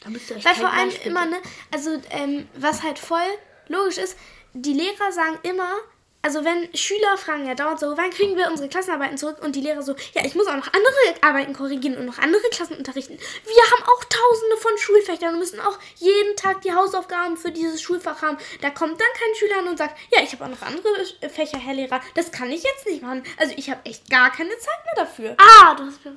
Da 0.00 0.10
müsst 0.10 0.30
ihr 0.30 0.36
euch 0.36 0.44
Weil 0.44 0.54
vor 0.54 0.72
allem 0.72 0.90
immer, 1.04 1.26
ne, 1.26 1.36
also 1.72 2.00
ähm, 2.10 2.48
was 2.54 2.82
halt 2.82 2.98
voll 2.98 3.20
logisch 3.68 3.98
ist, 3.98 4.16
die 4.52 4.72
Lehrer 4.72 5.12
sagen 5.12 5.38
immer, 5.42 5.72
also 6.22 6.44
wenn 6.44 6.74
Schüler 6.76 7.16
fragen 7.18 7.46
ja 7.46 7.54
dauernd 7.54 7.80
so, 7.80 7.96
wann 7.96 8.10
kriegen 8.10 8.36
wir 8.36 8.48
unsere 8.48 8.68
Klassenarbeiten 8.68 9.18
zurück 9.18 9.38
und 9.42 9.56
die 9.56 9.60
Lehrer 9.60 9.82
so, 9.82 9.94
ja, 10.14 10.24
ich 10.24 10.36
muss 10.36 10.46
auch 10.46 10.56
noch 10.56 10.68
andere 10.68 11.20
Arbeiten 11.20 11.52
korrigieren 11.52 11.96
und 11.98 12.06
noch 12.06 12.18
andere 12.18 12.48
Klassen 12.50 12.76
unterrichten. 12.76 13.18
Wir 13.18 13.62
haben 13.72 13.82
auch 13.82 14.04
tausende 14.04 14.56
von 14.56 14.78
Schulfächern 14.78 15.34
und 15.34 15.40
müssen 15.40 15.58
auch 15.60 15.78
jeden 15.96 16.36
Tag 16.36 16.62
die 16.62 16.72
Hausaufgaben 16.72 17.36
für 17.36 17.50
dieses 17.50 17.82
Schulfach 17.82 18.22
haben. 18.22 18.38
Da 18.60 18.70
kommt 18.70 19.00
dann 19.00 19.08
kein 19.14 19.34
Schüler 19.34 19.58
an 19.58 19.68
und 19.68 19.78
sagt, 19.78 19.98
ja, 20.12 20.22
ich 20.22 20.32
habe 20.32 20.44
auch 20.44 20.48
noch 20.48 20.62
andere 20.62 21.28
Fächer, 21.28 21.58
Herr 21.58 21.74
Lehrer, 21.74 22.00
das 22.14 22.30
kann 22.30 22.50
ich 22.50 22.62
jetzt 22.62 22.86
nicht 22.86 23.02
machen. 23.02 23.24
Also 23.38 23.54
ich 23.56 23.68
habe 23.68 23.80
echt 23.84 24.08
gar 24.08 24.30
keine 24.30 24.56
Zeit 24.58 24.84
mehr 24.84 25.04
dafür. 25.04 25.36
Ah, 25.38 25.74
du 25.74 25.84
hast 25.84 26.04
mir 26.04 26.16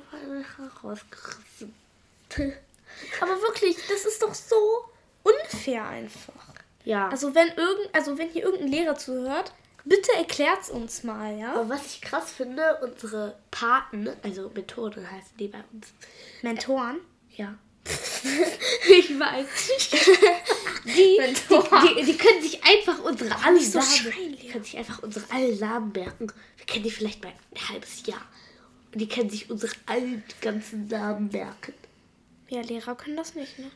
rausgerissen. 0.84 1.74
Aber 3.20 3.42
wirklich, 3.42 3.76
das 3.88 4.04
ist 4.04 4.22
doch 4.22 4.34
so 4.34 4.84
unfair 5.22 5.86
einfach. 5.86 6.32
Ja. 6.84 7.08
Also 7.08 7.34
wenn 7.34 7.48
irgend, 7.48 7.92
also 7.92 8.16
wenn 8.16 8.28
hier 8.28 8.44
irgendein 8.44 8.68
Lehrer 8.68 8.96
zuhört, 8.96 9.52
Bitte 9.86 10.12
erklärt's 10.16 10.68
uns 10.68 11.04
mal, 11.04 11.38
ja? 11.38 11.54
Aber 11.54 11.68
was 11.68 11.86
ich 11.86 12.00
krass 12.00 12.32
finde, 12.32 12.80
unsere 12.82 13.38
Paten, 13.52 14.10
also 14.24 14.50
Methoden 14.52 15.08
heißen 15.08 15.36
die 15.38 15.46
bei 15.46 15.62
uns. 15.72 15.92
Mentoren? 16.42 16.96
Ja. 17.36 17.56
ich 18.88 19.18
weiß. 19.18 19.46
Die, 20.86 20.92
die, 20.92 21.34
die, 21.48 22.04
die, 22.04 22.16
können 22.16 22.40
sich 22.40 22.62
einfach 22.62 23.02
unsere 23.02 23.44
alle 23.44 23.60
so 23.60 23.80
Namen, 23.80 24.38
können 24.52 24.62
sich 24.62 24.78
einfach 24.78 25.02
unsere 25.02 25.24
alle 25.32 25.52
Namen 25.56 25.90
merken. 25.90 26.28
Wir 26.56 26.66
kennen 26.66 26.84
die 26.84 26.92
vielleicht 26.92 27.24
mal 27.24 27.32
ein 27.32 27.68
halbes 27.68 28.06
Jahr. 28.06 28.24
Und 28.92 29.00
die 29.00 29.08
können 29.08 29.28
sich 29.28 29.50
unsere 29.50 29.72
allen 29.86 30.22
ganzen 30.40 30.86
Namen 30.86 31.28
merken. 31.32 31.74
Ja, 32.48 32.60
Lehrer 32.60 32.94
können 32.94 33.16
das 33.16 33.34
nicht, 33.34 33.58
ne? 33.58 33.70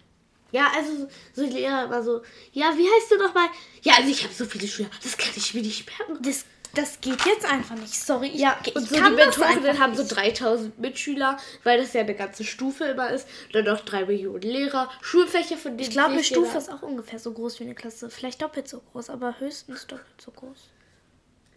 Ja, 0.52 0.70
also 0.76 1.08
so 1.34 1.46
die 1.46 1.52
Lehrer 1.52 1.84
immer 1.84 2.02
so, 2.02 2.22
ja, 2.52 2.72
wie 2.76 2.86
heißt 2.86 3.10
du 3.10 3.18
nochmal? 3.18 3.48
Ja, 3.82 3.94
also 3.98 4.10
ich 4.10 4.24
habe 4.24 4.34
so 4.34 4.44
viele 4.44 4.66
Schüler, 4.66 4.90
das 5.02 5.16
kann 5.16 5.32
ich 5.36 5.54
mir 5.54 5.62
nicht 5.62 5.86
merken. 5.86 6.22
Das, 6.22 6.44
das 6.74 7.00
geht 7.00 7.24
jetzt 7.24 7.44
einfach 7.44 7.76
nicht, 7.76 7.94
sorry. 7.94 8.28
Ich, 8.28 8.40
ja, 8.40 8.58
ich 8.64 8.74
und 8.74 8.88
so 8.88 8.94
die 8.94 9.00
Mentoren 9.00 9.78
haben 9.78 9.94
so 9.94 10.04
3000 10.06 10.78
Mitschüler, 10.78 11.36
weil 11.64 11.80
das 11.80 11.92
ja 11.92 12.00
eine 12.00 12.14
ganze 12.14 12.44
Stufe 12.44 12.84
immer 12.84 13.10
ist. 13.10 13.26
Dann 13.52 13.64
noch 13.64 13.80
drei 13.80 14.04
Millionen 14.04 14.42
Lehrer, 14.42 14.90
Schulfächer 15.00 15.56
von 15.56 15.76
denen. 15.76 15.88
Ich 15.88 15.90
glaube, 15.90 16.12
eine 16.12 16.24
Stufe 16.24 16.58
ist 16.58 16.70
auch 16.70 16.82
ungefähr 16.82 17.18
so 17.18 17.32
groß 17.32 17.60
wie 17.60 17.64
eine 17.64 17.74
Klasse. 17.74 18.10
Vielleicht 18.10 18.42
doppelt 18.42 18.68
so 18.68 18.80
groß, 18.92 19.10
aber 19.10 19.38
höchstens 19.38 19.86
doppelt 19.86 20.20
so 20.20 20.30
groß. 20.30 20.68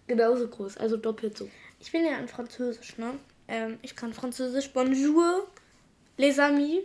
Genauso 0.08 0.48
groß, 0.48 0.78
also 0.78 0.98
doppelt 0.98 1.38
so. 1.38 1.50
Ich 1.80 1.92
bin 1.92 2.06
ja 2.06 2.18
in 2.18 2.28
Französisch, 2.28 2.98
ne? 2.98 3.14
Ähm, 3.48 3.80
ich 3.82 3.96
kann 3.96 4.14
Französisch. 4.14 4.72
Bonjour, 4.72 5.48
les 6.18 6.40
amis. 6.40 6.82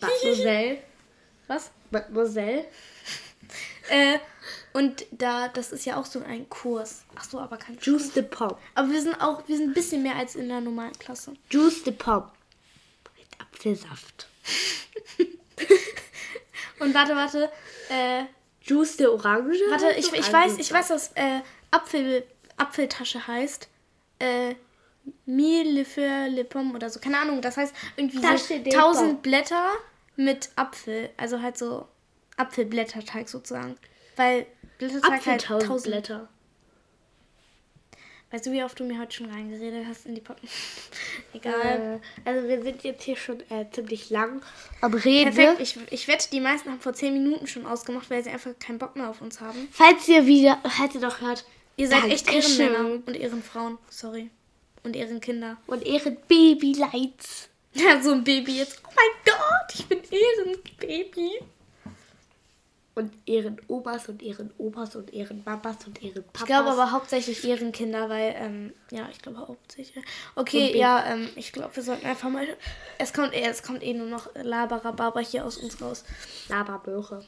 Mademoiselle. 0.00 0.78
Was? 1.48 1.70
Mademoiselle? 1.90 2.66
äh, 3.88 4.18
und 4.72 5.06
da, 5.10 5.48
das 5.48 5.72
ist 5.72 5.86
ja 5.86 5.96
auch 5.96 6.04
so 6.04 6.22
ein 6.22 6.48
Kurs. 6.48 7.04
Ach 7.16 7.24
so, 7.24 7.40
aber 7.40 7.56
kein 7.56 7.78
Juice 7.80 8.12
de 8.12 8.22
Pop. 8.22 8.60
Aber 8.74 8.90
wir 8.90 9.02
sind 9.02 9.20
auch, 9.20 9.46
wir 9.48 9.56
sind 9.56 9.70
ein 9.70 9.74
bisschen 9.74 10.02
mehr 10.02 10.16
als 10.16 10.36
in 10.36 10.48
der 10.48 10.60
normalen 10.60 10.92
Klasse. 10.98 11.32
Juice 11.50 11.82
de 11.82 11.92
Pop. 11.92 12.32
Mit 13.16 13.26
Apfelsaft. 13.40 14.28
und 16.80 16.94
warte, 16.94 17.16
warte. 17.16 17.50
Äh, 17.88 18.24
Juice 18.62 18.98
de 18.98 19.06
Orange? 19.06 19.58
Warte, 19.70 19.90
ich, 19.98 20.12
ich 20.12 20.32
weiß, 20.32 20.58
ich 20.58 20.70
weiß, 20.70 20.90
was 20.90 21.12
äh, 21.14 21.40
Apfel, 21.70 22.24
Apfeltasche 22.56 23.26
heißt. 23.26 23.68
Äh, 24.18 24.54
Mille 25.24 25.84
für 25.86 26.28
le 26.28 26.44
Pomme 26.44 26.74
oder 26.74 26.90
so. 26.90 27.00
Keine 27.00 27.18
Ahnung, 27.18 27.40
das 27.40 27.56
heißt 27.56 27.74
irgendwie 27.96 28.18
so 28.18 28.26
1000 28.26 29.22
Blätter 29.22 29.70
mit 30.18 30.50
Apfel, 30.56 31.10
also 31.16 31.40
halt 31.40 31.56
so 31.56 31.86
Apfelblätterteig 32.36 33.28
sozusagen. 33.28 33.76
Weil 34.16 34.46
Blätterteig 34.78 35.26
halt 35.26 35.42
tausend 35.42 35.84
Blätter. 35.84 36.28
Weißt 38.30 38.44
du, 38.44 38.52
wie 38.52 38.62
oft 38.62 38.78
du 38.78 38.84
mir 38.84 38.98
heute 39.00 39.16
schon 39.16 39.30
reingeredet 39.30 39.86
hast 39.88 40.04
in 40.04 40.14
die 40.14 40.20
Potten? 40.20 40.46
Egal. 41.32 42.00
Äh, 42.26 42.28
also 42.28 42.46
wir 42.46 42.62
sind 42.62 42.82
jetzt 42.84 43.04
hier 43.04 43.16
schon 43.16 43.40
äh, 43.48 43.64
ziemlich 43.70 44.10
lang 44.10 44.42
am 44.82 44.92
Reden. 44.92 45.34
Perfekt. 45.34 45.60
Ich, 45.60 45.78
ich 45.90 46.08
wette, 46.08 46.28
die 46.30 46.40
meisten 46.40 46.70
haben 46.70 46.80
vor 46.80 46.92
10 46.92 47.14
Minuten 47.14 47.46
schon 47.46 47.64
ausgemacht, 47.64 48.10
weil 48.10 48.22
sie 48.22 48.30
einfach 48.30 48.50
keinen 48.58 48.78
Bock 48.78 48.96
mehr 48.96 49.08
auf 49.08 49.22
uns 49.22 49.40
haben. 49.40 49.68
Falls 49.70 50.06
ihr 50.08 50.26
wieder, 50.26 50.60
falls 50.68 50.94
ihr 50.94 51.00
doch 51.00 51.22
hört, 51.22 51.46
ihr 51.76 51.88
seid 51.88 52.04
echt 52.04 52.30
Ehrenmänner 52.30 53.00
und 53.06 53.16
Ehrenfrauen. 53.16 53.78
Sorry. 53.88 54.30
Und 54.82 54.94
Ehrenkinder. 54.94 55.56
Und 55.66 55.86
Ehrenbabylights. 55.86 57.48
Ja, 57.78 58.00
so 58.02 58.12
ein 58.12 58.24
Baby 58.24 58.58
jetzt. 58.58 58.80
Oh 58.86 58.90
mein 58.94 59.34
Gott, 59.34 59.74
ich 59.74 59.86
bin 59.86 60.00
Ehrenbaby. 60.10 61.40
Und 62.94 63.12
ihren 63.26 63.60
Omas 63.68 64.08
und 64.08 64.22
ihren 64.22 64.50
Opas 64.58 64.96
und 64.96 65.12
ihren 65.12 65.44
Mamas 65.44 65.76
und 65.86 66.02
ihren 66.02 66.24
Papas. 66.24 66.40
Ich 66.40 66.46
glaube 66.46 66.70
aber 66.70 66.90
hauptsächlich 66.90 67.44
Ehrenkinder, 67.44 68.08
weil, 68.08 68.34
ähm, 68.36 68.72
ja, 68.90 69.08
ich 69.12 69.22
glaube 69.22 69.38
hauptsächlich. 69.38 70.04
Okay, 70.34 70.76
ja, 70.76 71.06
ähm, 71.06 71.28
ich 71.36 71.52
glaube, 71.52 71.76
wir 71.76 71.84
sollten 71.84 72.04
einfach 72.04 72.28
mal. 72.28 72.44
Es 72.98 73.12
kommt, 73.12 73.34
eh, 73.34 73.46
es 73.46 73.62
kommt 73.62 73.84
eh 73.84 73.94
nur 73.94 74.08
noch 74.08 74.28
Laberababa 74.34 75.20
hier 75.20 75.44
aus 75.44 75.58
uns 75.58 75.80
raus. 75.80 76.04
Laberböhre. 76.48 77.24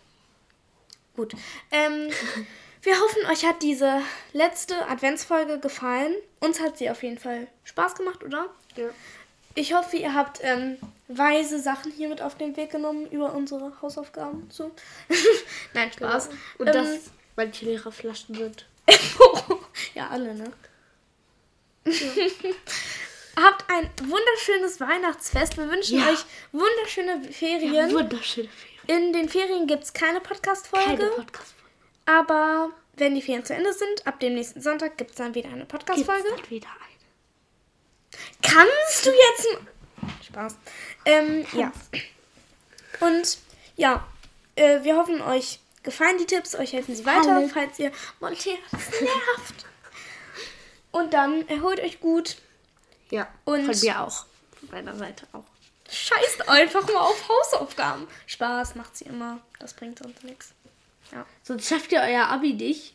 Gut. 1.14 1.34
Ähm, 1.70 2.08
wir 2.82 3.00
hoffen, 3.00 3.26
euch 3.30 3.44
hat 3.46 3.62
diese 3.62 4.00
letzte 4.32 4.88
Adventsfolge 4.88 5.60
gefallen. 5.60 6.16
Uns 6.40 6.58
hat 6.58 6.78
sie 6.78 6.90
auf 6.90 7.04
jeden 7.04 7.18
Fall 7.18 7.46
Spaß 7.62 7.94
gemacht, 7.94 8.24
oder? 8.24 8.48
Ja. 8.76 8.88
Ich 9.54 9.74
hoffe, 9.74 9.96
ihr 9.96 10.14
habt 10.14 10.40
ähm, 10.42 10.78
weise 11.08 11.58
Sachen 11.58 11.90
hier 11.92 12.08
mit 12.08 12.22
auf 12.22 12.36
den 12.36 12.56
Weg 12.56 12.70
genommen 12.70 13.06
über 13.10 13.34
unsere 13.34 13.72
Hausaufgaben. 13.82 14.48
So. 14.50 14.70
Nein, 15.74 15.92
Spaß. 15.92 16.28
Genau. 16.28 16.40
Und 16.58 16.66
ähm, 16.68 16.72
dass 16.74 17.10
manche 17.36 17.64
Lehrer 17.64 17.92
Flaschen 17.92 18.34
sind. 18.34 18.66
ja, 19.94 20.08
alle, 20.08 20.34
ne? 20.34 20.52
Ja. 21.84 21.92
habt 23.42 23.64
ein 23.68 23.90
wunderschönes 24.02 24.80
Weihnachtsfest. 24.80 25.56
Wir 25.56 25.68
wünschen 25.68 25.98
ja. 25.98 26.10
euch 26.10 26.24
wunderschöne 26.52 27.22
Ferien. 27.32 27.74
Ja, 27.74 27.90
wunderschöne 27.90 28.48
Ferien. 28.48 28.70
In 28.86 29.12
den 29.12 29.28
Ferien 29.28 29.66
gibt 29.66 29.84
es 29.84 29.92
keine 29.92 30.20
Podcast-Folge. 30.20 30.86
Keine 30.86 31.10
Podcast-Folge. 31.10 31.70
Aber 32.06 32.70
wenn 32.94 33.14
die 33.14 33.22
Ferien 33.22 33.44
zu 33.44 33.54
Ende 33.54 33.72
sind, 33.72 34.06
ab 34.06 34.20
dem 34.20 34.34
nächsten 34.34 34.60
Sonntag 34.60 34.98
gibt 34.98 35.10
es 35.10 35.16
dann 35.16 35.34
wieder 35.34 35.48
eine 35.50 35.64
Podcast-Folge. 35.64 36.28
wieder 36.48 36.68
eine. 36.68 36.89
Kannst 38.42 39.06
du 39.06 39.10
jetzt. 39.10 39.48
Spaß. 40.26 40.56
Ähm, 41.04 41.46
ja. 41.52 41.72
Und 43.00 43.38
ja, 43.76 44.06
äh, 44.56 44.82
wir 44.82 44.96
hoffen, 44.96 45.20
euch 45.22 45.60
gefallen 45.82 46.18
die 46.18 46.26
Tipps, 46.26 46.54
euch 46.54 46.72
helfen 46.72 46.94
sie 46.94 47.06
weiter, 47.06 47.34
Hallo. 47.34 47.48
falls 47.52 47.78
ihr 47.78 47.92
montiert. 48.20 48.58
Das 48.70 48.90
nervt. 49.00 49.66
Und 50.90 51.14
dann 51.14 51.46
erholt 51.48 51.80
euch 51.80 52.00
gut. 52.00 52.36
Ja. 53.10 53.28
Und 53.44 53.64
von 53.64 53.78
mir 53.80 54.00
auch. 54.00 54.26
Von 54.58 54.70
meiner 54.70 54.96
Seite 54.96 55.26
auch. 55.32 55.44
Scheißt 55.88 56.48
einfach 56.48 56.86
mal 56.86 57.00
auf 57.00 57.28
Hausaufgaben. 57.28 58.06
Spaß 58.26 58.74
macht 58.76 58.96
sie 58.96 59.04
immer. 59.06 59.40
Das 59.58 59.74
bringt 59.74 59.98
sonst 59.98 60.22
nichts. 60.22 60.52
Ja. 61.12 61.26
Sonst 61.42 61.68
schafft 61.68 61.90
ihr 61.92 62.00
euer 62.00 62.28
Abi 62.28 62.52
nicht. 62.52 62.94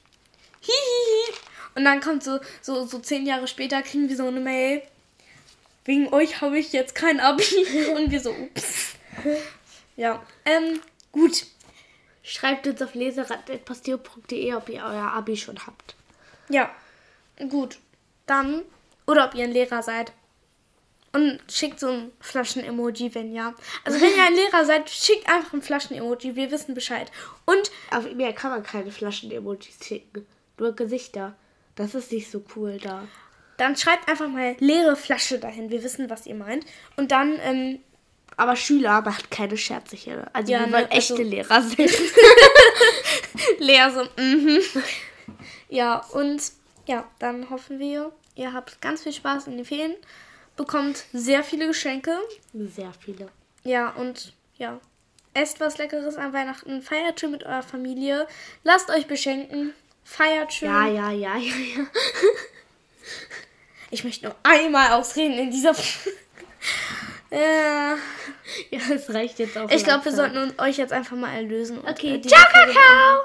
Hihihi. 0.62 1.38
Und 1.76 1.84
dann 1.84 2.00
kommt 2.00 2.24
so, 2.24 2.40
so, 2.62 2.86
so 2.86 3.00
zehn 3.00 3.26
Jahre 3.26 3.48
später, 3.48 3.82
kriegen 3.82 4.08
wir 4.08 4.16
so 4.16 4.28
eine 4.28 4.40
Mail 4.40 4.82
wegen 5.86 6.12
euch 6.14 6.42
habe 6.42 6.58
ich 6.60 6.74
jetzt 6.74 6.96
kein 6.96 7.20
Abi. 7.20 7.44
Und 7.96 8.12
wir 8.12 8.20
so, 8.20 8.32
ups. 8.32 8.96
Ja, 9.96 10.26
ähm, 10.44 10.82
gut. 11.12 11.46
Schreibt 12.24 12.66
uns 12.66 12.82
auf 12.82 12.96
leserad.pasteo.de, 12.96 14.56
ob 14.56 14.70
ihr 14.70 14.84
euer 14.84 15.12
Abi 15.12 15.38
schon 15.38 15.66
habt. 15.66 15.96
Ja, 16.50 16.72
gut. 17.50 17.78
Dann, 18.26 18.64
oder 19.06 19.28
ob 19.28 19.36
ihr 19.36 19.44
ein 19.44 19.52
Lehrer 19.52 19.84
seid. 19.84 20.12
Und 21.14 21.40
schickt 21.50 21.80
so 21.80 21.88
ein 21.88 22.12
Flaschen-Emoji, 22.20 23.14
wenn 23.16 23.34
ja. 23.34 23.54
Also 23.86 24.02
wenn 24.02 24.14
ihr 24.16 24.24
ein 24.24 24.34
Lehrer 24.34 24.66
seid, 24.66 24.90
schickt 24.90 25.30
einfach 25.30 25.54
ein 25.54 25.62
Flaschen-Emoji. 25.62 26.36
Wir 26.36 26.52
wissen 26.52 26.74
Bescheid. 26.74 27.12
Und 27.46 27.72
auf 27.92 28.12
mir 28.12 28.34
kann 28.34 28.52
man 28.52 28.64
keine 28.64 28.92
Flaschen-Emojis 28.92 29.78
schicken. 29.82 30.26
Nur 30.58 30.76
Gesichter. 30.76 31.36
Das 31.76 31.94
ist 31.94 32.12
nicht 32.12 32.30
so 32.30 32.44
cool 32.56 32.80
da. 32.80 33.08
Dann 33.58 33.76
schreibt 33.76 34.08
einfach 34.10 34.28
mal 34.28 34.56
leere 34.60 34.96
Flasche 34.96 35.40
dahin. 35.40 35.70
Wir 35.70 35.84
wissen, 35.84 36.10
was 36.10 36.26
ihr 36.26 36.36
meint. 36.36 36.66
Und 36.98 37.12
dann, 37.12 37.40
ähm, 37.42 37.80
aber 38.38 38.56
Schüler 38.56 39.02
macht 39.02 39.32
keine 39.32 39.58
Scherze 39.58 39.96
hier. 39.96 40.28
Also 40.34 40.52
ja, 40.52 40.60
wir 40.66 40.74
wollen 40.74 40.84
ne, 40.84 40.92
echte 40.92 41.14
also, 41.14 41.24
Lehrer 41.24 41.62
sein. 41.62 41.90
Leer 43.60 43.92
so, 44.18 44.22
mhm. 44.22 44.60
Ja, 45.70 46.00
und 46.12 46.42
ja, 46.86 47.10
dann 47.20 47.50
hoffen 47.50 47.80
wir, 47.80 48.12
ihr 48.36 48.54
habt 48.54 48.82
ganz 48.82 49.04
viel 49.04 49.14
Spaß 49.14 49.48
in 49.48 49.58
den 49.58 49.66
Ferien. 49.66 49.96
bekommt 50.56 51.06
sehr 51.14 51.44
viele 51.44 51.68
Geschenke. 51.68 52.18
Sehr 52.54 52.94
viele. 53.00 53.30
Ja, 53.64 53.90
und 53.92 54.34
ja. 54.58 54.80
Esst 55.34 55.60
was 55.60 55.78
Leckeres 55.78 56.16
an 56.16 56.32
Weihnachten. 56.32 56.82
Feiert 56.82 57.20
schön 57.20 57.32
mit 57.32 57.44
eurer 57.44 57.64
Familie. 57.64 58.26
Lasst 58.64 58.90
euch 58.90 59.06
beschenken. 59.06 59.74
Feiert 60.06 60.54
schön. 60.54 60.70
Ja, 60.70 60.88
ja, 60.88 61.12
ja, 61.12 61.36
ja, 61.36 61.56
ja. 61.78 61.86
Ich 63.96 64.04
möchte 64.04 64.26
nur 64.26 64.36
einmal 64.44 64.92
ausreden 64.92 65.40
in 65.40 65.52
dieser. 65.52 65.74
ja. 67.32 67.96
Ja, 68.70 68.80
es 68.94 69.12
reicht 69.12 69.40
jetzt 69.40 69.58
auch. 69.58 69.72
Ich 69.72 69.84
glaube, 69.84 70.06
wir 70.06 70.12
sollten 70.12 70.38
uns 70.38 70.60
euch 70.60 70.78
jetzt 70.78 70.92
einfach 70.94 71.16
mal 71.18 71.34
erlösen. 71.34 71.80
und, 71.80 71.90
Okay, 71.90 72.16
äh, 72.16 72.22
ciao, 72.22 72.44
Kakao! 72.52 73.20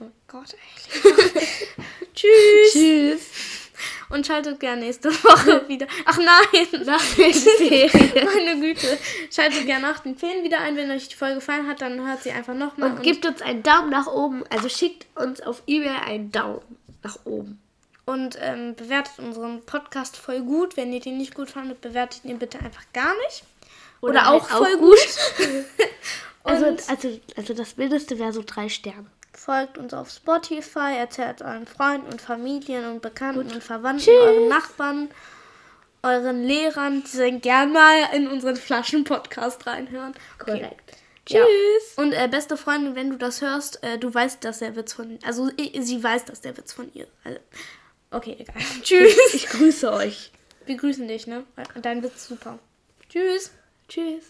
Oh 0.00 0.10
Gott, 0.28 0.52
ey. 0.52 1.00
Tschüss. 2.14 2.72
Tschüss. 2.72 3.30
Und 4.10 4.26
schaltet 4.26 4.60
gerne 4.60 4.82
nächste 4.82 5.10
Woche 5.10 5.64
wieder. 5.68 5.86
Ach 6.04 6.18
nein. 6.18 6.84
Nach. 6.84 7.02
Meine 7.16 8.60
Güte. 8.60 8.98
Schaltet 9.32 9.64
gerne 9.66 9.86
nach 9.86 10.00
den 10.00 10.16
Ferien 10.18 10.44
wieder 10.44 10.58
ein. 10.60 10.76
Wenn 10.76 10.90
euch 10.90 11.08
die 11.08 11.16
Folge 11.16 11.36
gefallen 11.36 11.66
hat, 11.68 11.80
dann 11.80 12.06
hört 12.06 12.22
sie 12.24 12.32
einfach 12.32 12.54
nochmal. 12.54 12.90
Und 12.90 13.02
gebt 13.02 13.24
uns 13.24 13.40
einen 13.40 13.62
Daumen 13.62 13.90
nach 13.90 14.06
oben. 14.08 14.44
Also 14.50 14.68
schickt 14.68 15.06
uns 15.16 15.40
auf 15.40 15.62
E-Mail 15.66 15.96
einen 16.04 16.30
Daumen 16.32 16.60
nach 17.02 17.16
oben. 17.24 17.60
Und 18.06 18.36
ähm, 18.40 18.74
bewertet 18.74 19.18
unseren 19.18 19.62
Podcast 19.62 20.16
voll 20.16 20.40
gut. 20.42 20.76
Wenn 20.76 20.92
ihr 20.92 21.00
den 21.00 21.16
nicht 21.18 21.34
gut 21.34 21.50
fandet, 21.50 21.80
bewertet 21.80 22.24
ihn 22.24 22.38
bitte 22.38 22.58
einfach 22.60 22.84
gar 22.92 23.14
nicht. 23.26 23.44
Oder, 24.00 24.24
halt 24.26 24.42
auch 24.42 24.48
voll 24.48 24.76
gut. 24.78 24.98
Also, 26.46 26.66
Und- 26.66 26.90
also, 26.90 27.20
also 27.36 27.54
das 27.54 27.78
Mindeste 27.78 28.18
wäre 28.18 28.32
so 28.34 28.42
drei 28.44 28.68
Sterne. 28.68 29.06
Folgt 29.32 29.78
uns 29.78 29.94
auf 29.94 30.10
Spotify, 30.10 30.94
erzählt 30.98 31.40
euren 31.40 31.66
Freunden 31.66 32.06
und 32.12 32.20
Familien 32.20 32.84
und 32.90 33.00
Bekannten 33.00 33.50
und 33.50 33.62
Verwandten, 33.64 34.04
Tschüss. 34.04 34.14
euren 34.22 34.48
Nachbarn, 34.48 35.08
euren 36.02 36.44
Lehrern, 36.44 37.02
die 37.02 37.16
sollen 37.16 37.40
gern 37.40 37.72
mal 37.72 37.96
in 38.14 38.28
unseren 38.28 38.56
Flaschen-Podcast 38.56 39.66
reinhören. 39.66 40.12
Okay. 40.38 40.58
Korrekt. 40.60 40.96
Ja. 41.30 41.40
Tschüss. 41.40 41.94
Und 41.96 42.12
äh, 42.12 42.28
beste 42.30 42.58
Freundin, 42.58 42.94
wenn 42.94 43.08
du 43.08 43.16
das 43.16 43.40
hörst, 43.40 43.82
äh, 43.82 43.96
du 43.98 44.12
weißt, 44.12 44.44
dass 44.44 44.58
der 44.58 44.76
Witz 44.76 44.92
von. 44.92 45.18
Also 45.24 45.48
i- 45.58 45.80
sie 45.82 46.04
weiß, 46.04 46.26
dass 46.26 46.42
der 46.42 46.54
Witz 46.58 46.74
von 46.74 46.90
ihr. 46.92 47.06
Also, 47.24 47.38
okay, 48.14 48.36
egal. 48.38 48.56
Tschüss. 48.82 49.16
Ich 49.34 49.46
grüße 49.46 49.92
euch. 49.92 50.30
Wir 50.66 50.76
grüßen 50.76 51.06
dich, 51.06 51.26
ne? 51.26 51.44
Dein 51.82 52.02
Witz 52.02 52.26
super. 52.26 52.58
Tschüss. 53.08 53.52
Tschüss. 53.88 54.24